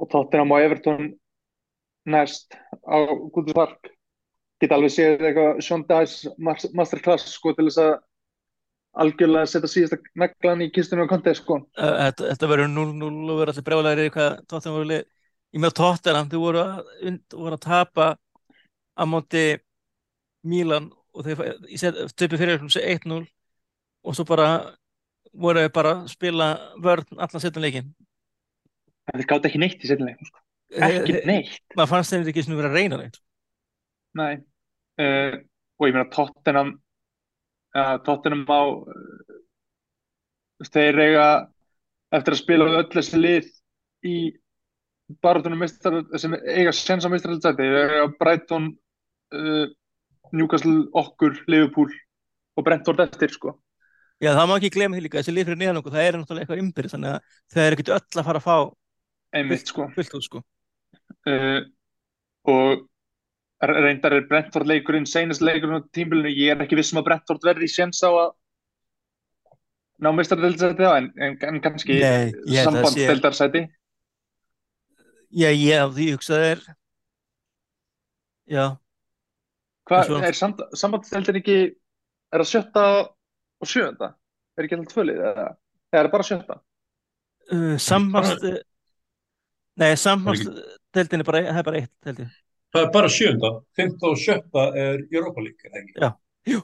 Og 0.00 0.08
Tottenham 0.12 0.52
og 0.54 0.62
Everton 0.62 1.10
næst 2.06 2.54
á 2.86 2.96
Park. 3.54 3.90
Geta 4.60 4.76
alveg 4.76 4.92
séð 4.92 5.24
eitthvað 5.24 5.60
Sean 5.64 5.82
Dice 5.88 6.30
mas- 6.38 6.70
masterclass 6.76 7.26
sko 7.34 7.52
til 7.56 7.66
þess 7.66 7.80
að 7.82 7.92
algjörlega 8.98 9.46
setja 9.46 9.70
síðasta 9.70 9.98
naglan 10.18 10.64
í 10.64 10.70
kistunum 10.74 11.06
og 11.06 11.12
kontið 11.12 11.38
sko. 11.38 11.60
Þetta, 11.78 12.32
þetta 12.32 12.50
verður 12.50 12.72
0-0 12.72 13.10
og 13.10 13.40
verður 13.40 13.52
allir 13.54 13.66
brjálæri 13.68 14.12
hvað 14.14 14.30
Tottenham 14.50 14.78
voru 14.78 14.90
lið 14.90 15.04
ég 15.50 15.62
með 15.64 15.76
Tottenham, 15.78 16.30
þau 16.30 16.40
voru 16.42 16.62
að, 16.64 16.80
voru 17.34 17.58
að 17.58 17.64
tapa 17.66 18.08
á 18.98 19.02
móti 19.06 19.44
Milan 20.46 20.90
og 21.14 21.26
þeir 21.26 22.06
stöpu 22.10 22.38
fyrir 22.40 22.60
1-0 22.62 23.20
og 23.20 24.16
svo 24.16 24.26
bara 24.28 24.50
voru 25.30 25.66
þau 25.66 25.74
bara 25.74 25.96
að 25.98 26.12
spila 26.14 26.52
vörn 26.82 27.18
allan 27.18 27.42
setjum 27.42 27.66
leikin 27.66 27.90
en 29.10 29.20
þeir 29.20 29.28
gátt 29.32 29.48
ekki 29.48 29.60
neitt 29.60 29.82
í 29.82 29.90
setnilegum 29.90 30.28
sko. 30.28 30.42
ekki 30.86 31.22
neitt. 31.28 31.58
Maður 31.74 31.92
fannst 31.94 32.14
þeim 32.14 32.28
ekki 32.30 32.44
sem 32.46 32.56
verið 32.58 32.70
að 32.70 32.78
reyna 32.78 33.00
neitt. 33.00 33.18
Nei, 34.18 34.32
uh, 35.02 35.34
og 35.78 35.88
ég 35.88 35.96
meina 35.96 36.10
Tottenham 36.14 36.76
uh, 37.76 37.96
Tottenham 38.06 38.44
á 38.48 38.62
uh, 38.66 39.38
þeir 40.70 41.00
eiga 41.06 41.26
eftir 42.14 42.34
að 42.36 42.42
spila 42.42 42.68
við 42.68 42.78
öll 42.80 42.92
þessi 42.94 43.20
lið 43.20 43.50
í 44.06 44.16
barátunum 45.22 45.60
meistar 45.62 46.00
sem 46.20 46.36
eiga 46.44 46.72
sens 46.74 47.06
á 47.06 47.12
meistaraldsæti 47.12 47.66
þeir 47.66 47.96
eiga 47.96 48.12
Brighton 48.20 48.70
uh, 49.34 49.66
Newcastle, 50.36 50.84
okkur, 50.94 51.40
Liverpool 51.50 51.90
og 52.56 52.66
Brentford 52.66 53.02
eftir 53.02 53.32
sko. 53.34 53.56
Já, 54.20 54.34
það 54.36 54.46
má 54.50 54.54
ekki 54.58 54.70
glemja 54.74 54.98
því 54.98 55.04
líka, 55.06 55.18
þessi 55.18 55.32
lið 55.34 55.48
fyrir 55.48 55.58
neðan 55.62 55.80
okkur, 55.80 55.94
það 55.94 56.06
er 56.06 56.18
náttúrulega 56.18 56.44
eitthvað 56.44 56.62
ymbir, 56.62 56.88
þannig 56.92 57.14
að 57.14 57.36
þau 57.50 57.60
eru 57.62 57.76
ekkert 57.76 57.92
öll 57.96 58.20
að 58.20 58.26
fara 58.28 58.42
að 58.42 58.46
fá 58.46 58.56
einmitt 59.40 59.70
sko. 59.70 59.86
fullt 59.94 60.16
út, 60.18 60.26
sko. 60.26 60.42
uh, 61.30 61.60
og 62.52 62.84
reyndar 63.60 64.16
er 64.16 64.26
Brentford 64.28 64.68
leikurinn 64.68 65.08
seinast 65.08 65.42
leikurinn 65.44 65.82
á 65.84 65.88
tímbilinu, 65.92 66.32
ég 66.32 66.54
er 66.54 66.64
ekki 66.64 66.78
viss 66.78 66.94
um 66.94 67.02
að 67.02 67.10
Brentford 67.10 67.44
verði 67.44 67.68
í 67.68 67.72
sens 67.72 68.00
á 68.00 68.08
að 68.08 68.30
ná 70.00 70.12
meistaraldsæti 70.16 70.86
á 70.88 70.96
en, 70.96 71.10
en, 71.20 71.36
en 71.44 71.60
kannski 71.60 71.98
það 72.00 72.32
sambandsdeldarsæti 72.64 73.66
já, 75.30 75.50
ég, 75.52 75.92
því 75.96 76.06
hugsaði 76.14 76.54
er, 76.54 76.62
já, 78.48 78.64
Hvað 79.90 80.22
er 80.22 80.36
samband, 80.38 80.74
sambandsdeildin 80.78 81.38
ekki 81.40 81.58
er 81.66 82.42
það 82.42 82.48
sjötta 82.52 82.82
og 83.60 83.68
sjöunda? 83.68 84.12
Er 84.54 84.66
ekki 84.66 84.76
alltaf 84.76 84.92
tvölið 84.94 85.22
eða 85.24 85.46
er 85.50 85.96
það 85.98 86.12
bara 86.12 86.26
sjötta? 86.28 86.56
uh, 87.50 87.74
sambast, 87.82 88.46
nei, 89.80 89.90
sambandsdeildin 89.98 91.24
er 91.24 91.26
bara, 91.26 91.42
það 91.48 91.62
er 91.62 91.68
bara 91.70 91.82
eitt, 91.82 91.94
held 92.06 92.22
ég. 92.22 92.36
Það 92.70 92.84
er 92.86 92.90
bara 92.94 93.10
sjönda, 93.10 93.50
fymta 93.76 94.10
og 94.12 94.18
sjötta 94.20 94.66
er 94.78 95.00
Europa 95.10 95.42
League, 95.42 95.66
er 95.66 95.72
það 95.74 95.80
ekki? 95.82 95.94
Já. 96.00 96.10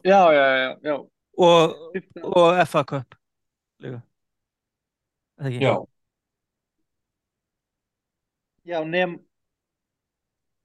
Já, 0.06 0.20
já, 0.32 0.46
já, 0.56 0.68
já. 0.86 0.96
Og, 1.36 1.74
og 2.22 2.60
FA 2.68 2.82
Cup, 2.84 3.14
líka. 3.82 4.00
Er 5.36 5.44
Það 5.44 5.50
ekki? 5.52 5.64
Já, 5.66 5.74
Já, 8.66 8.80
nefn, 8.82 9.20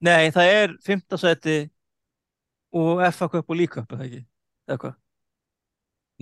Nei, 0.01 0.31
það 0.33 0.51
er 0.51 0.71
fimmta 0.81 1.17
sæti 1.21 1.57
og 2.73 3.01
FA 3.13 3.27
Cup 3.29 3.51
og 3.53 3.57
League 3.59 3.73
Cup, 3.75 3.91
eða 3.93 4.07
ekki? 4.07 4.21
Eða 4.69 4.77
hvað? 4.81 4.95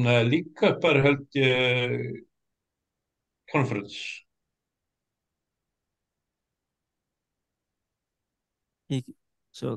Nei, 0.04 0.18
líka 0.28 0.74
bara 0.84 1.04
held 1.06 1.40
ég 1.40 1.96
conference. 3.52 4.26
Í, 8.90 9.04
svo, 9.54 9.76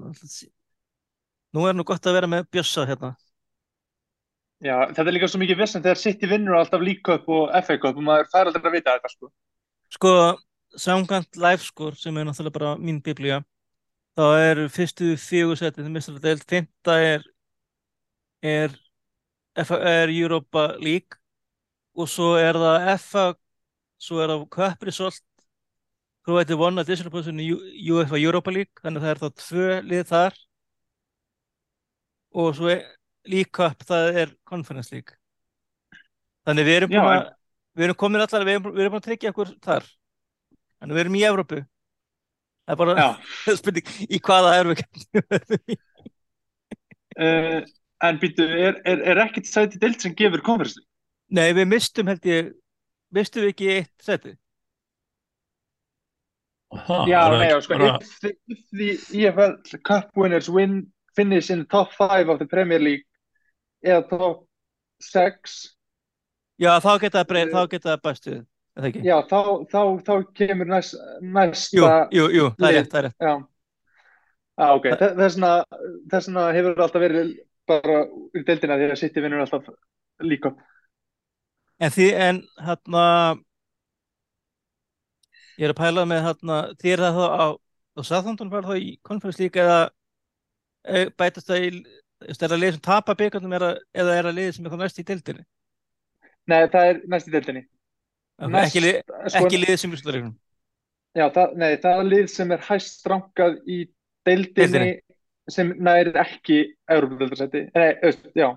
nú 1.52 1.66
er 1.68 1.76
nú 1.76 1.84
gott 1.84 2.06
að 2.08 2.16
vera 2.16 2.30
með 2.30 2.48
Bjössa 2.52 2.86
hérna. 2.88 3.12
Já, 4.62 4.76
þetta 4.92 5.08
er 5.08 5.16
líka 5.16 5.28
svo 5.28 5.40
mikið 5.42 5.58
vissend 5.58 5.84
þegar 5.84 5.98
City 5.98 6.28
vinnur 6.30 6.54
alltaf 6.54 6.82
League 6.84 7.02
Cup 7.02 7.26
og 7.34 7.50
FA 7.66 7.76
Cup 7.82 7.96
og 7.98 8.04
maður 8.06 8.28
fær 8.30 8.48
aldrei 8.48 8.62
að 8.62 8.76
vita 8.76 8.94
þetta 8.94 9.10
sko. 9.10 9.30
Sko, 9.92 10.12
samkvæmt 10.78 11.40
livescore 11.42 11.98
sem 11.98 12.16
er 12.16 12.28
náttúrulega 12.28 12.54
bara 12.54 12.76
mín 12.78 13.00
biblía, 13.02 13.40
þá 14.16 14.24
er 14.38 14.62
fyrstu 14.72 15.16
fjögur 15.18 15.58
setið 15.58 15.90
mistarlega 15.90 16.28
deild, 16.28 16.46
fymta 16.48 16.96
er, 17.02 17.26
er, 18.52 18.78
FA, 19.66 19.80
er 19.82 20.14
Europa 20.14 20.68
League 20.78 21.18
og 21.98 22.08
svo 22.08 22.36
er 22.38 22.56
það 22.62 22.88
FA, 23.02 23.26
svo 24.00 24.22
er 24.22 24.32
það 24.32 24.46
Cup 24.54 24.88
Result, 24.88 25.22
Croatia 26.22 26.56
One 26.56 26.80
Additional 26.80 27.10
Position 27.10 27.40
U- 27.42 27.62
UEFA 27.96 28.20
Europa 28.20 28.52
League, 28.54 28.72
þannig 28.82 29.02
að 29.02 29.06
það 29.06 29.12
er 29.14 29.22
þá 29.22 29.42
tvö 29.42 29.68
lið 29.90 30.04
þar 30.12 30.36
og 32.42 32.54
svo 32.56 32.76
League 33.28 33.50
Cup, 33.54 33.82
það 33.86 34.20
er 34.22 34.32
Conference 34.48 34.92
League. 34.94 35.18
Þannig 36.46 36.66
við 36.66 36.78
erum 36.80 36.94
Já, 36.94 37.02
við 37.78 37.86
erum 37.86 37.98
komin 37.98 38.22
allar, 38.24 38.46
við 38.46 38.56
erum, 38.56 38.72
við 38.74 38.84
erum 38.86 38.96
að 38.98 39.04
tryggja 39.06 39.30
okkur 39.34 39.52
þar. 39.62 39.86
Þannig 40.80 40.96
við 40.96 41.02
erum 41.04 41.18
í 41.18 41.22
Evrópu. 41.28 41.60
Það 42.62 42.74
er 42.74 42.80
bara 42.80 43.06
spurning 43.60 43.92
í 44.08 44.18
hvaða 44.22 44.56
Evrópu 44.62 44.82
uh, 47.18 47.60
en 48.08 48.18
býtu, 48.22 48.46
er, 48.46 48.78
er, 48.86 49.02
er 49.12 49.22
ekkert 49.26 49.50
sæti 49.50 49.80
deild 49.82 50.00
sem 50.02 50.14
gefur 50.18 50.42
conference? 50.46 50.78
League? 50.78 50.88
Nei, 51.32 51.50
við 51.56 51.68
mistum 51.70 52.10
held 52.10 52.26
ég, 52.28 52.52
mistum 53.14 53.44
við 53.46 53.54
ekki 53.54 53.70
eitt 53.76 53.92
seti. 54.04 54.34
Aha, 56.72 57.04
Já, 57.08 57.20
nei, 57.38 57.50
sko, 57.60 57.76
bara- 57.78 57.98
if 58.00 58.18
the, 58.20 58.30
if 58.48 58.60
the 58.72 58.90
EFL 59.18 59.56
Cup 59.84 60.10
winners 60.16 60.48
win, 60.48 60.86
finish 61.16 61.50
in 61.50 61.58
the 61.60 61.64
top 61.68 61.92
5 61.92 62.28
of 62.32 62.38
the 62.38 62.46
Premier 62.46 62.78
League 62.80 63.04
eða 63.84 64.08
top 64.08 64.46
6 65.00 65.76
Já, 66.62 66.78
þá 66.80 66.98
geta 67.00 67.18
það 67.22 67.28
breyð, 67.28 67.48
Eh, 67.48 67.52
þá 67.52 67.68
geta 67.70 67.96
það 67.96 68.10
er 68.32 68.44
það 68.80 68.88
ekki? 68.88 69.02
já, 69.04 69.16
þá, 69.28 69.40
þá, 69.68 69.80
þá 70.06 70.12
kemur 70.38 70.66
næst, 70.70 70.94
Jú, 70.94 71.30
næsta 71.34 72.08
jú, 72.12 72.26
jú, 72.32 72.44
það 72.56 72.68
er 72.68 72.76
rétt, 72.78 72.90
það 72.92 72.98
er 72.98 73.06
rétt. 73.08 73.16
Já, 73.20 73.32
já 74.62 74.68
ok, 74.78 74.86
Þe- 74.92 75.14
þess 75.20 75.36
vegna 76.28 76.44
hefur 76.56 76.74
það 76.78 76.84
alltaf 76.86 77.02
verið 77.04 77.32
bara 77.68 77.98
í 78.38 78.44
deildina 78.48 78.76
því 78.80 78.88
að 78.92 79.00
City 79.02 79.20
vinnur 79.24 79.44
alltaf 79.44 79.68
líka 80.22 80.54
En 81.82 81.90
því, 81.90 82.06
en 82.14 82.36
hérna, 82.62 83.04
ég 85.60 85.66
er 85.68 85.74
að 85.74 85.80
pæla 85.82 86.04
með 86.08 86.28
því 86.80 86.92
er 86.94 87.02
það 87.04 87.18
þá 87.18 87.24
á, 87.28 87.46
á 87.98 88.00
Southampton 88.08 88.52
var 88.52 88.64
þá 88.68 88.74
í 88.80 88.92
Conference 89.04 89.40
League 89.42 89.62
eða 89.62 89.80
e, 90.86 91.04
bætast 91.18 91.50
það 91.50 91.66
í, 91.66 91.70
er 92.28 92.38
það 92.40 92.58
lið 92.62 92.74
sem 92.76 92.84
tapa 92.86 93.16
byggarnum 93.18 93.56
eða, 93.58 93.72
er 93.94 94.08
það 94.28 94.36
lið 94.38 94.50
sem 94.56 94.66
er 94.68 94.74
þá 94.74 94.80
næst 94.82 95.02
í 95.02 95.06
deildinni? 95.10 95.44
Nei, 96.50 96.60
það 96.72 96.88
er 96.92 97.00
næst 97.12 97.28
í 97.30 97.34
deildinni 97.36 97.64
Næst- 98.42 98.72
ekki, 98.72 98.80
lið, 98.82 98.96
sko, 99.30 99.44
ekki 99.44 99.60
lið 99.62 99.76
sem 99.78 99.92
úrslutareiknum. 99.94 100.34
já, 101.14 101.26
það, 101.36 101.52
Nei, 101.60 101.70
það 101.84 102.00
er 102.00 102.08
lið 102.10 102.26
sem 102.32 102.54
er 102.56 102.64
hæst 102.68 103.06
rankað 103.12 103.58
í 103.68 103.78
deildinni 104.26 104.56
Deildinni. 104.56 104.92
sem 105.52 105.72
nær 105.82 106.10
ekki 106.24 106.58
Európa-deildarsæti 106.90 107.66
Nei, 107.76 107.88
já, 108.38 108.48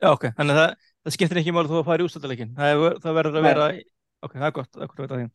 Já, 0.00 0.08
ok, 0.14 0.22
þannig 0.38 0.56
að 0.56 0.60
það, 0.62 0.86
það 1.04 1.14
skiptir 1.16 1.38
ekki 1.42 1.52
máli 1.52 1.68
þú 1.70 1.78
að 1.80 1.88
fara 1.90 2.00
í 2.00 2.06
úrslutaleikin. 2.08 2.52
Það, 2.56 2.84
það 3.04 3.16
verður 3.18 3.34
að 3.36 3.42
Nei. 3.44 3.50
vera, 3.50 3.66
ok, 4.24 4.36
það 4.38 4.46
er 4.48 4.54
gott, 4.56 4.70
það 4.72 4.84
er 4.86 4.90
gott 4.92 5.00
að 5.00 5.04
vita 5.06 5.18
því. 5.20 5.26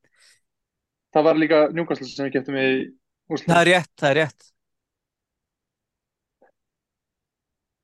Það 1.16 1.24
var 1.30 1.39
líka 1.41 1.61
Newcastle 1.76 2.07
sem 2.11 2.28
við 2.28 2.34
keftum 2.38 2.57
í 2.59 2.66
Það 2.66 3.34
úrslit 3.34 3.55
er 3.57 3.68
rétt, 3.72 3.91
það 4.01 4.11
er 4.11 4.18
rétt. 4.22 4.51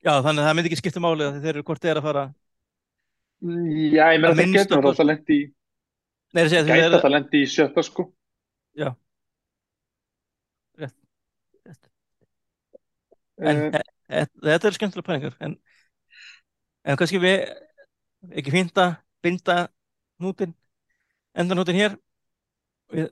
Já, 0.01 0.11
þannig 0.25 0.41
að 0.41 0.47
það 0.49 0.55
myndi 0.57 0.69
ekki 0.71 0.79
skipta 0.81 1.01
máli 1.03 1.25
að 1.27 1.35
þeir 1.43 1.51
eru 1.55 1.63
hvort 1.67 1.81
þeir 1.83 1.91
eru 1.95 2.01
að 2.01 2.07
fara. 2.09 2.23
Já, 3.41 4.05
ég 4.13 4.21
meina 4.21 4.31
Að 4.31 4.37
þeir 4.39 4.47
minnsta 4.47 4.61
getur 4.63 4.81
kosti- 4.81 4.89
alltaf 4.91 5.07
lendi 5.09 5.37
í 5.37 5.43
Nei, 6.31 6.41
ég 6.43 6.49
segi 6.51 6.59
að 6.61 6.67
þeir 6.67 6.75
gæti 6.77 6.85
eru, 6.87 6.95
alltaf 6.97 7.11
lendi 7.15 7.41
í 7.41 7.49
sjötta 7.51 7.83
sko 7.85 8.05
já. 8.81 8.89
Rétt, 10.81 10.95
rétt. 11.65 11.89
En 13.41 13.57
Eh, 13.61 13.81
e- 13.81 14.21
e- 14.21 14.25
þetta 14.45 14.67
eru 14.69 14.77
skemmtilega 14.77 15.07
pælingar, 15.09 15.35
en, 15.41 15.55
en 16.85 16.97
kannski 17.01 17.19
við 17.21 17.45
ekki 18.37 18.53
fínt 18.53 18.77
að 18.77 18.95
binda 19.25 19.57
nútin, 20.21 20.53
enda 21.35 21.55
nútin 21.57 21.75
hér 21.81 21.97
við 22.93 23.09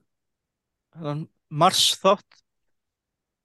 mars 1.50 1.84
þátt 2.02 2.42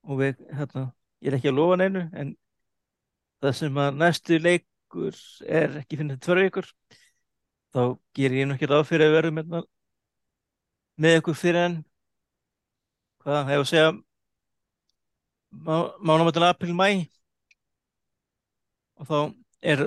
og 0.05 0.21
við, 0.21 0.41
hérna, 0.53 0.89
ég 1.25 1.31
er 1.31 1.39
ekki 1.39 1.51
að 1.51 1.59
lofa 1.59 1.79
neinu, 1.81 2.05
en 2.13 2.35
það 3.43 3.57
sem 3.61 3.81
að 3.81 3.99
næstu 4.01 4.39
leikur 4.41 5.21
er 5.61 5.79
ekki 5.81 5.99
finnst 6.01 6.23
tvör 6.25 6.43
vikur, 6.45 6.69
þá 7.75 7.81
gerir 8.17 8.43
ég 8.43 8.49
nú 8.49 8.57
ekki 8.57 8.69
ráð 8.71 8.87
fyrir 8.91 9.09
að 9.09 9.17
verðum 9.19 9.41
hérna, 9.41 9.63
með 11.01 11.19
ykkur 11.21 11.39
fyrir 11.41 11.61
en 11.63 11.79
hvað, 13.25 13.41
hefur 13.51 13.65
að 13.65 13.71
segja 13.73 13.93
mánamöndin 16.05 16.49
april, 16.49 16.75
mæ 16.77 16.89
og 19.01 19.09
þá 19.09 19.19
er 19.65 19.85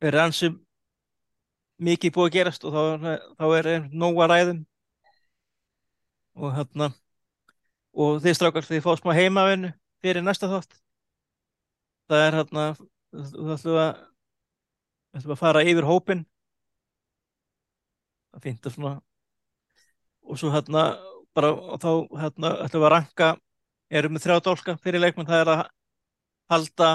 er 0.00 0.16
ansi 0.22 0.50
mikið 1.80 2.14
búið 2.14 2.28
að 2.28 2.34
gerast 2.36 2.64
og 2.64 2.76
þá, 2.76 2.82
þá 3.36 3.44
er 3.58 3.68
nóg 3.92 4.20
að 4.24 4.32
ræðum 4.32 4.60
og 6.40 6.54
hérna 6.56 6.90
og 8.00 8.20
þið 8.24 8.36
strákar 8.38 8.66
þið 8.66 8.84
fá 8.84 8.92
smá 8.98 9.12
heimavinnu 9.16 9.72
fyrir 10.00 10.24
næsta 10.24 10.48
þátt. 10.50 10.78
Það 12.08 12.24
er 12.26 12.38
hérna 12.38 12.64
þú 12.78 13.50
ætlum 13.54 13.80
að 13.82 13.92
við 15.10 15.20
ætlum 15.20 15.34
að 15.34 15.42
fara 15.42 15.64
yfir 15.66 15.88
hópin 15.88 16.24
það 18.30 18.44
finnst 18.46 18.64
það 18.66 18.76
svona. 18.76 18.94
Og 20.30 20.38
svo 20.38 20.52
hérna 20.54 20.86
bara 21.36 21.52
þá 21.82 21.90
hérna 22.22 22.54
ætlum 22.64 22.82
við 22.82 22.88
að 22.88 22.94
ranka 22.94 23.30
erum 23.90 24.14
með 24.14 24.26
þrjá 24.26 24.42
dólka 24.46 24.76
fyrir 24.80 25.02
leikmenn 25.02 25.28
það 25.28 25.44
er 25.44 25.52
að 25.54 25.62
halda 26.50 26.90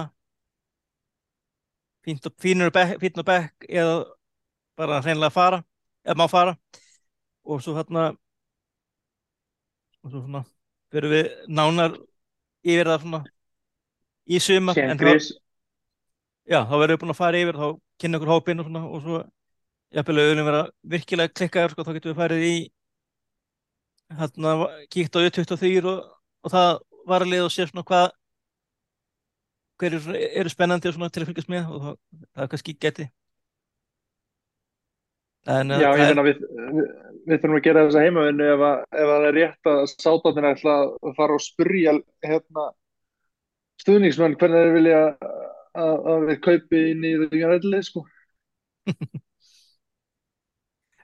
fínur 2.06 2.72
bekk 2.72 3.66
eða 3.68 3.96
bara 4.78 5.02
hreinlega 5.04 5.34
fara 5.34 5.64
eða 6.06 6.20
má 6.20 6.28
fara. 6.32 6.56
Og 7.46 7.62
svo 7.62 7.76
hérna 7.78 8.14
og 10.06 10.12
svo 10.12 10.22
svona 10.22 10.44
fyrir 10.94 11.12
við 11.12 11.32
nánar 11.50 11.98
yfir 12.66 12.92
það 12.92 13.02
svona 13.06 13.22
í 14.26 14.40
þá, 14.42 14.96
Gris 15.02 15.32
já, 16.46 16.62
þá 16.62 16.76
verðum 16.78 16.96
við 16.96 17.02
búin 17.04 17.14
að 17.14 17.20
fara 17.20 17.42
yfir 17.42 17.60
þá 17.60 17.68
kynna 18.02 18.20
okkur 18.20 18.34
hópinn 18.34 18.62
og 18.62 18.70
svona 18.70 18.84
og 18.86 19.04
svo 19.04 19.22
jafnvel 19.96 20.18
við 20.20 20.30
viljum 20.32 20.50
vera 20.50 20.64
virkilega 20.96 21.34
klikkaður 21.34 21.74
sko, 21.76 21.86
þá 21.86 21.94
getum 21.98 22.14
við 22.14 22.20
farið 22.22 22.46
í 22.46 22.56
hérna 24.20 24.54
kíkt 24.94 25.18
á 25.18 25.20
U23 25.26 25.74
og, 25.82 26.06
og 26.46 26.54
það 26.54 26.72
var 27.10 27.26
að 27.26 27.34
liða 27.34 27.50
og 27.50 27.54
sé 27.54 27.66
svona 27.70 27.86
hvað 27.88 28.08
hverju 29.82 30.16
eru 30.40 30.52
spennandi 30.52 30.90
og 30.90 30.96
svona 30.96 31.12
til 31.12 31.24
að 31.24 31.32
fylgjast 31.32 31.52
með 31.52 31.72
og 31.72 31.86
það, 31.86 31.96
það 32.38 32.52
kannski 32.54 32.76
geti. 32.86 33.08
En 35.52 35.74
Já, 35.76 35.90
það 35.92 36.00
ég 36.00 36.12
meina 36.12 36.26
við, 36.26 36.46
við, 36.78 36.94
við 37.26 37.42
þurfum 37.42 37.58
að 37.58 37.66
gera 37.68 37.84
þessa 37.88 38.04
heimavinnu 38.06 38.48
ef, 38.54 38.64
að, 38.70 38.82
ef 38.94 39.06
að 39.06 39.12
það 39.12 39.28
er 39.28 39.38
rétt 39.40 39.70
að 39.72 39.82
sátátin 39.92 40.50
ætla 40.52 40.76
að 40.86 41.14
fara 41.18 41.38
og 41.38 41.44
spurja 41.44 41.96
hérna, 42.26 42.66
stuðningsmenn 43.84 44.38
hvernig 44.40 44.66
þeir 44.66 44.76
vilja 44.80 45.00
að, 45.06 45.96
að 46.14 46.28
við 46.30 46.42
kaupi 46.48 46.84
inn 46.92 47.08
í 47.08 47.14
ræðileg 47.46 47.88
sko. 47.88 48.06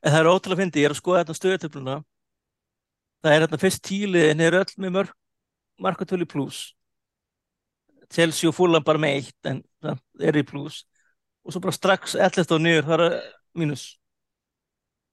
en 0.01 0.11
það 0.11 0.19
er 0.21 0.31
ótrúlega 0.31 0.61
fyndi, 0.61 0.83
ég 0.83 0.89
er 0.89 0.95
að 0.95 1.01
skoða 1.01 1.23
þetta 1.23 1.39
stöðutöfluna. 1.39 1.97
Það 3.21 3.33
er 3.35 3.43
hérna 3.43 3.61
fyrst 3.61 3.83
tíliðin 3.85 4.45
er 4.45 4.61
öll 4.61 4.77
með 4.81 4.95
mörg 4.97 5.17
markatölu 5.81 6.25
pluss 6.25 6.71
Chelsea 8.11 8.49
og 8.49 8.55
Fulham 8.55 8.83
bara 8.83 9.01
með 9.01 9.17
eitt 9.19 9.49
en 9.49 9.61
það 9.81 10.27
er 10.27 10.39
í 10.41 10.45
pluss 10.47 10.83
og 11.45 11.53
svo 11.53 11.63
bara 11.63 11.75
strax 11.75 12.15
11 12.19 12.55
og 12.55 12.61
niður 12.61 12.87
það 12.89 13.05
er 13.07 13.15
mínus 13.57 13.85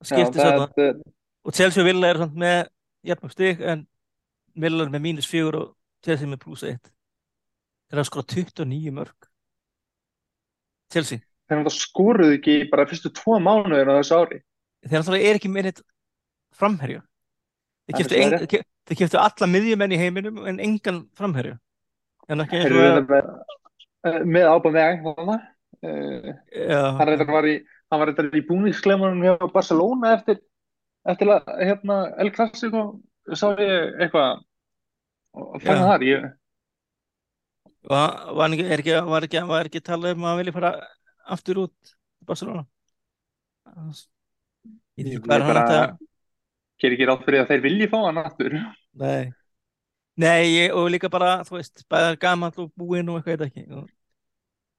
Já, 0.04 0.24
svona 0.30 0.68
er, 0.78 1.00
og 1.44 1.54
Chelsea 1.54 1.82
og 1.82 1.88
Villa 1.88 2.12
er 2.12 2.20
samt 2.22 2.36
með 2.38 2.58
jafnmörg 3.08 3.34
stig 3.34 3.64
en 3.66 3.86
Villa 4.58 4.84
er 4.84 4.92
með 4.94 5.04
mínus 5.08 5.30
4 5.30 5.58
og 5.58 5.72
Chelsea 6.06 6.30
með 6.30 6.44
pluss 6.44 6.62
1 6.66 6.78
þeir 7.88 8.00
hafa 8.00 8.10
skora 8.10 8.28
29 8.34 8.94
mörg 8.94 9.28
Chelsea. 10.92 11.20
Þeir 11.48 11.68
skoruðu 11.72 12.36
ekki 12.38 12.56
bara 12.70 12.86
fyrstu 12.88 13.10
tvo 13.16 13.38
mánuðin 13.40 13.90
á 13.92 14.00
þessu 14.00 14.18
ári. 14.20 14.40
þeir 14.88 15.14
er 15.18 15.38
ekki 15.38 15.50
með 15.52 15.68
neitt 15.68 15.82
framherja. 16.56 17.02
Þeir 17.88 18.96
keftu 18.96 19.20
alla 19.20 19.48
miðjumenn 19.48 19.94
í 19.96 20.00
heiminum 20.00 20.42
en 20.48 20.60
engan 20.64 21.06
framherja. 21.16 21.56
En 22.28 22.44
ekki 22.44 22.60
eru 22.60 22.82
reyndar 22.82 23.06
með, 23.08 23.30
uh, 24.08 24.20
með 24.24 24.50
Aubameyang 24.52 25.00
þarna. 25.06 25.38
Uh, 25.78 26.30
Já, 26.52 26.80
hann 26.98 27.08
reyndar 27.08 27.32
var 27.32 27.48
í, 27.48 27.54
hann 27.88 28.02
var 28.02 28.10
reyndar 28.10 28.36
í 28.36 28.44
búningsklemunum 28.48 29.24
hjá 29.24 29.50
Barcelona 29.52 30.12
eftir, 30.16 30.40
eftir 31.08 31.32
að, 31.34 31.48
hérna, 31.62 32.00
El 32.20 32.32
Clasico, 32.34 32.84
sá 33.32 33.46
ég 33.60 34.02
eitthvað, 34.04 34.44
og 35.38 35.56
fann 35.62 35.80
það 35.80 35.92
þar, 35.92 36.06
ég, 36.08 36.28
var, 37.88 38.44
ekki, 38.50 38.68
er 38.68 38.84
ekki, 38.84 38.98
var, 39.08 39.28
ekki, 39.28 39.46
var 39.52 39.72
ekki 39.72 39.84
talað 39.84 40.18
um 40.18 40.28
að 40.28 40.42
vilja 40.42 40.58
fara 40.58 40.74
aftur 41.36 41.64
út 41.66 41.96
Barcelona? 42.28 42.66
Ég 44.98 45.14
veit 45.14 45.24
hvað 45.24 45.48
hann 45.48 45.60
þetta 45.62 45.82
ger 46.78 46.94
ekki 46.94 47.06
ráð 47.08 47.26
fyrir 47.26 47.42
að 47.42 47.52
þeir 47.52 47.62
vilji 47.64 47.90
fá 47.90 47.98
hann 48.04 48.20
aftur. 48.22 48.54
Nei, 48.98 49.30
Nei 50.18 50.50
ég, 50.50 50.72
og 50.74 50.88
líka 50.90 51.06
bara, 51.10 51.44
þú 51.46 51.60
veist, 51.60 51.84
bæðar 51.90 52.16
gamall 52.18 52.54
og 52.58 52.72
búinn 52.78 53.06
og 53.12 53.20
eitthvað 53.20 53.36
veit 53.36 53.44
ekki. 53.46 53.64
Og, 53.70 53.84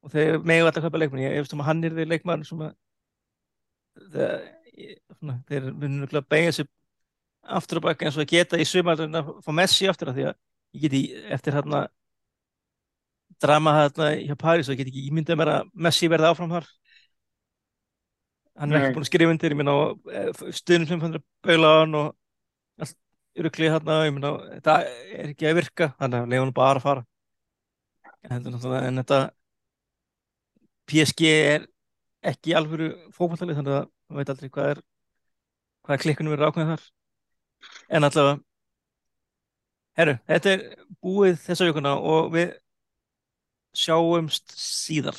og 0.03 0.11
þeir 0.11 0.39
megu 0.43 0.67
alltaf 0.67 0.83
kaupa 0.83 0.99
leikmenn. 0.99 1.23
Ég 1.23 1.39
eftir 1.39 1.59
að 1.59 1.69
hann 1.69 1.83
er 1.87 1.95
þeir 1.95 2.09
leikmann 2.11 2.43
sem 2.47 2.63
að 2.65 2.73
þeir 5.49 5.71
munum 5.73 6.07
að 6.07 6.27
beigja 6.31 6.57
sér 6.59 6.69
aftur 7.59 7.79
og 7.79 7.87
baka 7.87 8.07
eins 8.07 8.17
og 8.17 8.25
að 8.25 8.33
geta 8.33 8.59
í 8.59 8.67
sumar 8.67 8.99
að 8.99 9.31
fá 9.45 9.51
Messi 9.55 9.87
aftur 9.89 10.11
af 10.11 10.17
því 10.17 10.27
að 10.29 10.35
ég 10.75 10.83
geti 10.85 11.01
eftir 11.33 11.55
hérna 11.57 11.87
drama 13.41 13.73
hérna 13.77 14.11
hjá 14.19 14.35
París 14.39 14.69
og 14.69 14.75
ég 14.75 14.83
get 14.83 14.91
ekki 14.91 15.07
ímyndað 15.09 15.39
mér 15.39 15.53
að 15.53 15.71
Messi 15.87 16.09
verði 16.11 16.29
áfram 16.29 16.53
þar. 16.53 16.69
Hann 18.59 18.73
er 18.73 18.81
ekki 18.81 18.95
búinn 18.97 19.05
að 19.05 19.11
skrifa 19.11 19.33
undir 19.33 19.53
ég 19.55 19.59
minna 19.59 19.75
og 19.79 20.09
stuðnum 20.57 20.89
sem 20.89 21.03
fann 21.03 21.19
að 21.19 21.25
baula 21.47 21.69
á 21.71 21.75
hann 21.79 21.99
og 21.99 22.09
allt 22.83 22.97
ruglið 23.39 23.73
hérna 23.75 23.99
ég 24.03 24.15
minna 24.15 24.33
þetta 24.49 24.77
er 24.83 25.29
ekki 25.31 25.47
að 25.47 25.59
virka 25.61 25.91
þannig 26.01 26.25
að 26.25 26.43
hann 26.43 26.55
bara 26.57 26.81
að 26.81 26.87
fara. 26.87 27.05
En 28.27 28.99
þetta 28.99 29.19
PSG 30.89 31.29
er 31.29 31.67
ekki 32.31 32.55
alvöru 32.57 32.89
fókbaltalið 33.15 33.59
þannig 33.59 33.75
að 33.77 33.89
maður 34.09 34.19
veit 34.19 34.31
aldrei 34.33 34.49
hvað 34.53 34.71
er 34.73 34.81
hvað 35.85 35.95
er 35.95 36.03
klikkunum 36.03 36.33
verið 36.35 36.49
ákveðið 36.49 36.71
þar. 36.73 36.87
En 37.89 38.07
allavega 38.07 38.39
herru, 39.99 40.15
þetta 40.29 40.51
er 40.53 40.65
búið 41.03 41.39
þessa 41.43 41.67
vikuna 41.69 41.95
og 41.99 42.31
við 42.35 42.51
sjáumst 43.75 44.53
síðar 44.55 45.17